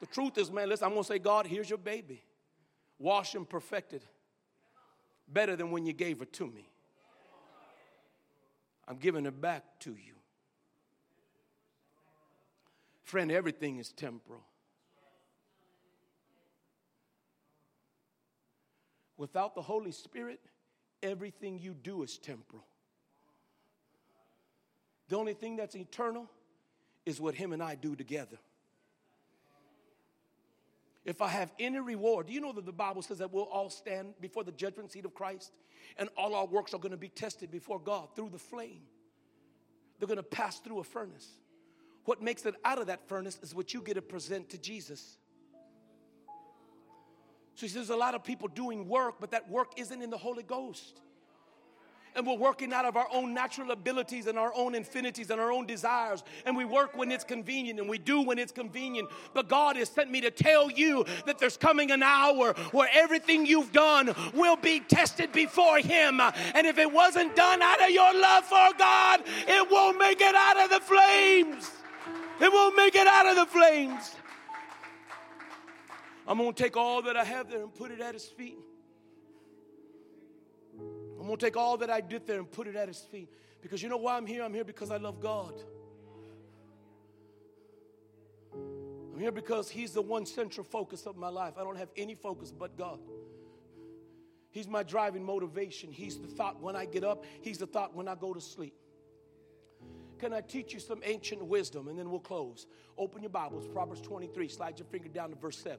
The 0.00 0.06
truth 0.06 0.36
is, 0.36 0.52
man, 0.52 0.68
listen, 0.68 0.84
I'm 0.84 0.92
going 0.92 1.02
to 1.02 1.08
say, 1.08 1.18
God, 1.18 1.46
here's 1.46 1.70
your 1.70 1.78
baby. 1.78 2.22
Wash 2.98 3.34
and 3.34 3.48
perfected. 3.48 4.02
Better 5.26 5.56
than 5.56 5.70
when 5.70 5.86
you 5.86 5.94
gave 5.94 6.18
her 6.18 6.26
to 6.26 6.46
me. 6.46 6.68
I'm 8.86 8.96
giving 8.96 9.24
it 9.24 9.40
back 9.40 9.64
to 9.80 9.90
you. 9.90 10.13
Friend, 13.04 13.30
everything 13.30 13.76
is 13.76 13.92
temporal. 13.92 14.42
Without 19.16 19.54
the 19.54 19.62
Holy 19.62 19.92
Spirit, 19.92 20.40
everything 21.02 21.58
you 21.58 21.74
do 21.74 22.02
is 22.02 22.18
temporal. 22.18 22.64
The 25.08 25.16
only 25.16 25.34
thing 25.34 25.56
that's 25.56 25.76
eternal 25.76 26.28
is 27.04 27.20
what 27.20 27.34
Him 27.34 27.52
and 27.52 27.62
I 27.62 27.74
do 27.74 27.94
together. 27.94 28.38
If 31.04 31.20
I 31.20 31.28
have 31.28 31.52
any 31.58 31.78
reward, 31.78 32.28
do 32.28 32.32
you 32.32 32.40
know 32.40 32.52
that 32.52 32.64
the 32.64 32.72
Bible 32.72 33.02
says 33.02 33.18
that 33.18 33.30
we'll 33.30 33.44
all 33.44 33.68
stand 33.68 34.14
before 34.22 34.42
the 34.42 34.52
judgment 34.52 34.90
seat 34.90 35.04
of 35.04 35.12
Christ 35.12 35.52
and 35.98 36.08
all 36.16 36.34
our 36.34 36.46
works 36.46 36.72
are 36.72 36.78
going 36.78 36.92
to 36.92 36.96
be 36.96 37.10
tested 37.10 37.50
before 37.50 37.78
God 37.78 38.08
through 38.16 38.30
the 38.30 38.38
flame? 38.38 38.80
They're 39.98 40.08
going 40.08 40.16
to 40.16 40.22
pass 40.22 40.58
through 40.58 40.80
a 40.80 40.84
furnace. 40.84 41.28
What 42.04 42.22
makes 42.22 42.44
it 42.44 42.54
out 42.64 42.78
of 42.78 42.86
that 42.88 43.08
furnace 43.08 43.38
is 43.42 43.54
what 43.54 43.72
you 43.72 43.80
get 43.80 43.94
to 43.94 44.02
present 44.02 44.50
to 44.50 44.58
Jesus. 44.58 45.16
So 47.54 47.66
he 47.66 47.68
says, 47.68 47.90
a 47.90 47.96
lot 47.96 48.14
of 48.14 48.24
people 48.24 48.48
doing 48.48 48.88
work, 48.88 49.16
but 49.20 49.30
that 49.30 49.48
work 49.48 49.72
isn't 49.76 50.02
in 50.02 50.10
the 50.10 50.18
Holy 50.18 50.42
Ghost 50.42 51.00
and 52.16 52.26
we're 52.26 52.36
working 52.36 52.72
out 52.72 52.84
of 52.84 52.96
our 52.96 53.06
own 53.12 53.34
natural 53.34 53.70
abilities 53.70 54.26
and 54.26 54.38
our 54.38 54.52
own 54.54 54.74
infinities 54.74 55.30
and 55.30 55.40
our 55.40 55.52
own 55.52 55.66
desires. 55.66 56.22
And 56.46 56.56
we 56.56 56.64
work 56.64 56.96
when 56.96 57.10
it's 57.10 57.24
convenient 57.24 57.80
and 57.80 57.88
we 57.88 57.98
do 57.98 58.20
when 58.22 58.38
it's 58.38 58.52
convenient. 58.52 59.08
But 59.32 59.48
God 59.48 59.76
has 59.76 59.88
sent 59.88 60.10
me 60.10 60.20
to 60.20 60.30
tell 60.30 60.70
you 60.70 61.04
that 61.26 61.38
there's 61.38 61.56
coming 61.56 61.90
an 61.90 62.02
hour 62.02 62.54
where 62.72 62.88
everything 62.92 63.46
you've 63.46 63.72
done 63.72 64.14
will 64.32 64.56
be 64.56 64.80
tested 64.80 65.32
before 65.32 65.78
Him. 65.78 66.20
And 66.20 66.66
if 66.66 66.78
it 66.78 66.90
wasn't 66.90 67.34
done 67.34 67.62
out 67.62 67.82
of 67.82 67.90
your 67.90 68.14
love 68.14 68.44
for 68.44 68.68
God, 68.78 69.22
it 69.26 69.70
won't 69.70 69.98
make 69.98 70.20
it 70.20 70.34
out 70.34 70.64
of 70.64 70.70
the 70.70 70.80
flames. 70.80 71.70
It 72.40 72.52
won't 72.52 72.76
make 72.76 72.94
it 72.94 73.06
out 73.06 73.26
of 73.26 73.36
the 73.36 73.46
flames. 73.46 74.14
I'm 76.26 76.38
going 76.38 76.52
to 76.52 76.62
take 76.62 76.76
all 76.76 77.02
that 77.02 77.16
I 77.16 77.24
have 77.24 77.50
there 77.50 77.62
and 77.62 77.74
put 77.74 77.90
it 77.90 78.00
at 78.00 78.14
His 78.14 78.24
feet. 78.24 78.58
I'm 81.24 81.28
going 81.28 81.38
to 81.38 81.46
take 81.46 81.56
all 81.56 81.78
that 81.78 81.88
I 81.88 82.02
did 82.02 82.26
there 82.26 82.38
and 82.38 82.50
put 82.52 82.66
it 82.66 82.76
at 82.76 82.86
his 82.86 82.98
feet. 82.98 83.30
Because 83.62 83.82
you 83.82 83.88
know 83.88 83.96
why 83.96 84.18
I'm 84.18 84.26
here? 84.26 84.42
I'm 84.42 84.52
here 84.52 84.62
because 84.62 84.90
I 84.90 84.98
love 84.98 85.20
God. 85.22 85.54
I'm 88.52 89.18
here 89.18 89.32
because 89.32 89.70
he's 89.70 89.92
the 89.92 90.02
one 90.02 90.26
central 90.26 90.64
focus 90.64 91.06
of 91.06 91.16
my 91.16 91.30
life. 91.30 91.54
I 91.56 91.64
don't 91.64 91.78
have 91.78 91.88
any 91.96 92.14
focus 92.14 92.52
but 92.52 92.76
God. 92.76 92.98
He's 94.50 94.68
my 94.68 94.82
driving 94.82 95.24
motivation. 95.24 95.90
He's 95.90 96.18
the 96.18 96.28
thought 96.28 96.60
when 96.60 96.76
I 96.76 96.84
get 96.84 97.04
up, 97.04 97.24
he's 97.40 97.56
the 97.56 97.66
thought 97.66 97.96
when 97.96 98.06
I 98.06 98.16
go 98.16 98.34
to 98.34 98.40
sleep. 98.42 98.74
Can 100.24 100.32
I 100.32 100.40
teach 100.40 100.72
you 100.72 100.80
some 100.80 101.02
ancient 101.04 101.44
wisdom 101.44 101.86
and 101.86 101.98
then 101.98 102.10
we'll 102.10 102.18
close? 102.18 102.66
Open 102.96 103.20
your 103.20 103.28
Bibles, 103.28 103.66
Proverbs 103.66 104.00
23. 104.00 104.48
Slide 104.48 104.78
your 104.78 104.86
finger 104.86 105.10
down 105.10 105.28
to 105.28 105.36
verse 105.36 105.58
7. 105.58 105.76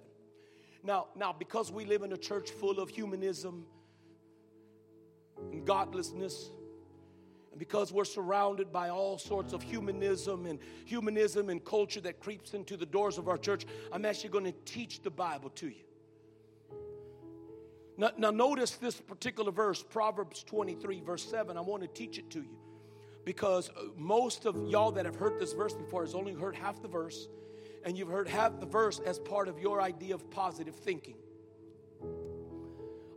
Now, 0.83 1.07
now 1.15 1.33
because 1.33 1.71
we 1.71 1.83
live 1.83 2.03
in 2.03 2.13
a 2.13 2.17
church 2.17 2.51
full 2.51 2.79
of 2.79 2.87
humanism, 2.87 3.65
and 5.51 5.65
godlessness. 5.65 6.51
And 7.49 7.59
because 7.59 7.91
we're 7.91 8.05
surrounded 8.05 8.71
by 8.71 8.89
all 8.89 9.17
sorts 9.17 9.51
of 9.51 9.63
humanism 9.63 10.45
and 10.45 10.59
humanism 10.85 11.49
and 11.49 11.65
culture 11.65 12.01
that 12.01 12.19
creeps 12.19 12.53
into 12.53 12.77
the 12.77 12.85
doors 12.85 13.17
of 13.17 13.27
our 13.27 13.39
church, 13.39 13.65
I'm 13.91 14.05
actually 14.05 14.29
going 14.29 14.45
to 14.45 14.53
teach 14.63 15.01
the 15.01 15.09
Bible 15.09 15.49
to 15.55 15.69
you. 15.69 15.85
Now, 17.97 18.11
now, 18.15 18.29
notice 18.29 18.75
this 18.75 19.01
particular 19.01 19.51
verse, 19.51 19.81
Proverbs 19.81 20.43
23, 20.43 21.01
verse 21.01 21.27
7. 21.27 21.57
I 21.57 21.61
want 21.61 21.81
to 21.81 21.87
teach 21.87 22.19
it 22.19 22.29
to 22.29 22.41
you 22.41 22.59
because 23.26 23.71
uh, 23.71 23.86
most 23.97 24.45
of 24.45 24.55
y'all 24.69 24.91
that 24.91 25.05
have 25.05 25.15
heard 25.15 25.39
this 25.39 25.53
verse 25.53 25.73
before 25.73 26.03
has 26.03 26.13
only 26.13 26.34
heard 26.34 26.55
half 26.55 26.82
the 26.82 26.88
verse, 26.88 27.28
and 27.84 27.97
you've 27.97 28.07
heard 28.07 28.28
half 28.28 28.59
the 28.59 28.65
verse 28.65 28.99
as 28.99 29.19
part 29.19 29.47
of 29.47 29.59
your 29.59 29.82
idea 29.82 30.13
of 30.13 30.30
positive 30.30 30.76
thinking. 30.76 31.15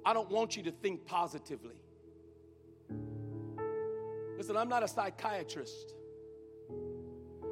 I 0.05 0.15
don't 0.15 0.31
want 0.31 0.57
you 0.57 0.63
to 0.65 0.73
think 0.73 1.05
positively. 1.05 1.77
Listen, 4.39 4.57
I'm 4.57 4.69
not 4.69 4.83
a 4.83 4.89
psychiatrist. 4.89 5.95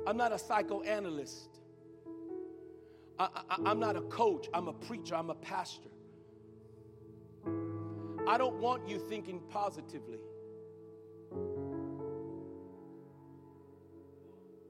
I'm 0.06 0.16
not 0.16 0.32
a 0.32 0.38
psychoanalyst. 0.38 1.60
I, 3.18 3.28
am 3.66 3.78
not 3.78 3.96
a 3.96 4.02
coach. 4.02 4.46
I'm 4.54 4.68
a 4.68 4.72
preacher. 4.72 5.14
I'm 5.14 5.30
a 5.30 5.34
pastor. 5.34 5.88
I 8.28 8.38
don't 8.38 8.56
want 8.60 8.88
you 8.88 8.98
thinking 8.98 9.40
positively. 9.50 10.18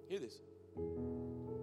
Hear 0.08 0.18
this. 0.20 0.38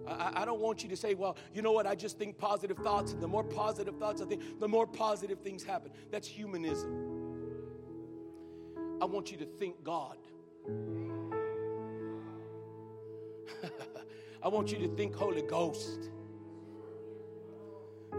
I, 0.06 0.42
I, 0.42 0.44
don't 0.44 0.60
want 0.60 0.82
you 0.82 0.88
to 0.90 0.96
say, 0.96 1.14
well, 1.14 1.36
you 1.54 1.62
know 1.62 1.72
what, 1.72 1.86
I 1.86 1.94
just 1.94 2.18
think 2.18 2.36
positive 2.36 2.76
thoughts, 2.78 3.12
and 3.12 3.22
the 3.22 3.28
more 3.28 3.44
positive 3.44 3.96
thoughts 3.96 4.20
I 4.20 4.26
think, 4.26 4.60
the 4.60 4.68
more 4.68 4.86
positive 4.86 5.40
things 5.40 5.64
happen. 5.64 5.90
That's 6.10 6.28
humanism. 6.28 7.14
I 9.00 9.06
want 9.06 9.30
you 9.32 9.38
to 9.38 9.46
think 9.46 9.82
God. 9.82 10.18
I 14.42 14.48
want 14.48 14.72
you 14.72 14.78
to 14.78 14.88
think 14.88 15.14
Holy 15.14 15.42
Ghost. 15.42 16.10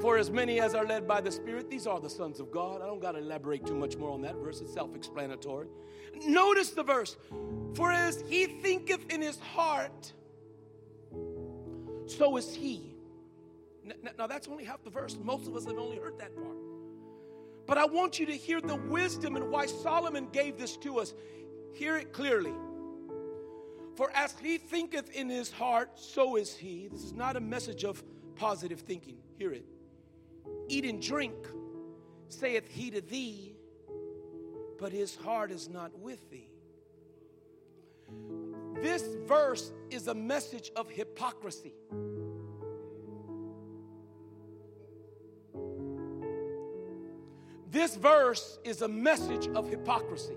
For 0.01 0.17
as 0.17 0.29
many 0.29 0.59
as 0.59 0.75
are 0.75 0.85
led 0.85 1.07
by 1.07 1.21
the 1.21 1.31
Spirit, 1.31 1.69
these 1.69 1.87
are 1.87 1.99
the 1.99 2.09
sons 2.09 2.39
of 2.39 2.51
God. 2.51 2.81
I 2.81 2.85
don't 2.85 3.01
got 3.01 3.13
to 3.13 3.19
elaborate 3.19 3.65
too 3.65 3.75
much 3.75 3.97
more 3.97 4.11
on 4.11 4.21
that 4.21 4.35
verse, 4.35 4.61
it's 4.61 4.73
self 4.73 4.95
explanatory. 4.95 5.67
Notice 6.25 6.71
the 6.71 6.83
verse 6.83 7.17
For 7.75 7.91
as 7.91 8.23
he 8.27 8.45
thinketh 8.45 9.11
in 9.11 9.21
his 9.21 9.39
heart, 9.39 10.13
so 12.07 12.37
is 12.37 12.53
he. 12.53 12.95
Now, 14.17 14.27
that's 14.27 14.47
only 14.47 14.63
half 14.63 14.83
the 14.83 14.89
verse. 14.89 15.17
Most 15.21 15.47
of 15.47 15.55
us 15.55 15.65
have 15.65 15.77
only 15.77 15.97
heard 15.97 16.17
that 16.19 16.35
part. 16.35 16.57
But 17.67 17.77
I 17.77 17.85
want 17.85 18.19
you 18.19 18.25
to 18.25 18.31
hear 18.31 18.61
the 18.61 18.75
wisdom 18.75 19.35
and 19.35 19.49
why 19.49 19.65
Solomon 19.67 20.27
gave 20.31 20.57
this 20.57 20.75
to 20.77 20.99
us. 20.99 21.13
Hear 21.73 21.97
it 21.97 22.11
clearly. 22.13 22.53
For 23.95 24.11
as 24.11 24.35
he 24.41 24.57
thinketh 24.57 25.11
in 25.11 25.29
his 25.29 25.51
heart, 25.51 25.99
so 25.99 26.35
is 26.35 26.55
he. 26.55 26.87
This 26.87 27.03
is 27.03 27.13
not 27.13 27.35
a 27.35 27.39
message 27.39 27.83
of 27.83 28.03
positive 28.35 28.81
thinking. 28.81 29.17
Hear 29.37 29.53
it. 29.53 29.65
Eat 30.67 30.85
and 30.85 31.01
drink, 31.01 31.35
saith 32.29 32.67
he 32.67 32.91
to 32.91 33.01
thee, 33.01 33.55
but 34.79 34.91
his 34.91 35.15
heart 35.15 35.51
is 35.51 35.69
not 35.69 35.97
with 35.99 36.29
thee. 36.29 36.49
This 38.81 39.03
verse 39.25 39.71
is 39.89 40.07
a 40.07 40.13
message 40.13 40.71
of 40.75 40.89
hypocrisy. 40.89 41.73
This 47.71 47.95
verse 47.95 48.59
is 48.63 48.81
a 48.81 48.87
message 48.87 49.47
of 49.47 49.67
hypocrisy 49.69 50.35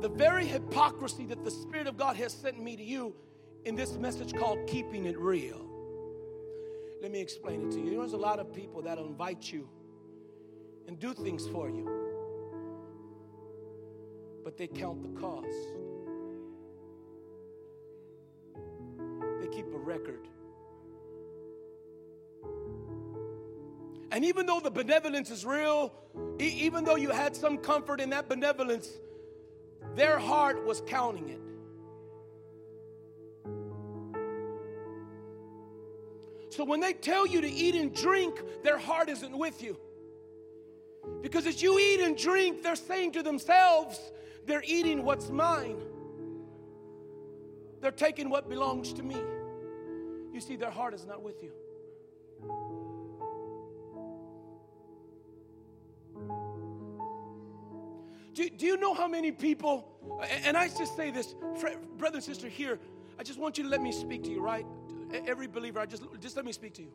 the 0.00 0.08
very 0.08 0.46
hypocrisy 0.46 1.24
that 1.26 1.42
the 1.44 1.50
Spirit 1.50 1.86
of 1.86 1.96
God 1.96 2.16
has 2.16 2.32
sent 2.32 2.62
me 2.62 2.76
to 2.76 2.82
you 2.82 3.14
in 3.64 3.74
this 3.74 3.96
message 3.96 4.34
called 4.34 4.66
Keeping 4.66 5.06
It 5.06 5.18
Real. 5.18 5.75
Let 7.02 7.10
me 7.12 7.20
explain 7.20 7.66
it 7.66 7.70
to 7.72 7.80
you. 7.80 7.98
There's 7.98 8.14
a 8.14 8.16
lot 8.16 8.38
of 8.38 8.52
people 8.52 8.82
that'll 8.82 9.06
invite 9.06 9.52
you 9.52 9.68
and 10.88 10.98
do 10.98 11.12
things 11.12 11.46
for 11.48 11.68
you, 11.68 11.88
but 14.44 14.56
they 14.56 14.66
count 14.66 15.02
the 15.02 15.20
cost. 15.20 15.46
They 19.40 19.48
keep 19.48 19.66
a 19.66 19.78
record. 19.78 20.26
And 24.12 24.24
even 24.24 24.46
though 24.46 24.60
the 24.60 24.70
benevolence 24.70 25.30
is 25.30 25.44
real, 25.44 25.92
even 26.38 26.84
though 26.84 26.96
you 26.96 27.10
had 27.10 27.36
some 27.36 27.58
comfort 27.58 28.00
in 28.00 28.10
that 28.10 28.28
benevolence, 28.28 28.88
their 29.94 30.18
heart 30.18 30.64
was 30.64 30.80
counting 30.86 31.28
it. 31.28 31.40
So 36.56 36.64
when 36.64 36.80
they 36.80 36.94
tell 36.94 37.26
you 37.26 37.42
to 37.42 37.50
eat 37.50 37.74
and 37.74 37.94
drink, 37.94 38.40
their 38.62 38.78
heart 38.78 39.10
isn't 39.10 39.36
with 39.36 39.62
you. 39.62 39.76
Because 41.20 41.46
as 41.46 41.60
you 41.60 41.78
eat 41.78 42.00
and 42.00 42.16
drink, 42.16 42.62
they're 42.62 42.76
saying 42.76 43.12
to 43.12 43.22
themselves, 43.22 44.00
they're 44.46 44.62
eating 44.64 45.04
what's 45.04 45.28
mine. 45.28 45.76
They're 47.82 47.90
taking 47.90 48.30
what 48.30 48.48
belongs 48.48 48.94
to 48.94 49.02
me. 49.02 49.16
You 50.32 50.40
see, 50.40 50.56
their 50.56 50.70
heart 50.70 50.94
is 50.94 51.04
not 51.04 51.22
with 51.22 51.42
you. 51.42 51.52
Do, 58.32 58.48
do 58.48 58.64
you 58.64 58.78
know 58.78 58.94
how 58.94 59.06
many 59.06 59.30
people, 59.30 59.86
and 60.42 60.56
I 60.56 60.68
just 60.68 60.96
say 60.96 61.10
this, 61.10 61.34
brother 61.98 62.16
and 62.16 62.24
sister 62.24 62.48
here, 62.48 62.78
I 63.18 63.22
just 63.24 63.38
want 63.38 63.58
you 63.58 63.64
to 63.64 63.70
let 63.70 63.82
me 63.82 63.92
speak 63.92 64.24
to 64.24 64.30
you, 64.30 64.40
right? 64.40 64.66
Every 65.26 65.46
believer, 65.46 65.80
I 65.80 65.86
just, 65.86 66.02
just 66.20 66.36
let 66.36 66.44
me 66.44 66.52
speak 66.52 66.74
to 66.74 66.82
you. 66.82 66.92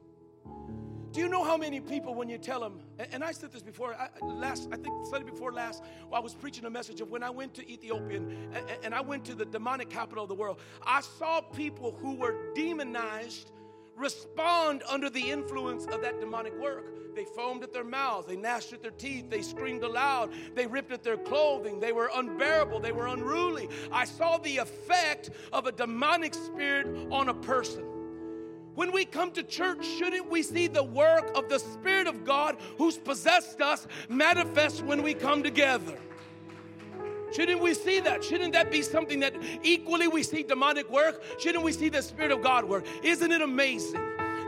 Do 1.12 1.20
you 1.20 1.28
know 1.28 1.44
how 1.44 1.58
many 1.58 1.82
people, 1.82 2.16
when 2.16 2.30
you 2.30 2.38
tell 2.38 2.62
them, 2.62 2.80
and 3.12 3.22
I 3.22 3.34
said 3.34 3.52
this 3.52 3.62
before, 3.62 3.96
I, 3.96 4.08
last, 4.26 4.70
I 4.72 4.78
think 4.78 5.06
Sunday 5.08 5.30
before 5.30 5.52
last, 5.52 5.84
I 6.12 6.20
was 6.20 6.34
preaching 6.34 6.64
a 6.64 6.70
message 6.70 7.02
of 7.02 7.10
when 7.10 7.22
I 7.22 7.30
went 7.30 7.54
to 7.56 7.70
Ethiopia 7.70 8.18
and, 8.18 8.64
and 8.82 8.96
I 8.96 9.02
went 9.02 9.26
to 9.26 9.36
the 9.36 9.44
demonic 9.44 9.90
capital 9.90 10.24
of 10.24 10.30
the 10.30 10.36
world, 10.36 10.62
I 10.86 11.02
saw 11.02 11.42
people 11.42 11.98
who 12.00 12.16
were 12.16 12.54
demonized 12.56 13.52
respond 13.98 14.84
under 14.90 15.10
the 15.10 15.32
influence 15.32 15.86
of 15.88 16.02
that 16.02 16.22
demonic 16.22 16.58
work. 16.58 17.14
They 17.14 17.26
foamed 17.26 17.62
at 17.64 17.74
their 17.74 17.84
mouths, 17.84 18.28
they 18.28 18.38
gnashed 18.38 18.72
at 18.72 18.82
their 18.82 18.92
teeth, 18.92 19.30
they 19.30 19.42
screamed 19.42 19.84
aloud, 19.84 20.32
they 20.56 20.66
ripped 20.66 20.94
at 20.94 21.04
their 21.04 21.18
clothing, 21.18 21.82
they 21.82 21.92
were 21.92 22.10
unbearable, 22.16 22.80
they 22.80 22.94
were 22.94 23.08
unruly. 23.08 23.68
I 23.92 24.06
saw 24.06 24.38
the 24.38 24.60
effect 24.60 25.30
of 25.52 25.66
a 25.66 25.74
demonic 25.74 26.34
spirit 26.34 26.88
on 27.12 27.28
a 27.28 27.34
person. 27.34 27.86
When 28.76 28.92
we 28.92 29.06
come 29.06 29.32
to 29.32 29.44
church, 29.44 29.86
shouldn't 29.86 30.30
we 30.30 30.44
see 30.44 30.68
the 30.68 30.84
work 30.84 31.32
of 31.36 31.50
the 31.50 31.60
Spirit 31.60 32.08
of 32.08 32.24
God 32.24 32.58
who's 32.78 32.98
possessed 32.98 33.62
us 33.62 33.86
manifest 34.08 34.84
when 34.84 35.04
we 35.04 35.14
come 35.14 35.44
together? 35.44 35.98
Shouldn't 37.34 37.62
we 37.62 37.74
see 37.74 38.00
that? 38.02 38.24
Shouldn't 38.24 38.54
that 38.54 38.72
be 38.72 38.82
something 38.82 39.22
that 39.22 39.34
equally 39.64 40.08
we 40.08 40.24
see 40.24 40.44
demonic 40.44 40.90
work? 40.90 41.22
Shouldn't 41.40 41.64
we 41.64 41.72
see 41.72 41.90
the 41.90 42.02
Spirit 42.02 42.32
of 42.32 42.42
God 42.42 42.66
work? 42.66 42.86
Isn't 43.04 43.32
it 43.32 43.42
amazing 43.42 44.02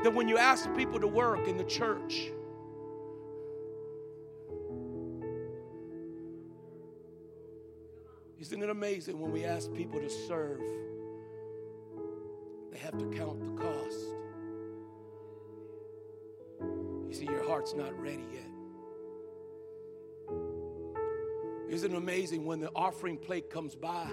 that 0.04 0.14
when 0.14 0.28
you 0.28 0.38
ask 0.38 0.74
people 0.76 1.00
to 1.00 1.08
work 1.08 1.48
in 1.48 1.58
the 1.58 1.64
church, 1.64 2.30
isn't 8.40 8.62
it 8.62 8.70
amazing 8.70 9.20
when 9.20 9.32
we 9.32 9.46
ask 9.46 9.74
people 9.74 10.02
to 10.02 10.10
serve, 10.10 10.60
they 12.72 12.78
have 12.78 12.98
to 12.98 13.06
count 13.18 13.40
the 13.40 13.62
cost? 13.62 14.13
Heart's 17.64 17.76
not 17.76 17.98
ready 17.98 18.26
yet. 18.34 18.44
Isn't 21.70 21.94
it 21.94 21.98
amazing 21.98 22.46
when 22.46 22.60
the 22.60 22.70
offering 22.76 23.18
plate 23.18 23.50
comes 23.50 23.74
by? 23.74 24.12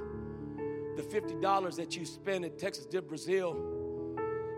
The 0.97 1.03
$50 1.03 1.75
that 1.75 1.97
you 1.97 2.07
spend 2.07 2.45
at 2.45 2.59
Texas 2.59 2.87
de 2.87 3.03
Brazil 3.03 3.57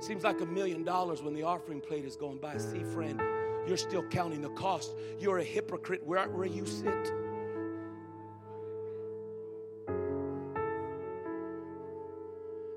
seems 0.01 0.25
like 0.25 0.43
a 0.43 0.47
million 0.47 0.85
dollars 0.85 1.23
when 1.23 1.33
the 1.33 1.43
offering 1.43 1.81
plate 1.81 2.05
is 2.05 2.17
going 2.17 2.37
by. 2.37 2.59
See, 2.59 2.85
friend, 2.85 3.19
you're 3.67 3.79
still 3.79 4.03
counting 4.03 4.43
the 4.43 4.51
cost. 4.51 4.93
You're 5.19 5.39
a 5.39 5.45
hypocrite 5.45 6.05
where, 6.05 6.29
where 6.29 6.47
you 6.47 6.67
sit. 6.67 7.13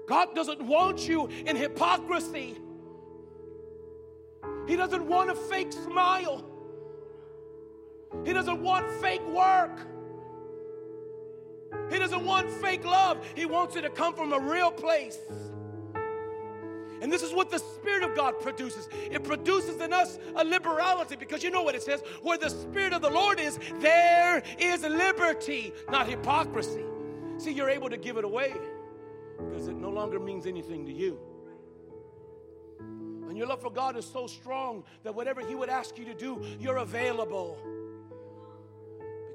God 0.08 0.34
doesn't 0.34 0.62
want 0.62 1.10
you 1.10 1.28
in 1.46 1.58
hypocrisy. 1.58 2.56
He 4.68 4.76
doesn't 4.76 5.06
want 5.08 5.30
a 5.30 5.36
fake 5.36 5.72
smile. 5.72 6.44
He 8.26 8.34
doesn't 8.34 8.62
want 8.62 8.90
fake 9.02 9.26
work. 9.28 9.80
He 11.92 12.00
doesn't 12.00 12.26
want 12.26 12.50
fake 12.50 12.84
love. 12.86 13.26
He 13.36 13.46
wants 13.46 13.76
it 13.76 13.82
to 13.82 13.90
come 13.90 14.16
from 14.16 14.34
a 14.34 14.40
real 14.40 14.72
place. 14.72 15.20
And 17.02 17.12
this 17.12 17.22
is 17.22 17.34
what 17.34 17.52
the 17.52 17.60
Spirit 17.60 18.04
of 18.04 18.16
God 18.16 18.40
produces. 18.40 18.88
It 19.12 19.24
produces 19.24 19.80
in 19.82 19.94
us 19.94 20.18
a 20.36 20.44
liberality 20.44 21.16
because 21.16 21.44
you 21.44 21.52
know 21.52 21.62
what 21.62 21.76
it 21.76 21.84
says 21.84 22.02
where 22.22 22.38
the 22.38 22.50
Spirit 22.50 22.94
of 22.94 23.02
the 23.02 23.10
Lord 23.10 23.40
is, 23.40 23.60
there 23.80 24.42
is 24.58 24.82
liberty, 24.82 25.74
not 25.90 26.08
hypocrisy. 26.08 26.84
See, 27.38 27.52
you're 27.52 27.70
able 27.70 27.90
to 27.90 27.98
give 27.98 28.18
it 28.18 28.24
away 28.24 28.54
because 29.38 29.68
it 29.68 29.76
no 29.76 29.90
longer 29.90 30.20
means 30.20 30.48
anything 30.48 30.86
to 30.86 30.92
you. 30.92 31.20
And 33.36 33.40
your 33.42 33.50
love 33.50 33.60
for 33.60 33.70
God 33.70 33.98
is 33.98 34.06
so 34.06 34.28
strong 34.28 34.86
that 35.04 35.14
whatever 35.14 35.46
He 35.46 35.56
would 35.56 35.68
ask 35.68 35.98
you 35.98 36.06
to 36.06 36.14
do, 36.14 36.42
you're 36.58 36.78
available 36.78 37.58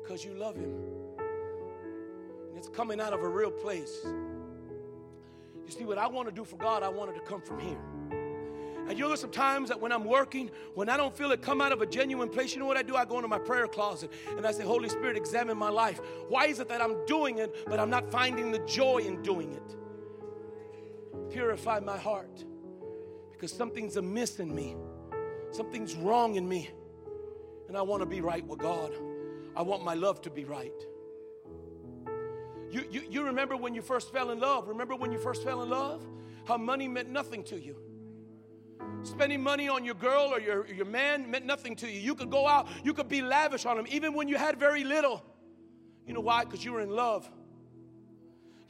because 0.00 0.24
you 0.24 0.32
love 0.32 0.56
Him. 0.56 0.74
And 2.48 2.56
It's 2.56 2.70
coming 2.70 2.98
out 2.98 3.12
of 3.12 3.20
a 3.20 3.28
real 3.28 3.50
place. 3.50 3.94
You 4.06 5.68
see, 5.68 5.84
what 5.84 5.98
I 5.98 6.06
want 6.06 6.30
to 6.30 6.34
do 6.34 6.44
for 6.44 6.56
God, 6.56 6.82
I 6.82 6.88
want 6.88 7.10
it 7.10 7.14
to 7.16 7.20
come 7.20 7.42
from 7.42 7.60
here. 7.60 7.76
And 8.88 8.92
you 8.92 9.00
know, 9.00 9.08
there's 9.08 9.20
some 9.20 9.30
times 9.30 9.68
that 9.68 9.78
when 9.78 9.92
I'm 9.92 10.06
working, 10.06 10.50
when 10.74 10.88
I 10.88 10.96
don't 10.96 11.14
feel 11.14 11.30
it 11.32 11.42
come 11.42 11.60
out 11.60 11.72
of 11.72 11.82
a 11.82 11.86
genuine 11.86 12.30
place, 12.30 12.54
you 12.54 12.58
know 12.58 12.64
what 12.64 12.78
I 12.78 12.82
do? 12.82 12.96
I 12.96 13.04
go 13.04 13.16
into 13.16 13.28
my 13.28 13.38
prayer 13.38 13.66
closet 13.66 14.10
and 14.34 14.46
I 14.46 14.52
say, 14.52 14.64
Holy 14.64 14.88
Spirit, 14.88 15.18
examine 15.18 15.58
my 15.58 15.68
life. 15.68 16.00
Why 16.26 16.46
is 16.46 16.58
it 16.58 16.70
that 16.70 16.80
I'm 16.80 17.04
doing 17.04 17.36
it, 17.36 17.68
but 17.68 17.78
I'm 17.78 17.90
not 17.90 18.10
finding 18.10 18.50
the 18.50 18.60
joy 18.60 19.00
in 19.00 19.20
doing 19.20 19.52
it? 19.52 19.76
Purify 21.30 21.80
my 21.80 21.98
heart 21.98 22.46
because 23.40 23.56
something's 23.56 23.96
amiss 23.96 24.38
in 24.38 24.54
me, 24.54 24.76
something's 25.50 25.94
wrong 25.94 26.34
in 26.34 26.46
me, 26.46 26.68
and 27.68 27.76
I 27.76 27.80
want 27.80 28.02
to 28.02 28.06
be 28.06 28.20
right 28.20 28.46
with 28.46 28.58
God. 28.58 28.92
I 29.56 29.62
want 29.62 29.82
my 29.82 29.94
love 29.94 30.20
to 30.22 30.30
be 30.30 30.44
right. 30.44 30.74
You, 32.70 32.84
you, 32.90 33.02
you 33.08 33.22
remember 33.24 33.56
when 33.56 33.74
you 33.74 33.80
first 33.80 34.12
fell 34.12 34.30
in 34.30 34.40
love? 34.40 34.68
Remember 34.68 34.94
when 34.94 35.10
you 35.10 35.18
first 35.18 35.42
fell 35.42 35.62
in 35.62 35.70
love? 35.70 36.06
How 36.44 36.58
money 36.58 36.86
meant 36.86 37.08
nothing 37.08 37.42
to 37.44 37.58
you. 37.58 37.76
Spending 39.04 39.42
money 39.42 39.70
on 39.70 39.86
your 39.86 39.94
girl 39.94 40.28
or 40.30 40.38
your, 40.38 40.66
your 40.66 40.84
man 40.84 41.30
meant 41.30 41.46
nothing 41.46 41.74
to 41.76 41.90
you. 41.90 41.98
You 41.98 42.14
could 42.14 42.30
go 42.30 42.46
out, 42.46 42.68
you 42.84 42.92
could 42.92 43.08
be 43.08 43.22
lavish 43.22 43.64
on 43.64 43.78
them, 43.78 43.86
even 43.88 44.12
when 44.12 44.28
you 44.28 44.36
had 44.36 44.58
very 44.58 44.84
little. 44.84 45.24
You 46.06 46.12
know 46.12 46.20
why? 46.20 46.44
Because 46.44 46.62
you 46.62 46.72
were 46.72 46.82
in 46.82 46.90
love. 46.90 47.28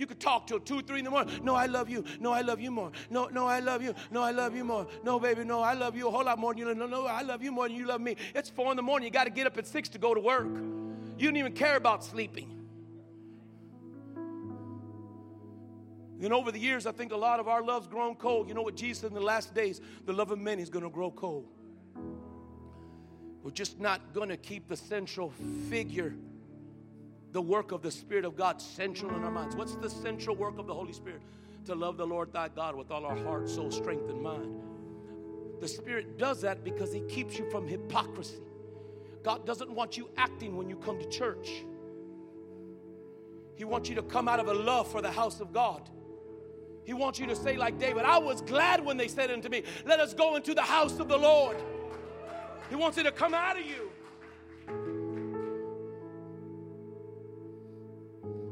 You 0.01 0.07
could 0.07 0.19
talk 0.19 0.47
till 0.47 0.59
two, 0.59 0.81
three 0.81 1.01
in 1.01 1.05
the 1.05 1.11
morning. 1.11 1.45
No, 1.45 1.55
I 1.55 1.67
love 1.67 1.91
you. 1.91 2.03
No, 2.21 2.33
I 2.33 2.41
love 2.41 2.59
you 2.59 2.71
more. 2.71 2.91
No, 3.11 3.27
no, 3.27 3.47
I 3.47 3.61
love 3.61 3.83
you. 3.83 3.95
No, 4.11 4.23
I 4.23 4.31
love 4.31 4.57
you 4.57 4.65
more. 4.65 4.87
No, 5.05 5.21
baby, 5.21 5.45
no, 5.45 5.61
I 5.61 5.75
love 5.75 5.95
you 5.95 6.09
a 6.09 6.11
whole 6.11 6.25
lot 6.25 6.39
more 6.39 6.55
than 6.55 6.59
you. 6.59 6.65
Love. 6.65 6.79
No, 6.79 6.87
no, 6.87 7.07
I 7.07 7.21
love 7.21 7.43
you 7.43 7.53
more 7.53 7.69
than 7.69 7.77
you 7.77 7.85
love 7.85 8.01
me. 8.01 8.17
It's 8.35 8.49
four 8.49 8.71
in 8.71 8.79
the 8.79 8.83
morning. 8.83 9.05
You 9.05 9.13
got 9.13 9.25
to 9.25 9.31
get 9.31 9.47
up 9.47 9.59
at 9.59 9.67
six 9.67 9.91
to 9.91 9.99
go 9.99 10.15
to 10.15 10.21
work. 10.21 10.47
You 11.19 11.29
don't 11.29 11.37
even 11.37 11.53
care 11.53 11.77
about 11.77 12.03
sleeping. 12.03 12.49
Then 16.19 16.33
over 16.33 16.51
the 16.51 16.59
years, 16.59 16.87
I 16.87 16.93
think 16.93 17.13
a 17.13 17.17
lot 17.17 17.39
of 17.39 17.47
our 17.47 17.63
love's 17.63 17.87
grown 17.87 18.15
cold. 18.15 18.49
You 18.49 18.55
know 18.55 18.63
what 18.63 18.77
Jesus 18.77 19.03
said 19.03 19.09
in 19.09 19.15
the 19.15 19.21
last 19.21 19.55
days? 19.55 19.83
The 20.07 20.15
love 20.15 20.31
of 20.31 20.39
many 20.39 20.63
is 20.63 20.71
going 20.71 20.85
to 20.85 20.91
grow 20.91 21.11
cold. 21.11 21.47
We're 23.43 23.51
just 23.51 23.79
not 23.79 24.15
going 24.15 24.31
to 24.31 24.39
keep 24.39 24.67
the 24.67 24.79
central 24.79 25.35
figure, 25.69 26.15
the 27.33 27.41
work 27.41 27.73
of 27.73 27.83
the 27.83 27.91
Spirit 27.91 28.25
of 28.25 28.37
God, 28.37 28.61
central 28.61 29.15
in 29.15 29.23
our 29.23 29.31
minds. 29.31 29.55
What's 29.55 29.77
the 29.77 29.91
central 29.91 30.37
work 30.37 30.59
of 30.59 30.67
the 30.67 30.75
Holy 30.75 30.93
Spirit? 30.93 31.23
To 31.67 31.75
love 31.75 31.97
the 31.97 32.07
Lord 32.07 32.33
thy 32.33 32.49
God 32.49 32.75
with 32.75 32.91
all 32.91 33.05
our 33.05 33.17
heart, 33.17 33.49
soul, 33.49 33.71
strength, 33.71 34.09
and 34.09 34.21
mind. 34.21 34.61
The 35.61 35.69
Spirit 35.69 36.19
does 36.19 36.41
that 36.41 36.65
because 36.65 36.93
He 36.93 37.01
keeps 37.03 37.39
you 37.39 37.49
from 37.51 37.69
hypocrisy. 37.69 38.41
God 39.23 39.47
doesn't 39.47 39.71
want 39.71 39.97
you 39.97 40.09
acting 40.17 40.57
when 40.57 40.69
you 40.69 40.77
come 40.77 40.99
to 40.99 41.09
church. 41.09 41.51
He 43.55 43.65
wants 43.65 43.91
you 43.91 43.95
to 43.97 44.03
come 44.03 44.27
out 44.27 44.41
of 44.41 44.49
a 44.49 44.55
love 44.55 44.91
for 44.91 45.03
the 45.03 45.11
house 45.11 45.41
of 45.41 45.53
God. 45.53 45.89
He 46.85 46.95
wants 46.95 47.19
you 47.21 47.27
to 47.27 47.37
say, 47.37 47.59
like 47.59 47.79
David, 47.79 48.05
I 48.05 48.19
was 48.19 48.41
glad 48.41 48.85
when 48.85 48.97
they 48.97 49.07
said 49.07 49.31
unto 49.31 49.51
me, 49.51 49.65
Let 49.85 50.01
us 50.01 50.15
go 50.15 50.37
into 50.37 50.55
the 50.55 50.63
house 50.63 50.99
of 50.99 51.09
the 51.09 51.19
Lord. 51.19 51.57
He 52.71 52.75
wants 52.75 52.97
it 52.97 53.03
to 53.03 53.13
come 53.13 53.35
out 53.35 53.59
of 53.59 53.67
you. 53.67 53.91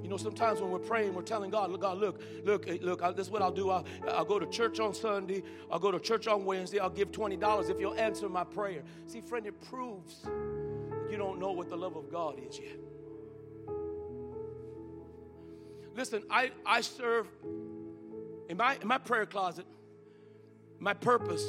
You 0.08 0.12
know, 0.12 0.16
sometimes 0.16 0.62
when 0.62 0.70
we're 0.70 0.78
praying, 0.78 1.12
we're 1.12 1.20
telling 1.20 1.50
God, 1.50 1.70
look, 1.70 1.82
God, 1.82 1.98
look, 1.98 2.22
look, 2.42 2.66
eh, 2.66 2.78
look, 2.80 3.02
I, 3.02 3.12
this 3.12 3.26
is 3.26 3.30
what 3.30 3.42
I'll 3.42 3.52
do. 3.52 3.68
I'll, 3.68 3.84
I'll 4.08 4.24
go 4.24 4.38
to 4.38 4.46
church 4.46 4.80
on 4.80 4.94
Sunday. 4.94 5.42
I'll 5.70 5.78
go 5.78 5.90
to 5.90 6.00
church 6.00 6.26
on 6.26 6.46
Wednesday. 6.46 6.78
I'll 6.78 6.88
give 6.88 7.12
$20 7.12 7.68
if 7.68 7.78
you'll 7.78 7.92
answer 7.92 8.26
my 8.26 8.42
prayer. 8.42 8.84
See, 9.06 9.20
friend, 9.20 9.44
it 9.44 9.60
proves 9.68 10.22
that 10.22 11.08
you 11.10 11.18
don't 11.18 11.38
know 11.38 11.52
what 11.52 11.68
the 11.68 11.76
love 11.76 11.94
of 11.94 12.10
God 12.10 12.40
is 12.42 12.58
yet. 12.58 12.78
Listen, 15.94 16.22
I, 16.30 16.52
I 16.64 16.80
serve 16.80 17.28
in 18.48 18.56
my, 18.56 18.78
in 18.80 18.88
my 18.88 18.96
prayer 18.96 19.26
closet, 19.26 19.66
my 20.78 20.94
purpose, 20.94 21.44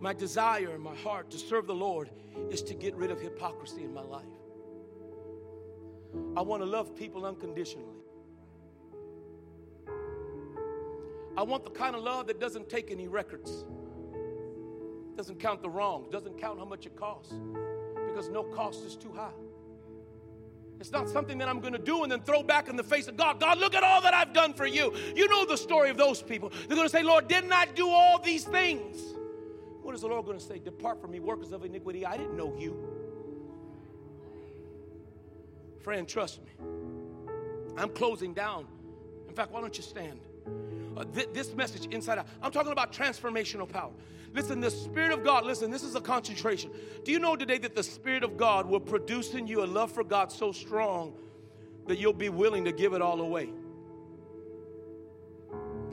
my 0.00 0.12
desire 0.12 0.74
in 0.74 0.82
my 0.82 0.96
heart 0.96 1.30
to 1.30 1.38
serve 1.38 1.66
the 1.66 1.74
Lord 1.74 2.10
is 2.50 2.60
to 2.60 2.74
get 2.74 2.94
rid 2.94 3.10
of 3.10 3.22
hypocrisy 3.22 3.84
in 3.84 3.94
my 3.94 4.02
life. 4.02 4.26
I 6.36 6.42
want 6.42 6.62
to 6.62 6.66
love 6.66 6.96
people 6.96 7.24
unconditionally. 7.24 7.88
I 11.36 11.42
want 11.42 11.64
the 11.64 11.70
kind 11.70 11.96
of 11.96 12.02
love 12.02 12.28
that 12.28 12.38
doesn't 12.38 12.68
take 12.68 12.90
any 12.90 13.08
records, 13.08 13.64
doesn't 15.16 15.40
count 15.40 15.62
the 15.62 15.68
wrongs, 15.68 16.08
doesn't 16.10 16.38
count 16.38 16.58
how 16.58 16.64
much 16.64 16.86
it 16.86 16.94
costs, 16.96 17.34
because 18.06 18.28
no 18.28 18.44
cost 18.44 18.84
is 18.84 18.94
too 18.94 19.12
high. 19.12 19.32
It's 20.80 20.92
not 20.92 21.08
something 21.08 21.38
that 21.38 21.48
I'm 21.48 21.60
going 21.60 21.72
to 21.72 21.78
do 21.78 22.02
and 22.02 22.12
then 22.12 22.20
throw 22.20 22.42
back 22.42 22.68
in 22.68 22.76
the 22.76 22.82
face 22.82 23.08
of 23.08 23.16
God. 23.16 23.40
God, 23.40 23.58
look 23.58 23.74
at 23.74 23.82
all 23.82 24.00
that 24.02 24.12
I've 24.12 24.32
done 24.32 24.54
for 24.54 24.66
you. 24.66 24.92
You 25.14 25.28
know 25.28 25.44
the 25.46 25.56
story 25.56 25.88
of 25.88 25.96
those 25.96 26.20
people. 26.20 26.50
They're 26.50 26.76
going 26.76 26.88
to 26.88 26.90
say, 26.90 27.02
Lord, 27.02 27.28
didn't 27.28 27.52
I 27.52 27.66
do 27.66 27.88
all 27.88 28.18
these 28.18 28.44
things? 28.44 29.14
What 29.82 29.94
is 29.94 30.00
the 30.00 30.08
Lord 30.08 30.26
going 30.26 30.38
to 30.38 30.44
say? 30.44 30.58
Depart 30.58 31.00
from 31.00 31.12
me, 31.12 31.20
workers 31.20 31.52
of 31.52 31.64
iniquity. 31.64 32.04
I 32.04 32.16
didn't 32.16 32.36
know 32.36 32.54
you. 32.58 32.93
Friend, 35.84 36.08
trust 36.08 36.40
me. 36.42 36.50
I'm 37.76 37.90
closing 37.90 38.32
down. 38.32 38.66
In 39.28 39.34
fact, 39.34 39.52
why 39.52 39.60
don't 39.60 39.76
you 39.76 39.82
stand? 39.82 40.18
Uh, 40.96 41.04
th- 41.04 41.28
this 41.34 41.54
message 41.54 41.92
inside 41.92 42.18
out. 42.18 42.26
I'm 42.42 42.50
talking 42.50 42.72
about 42.72 42.90
transformational 42.90 43.68
power. 43.68 43.92
Listen, 44.32 44.60
the 44.60 44.70
Spirit 44.70 45.12
of 45.12 45.22
God, 45.22 45.44
listen, 45.44 45.70
this 45.70 45.82
is 45.82 45.94
a 45.94 46.00
concentration. 46.00 46.70
Do 47.04 47.12
you 47.12 47.18
know 47.18 47.36
today 47.36 47.58
that 47.58 47.76
the 47.76 47.82
Spirit 47.82 48.24
of 48.24 48.38
God 48.38 48.66
will 48.66 48.80
produce 48.80 49.34
in 49.34 49.46
you 49.46 49.62
a 49.62 49.66
love 49.66 49.92
for 49.92 50.02
God 50.02 50.32
so 50.32 50.52
strong 50.52 51.14
that 51.86 51.98
you'll 51.98 52.14
be 52.14 52.30
willing 52.30 52.64
to 52.64 52.72
give 52.72 52.94
it 52.94 53.02
all 53.02 53.20
away? 53.20 53.50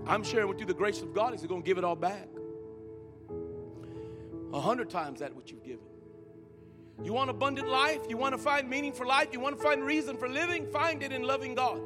I'm 0.08 0.24
sharing 0.24 0.48
with 0.48 0.62
you 0.62 0.66
the 0.66 0.74
grace 0.74 1.02
of 1.02 1.14
God. 1.14 1.34
He's 1.34 1.46
going 1.46 1.64
to 1.64 1.66
give 1.66 1.78
it 1.78 1.84
all 1.84 1.98
back. 1.98 2.30
a 4.54 4.62
hundred 4.62 4.90
times 4.90 5.20
that 5.20 5.36
which 5.36 5.52
you've 5.52 5.64
given. 5.64 5.91
You 7.04 7.14
want 7.14 7.30
abundant 7.30 7.68
life? 7.68 8.02
You 8.08 8.18
want 8.18 8.34
to 8.36 8.38
find 8.38 8.70
meaning 8.70 8.94
for 8.94 9.06
life? 9.06 9.30
You 9.32 9.40
want 9.40 9.58
to 9.58 9.64
find 9.64 9.84
reason 9.84 10.18
for 10.18 10.30
living? 10.30 10.68
Find 10.68 11.02
it 11.02 11.12
in 11.12 11.24
loving 11.24 11.56
God. 11.56 11.82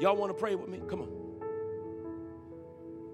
Y'all 0.00 0.16
want 0.16 0.30
to 0.30 0.34
pray 0.34 0.54
with 0.54 0.68
me? 0.68 0.80
Come 0.88 1.02
on. 1.02 1.19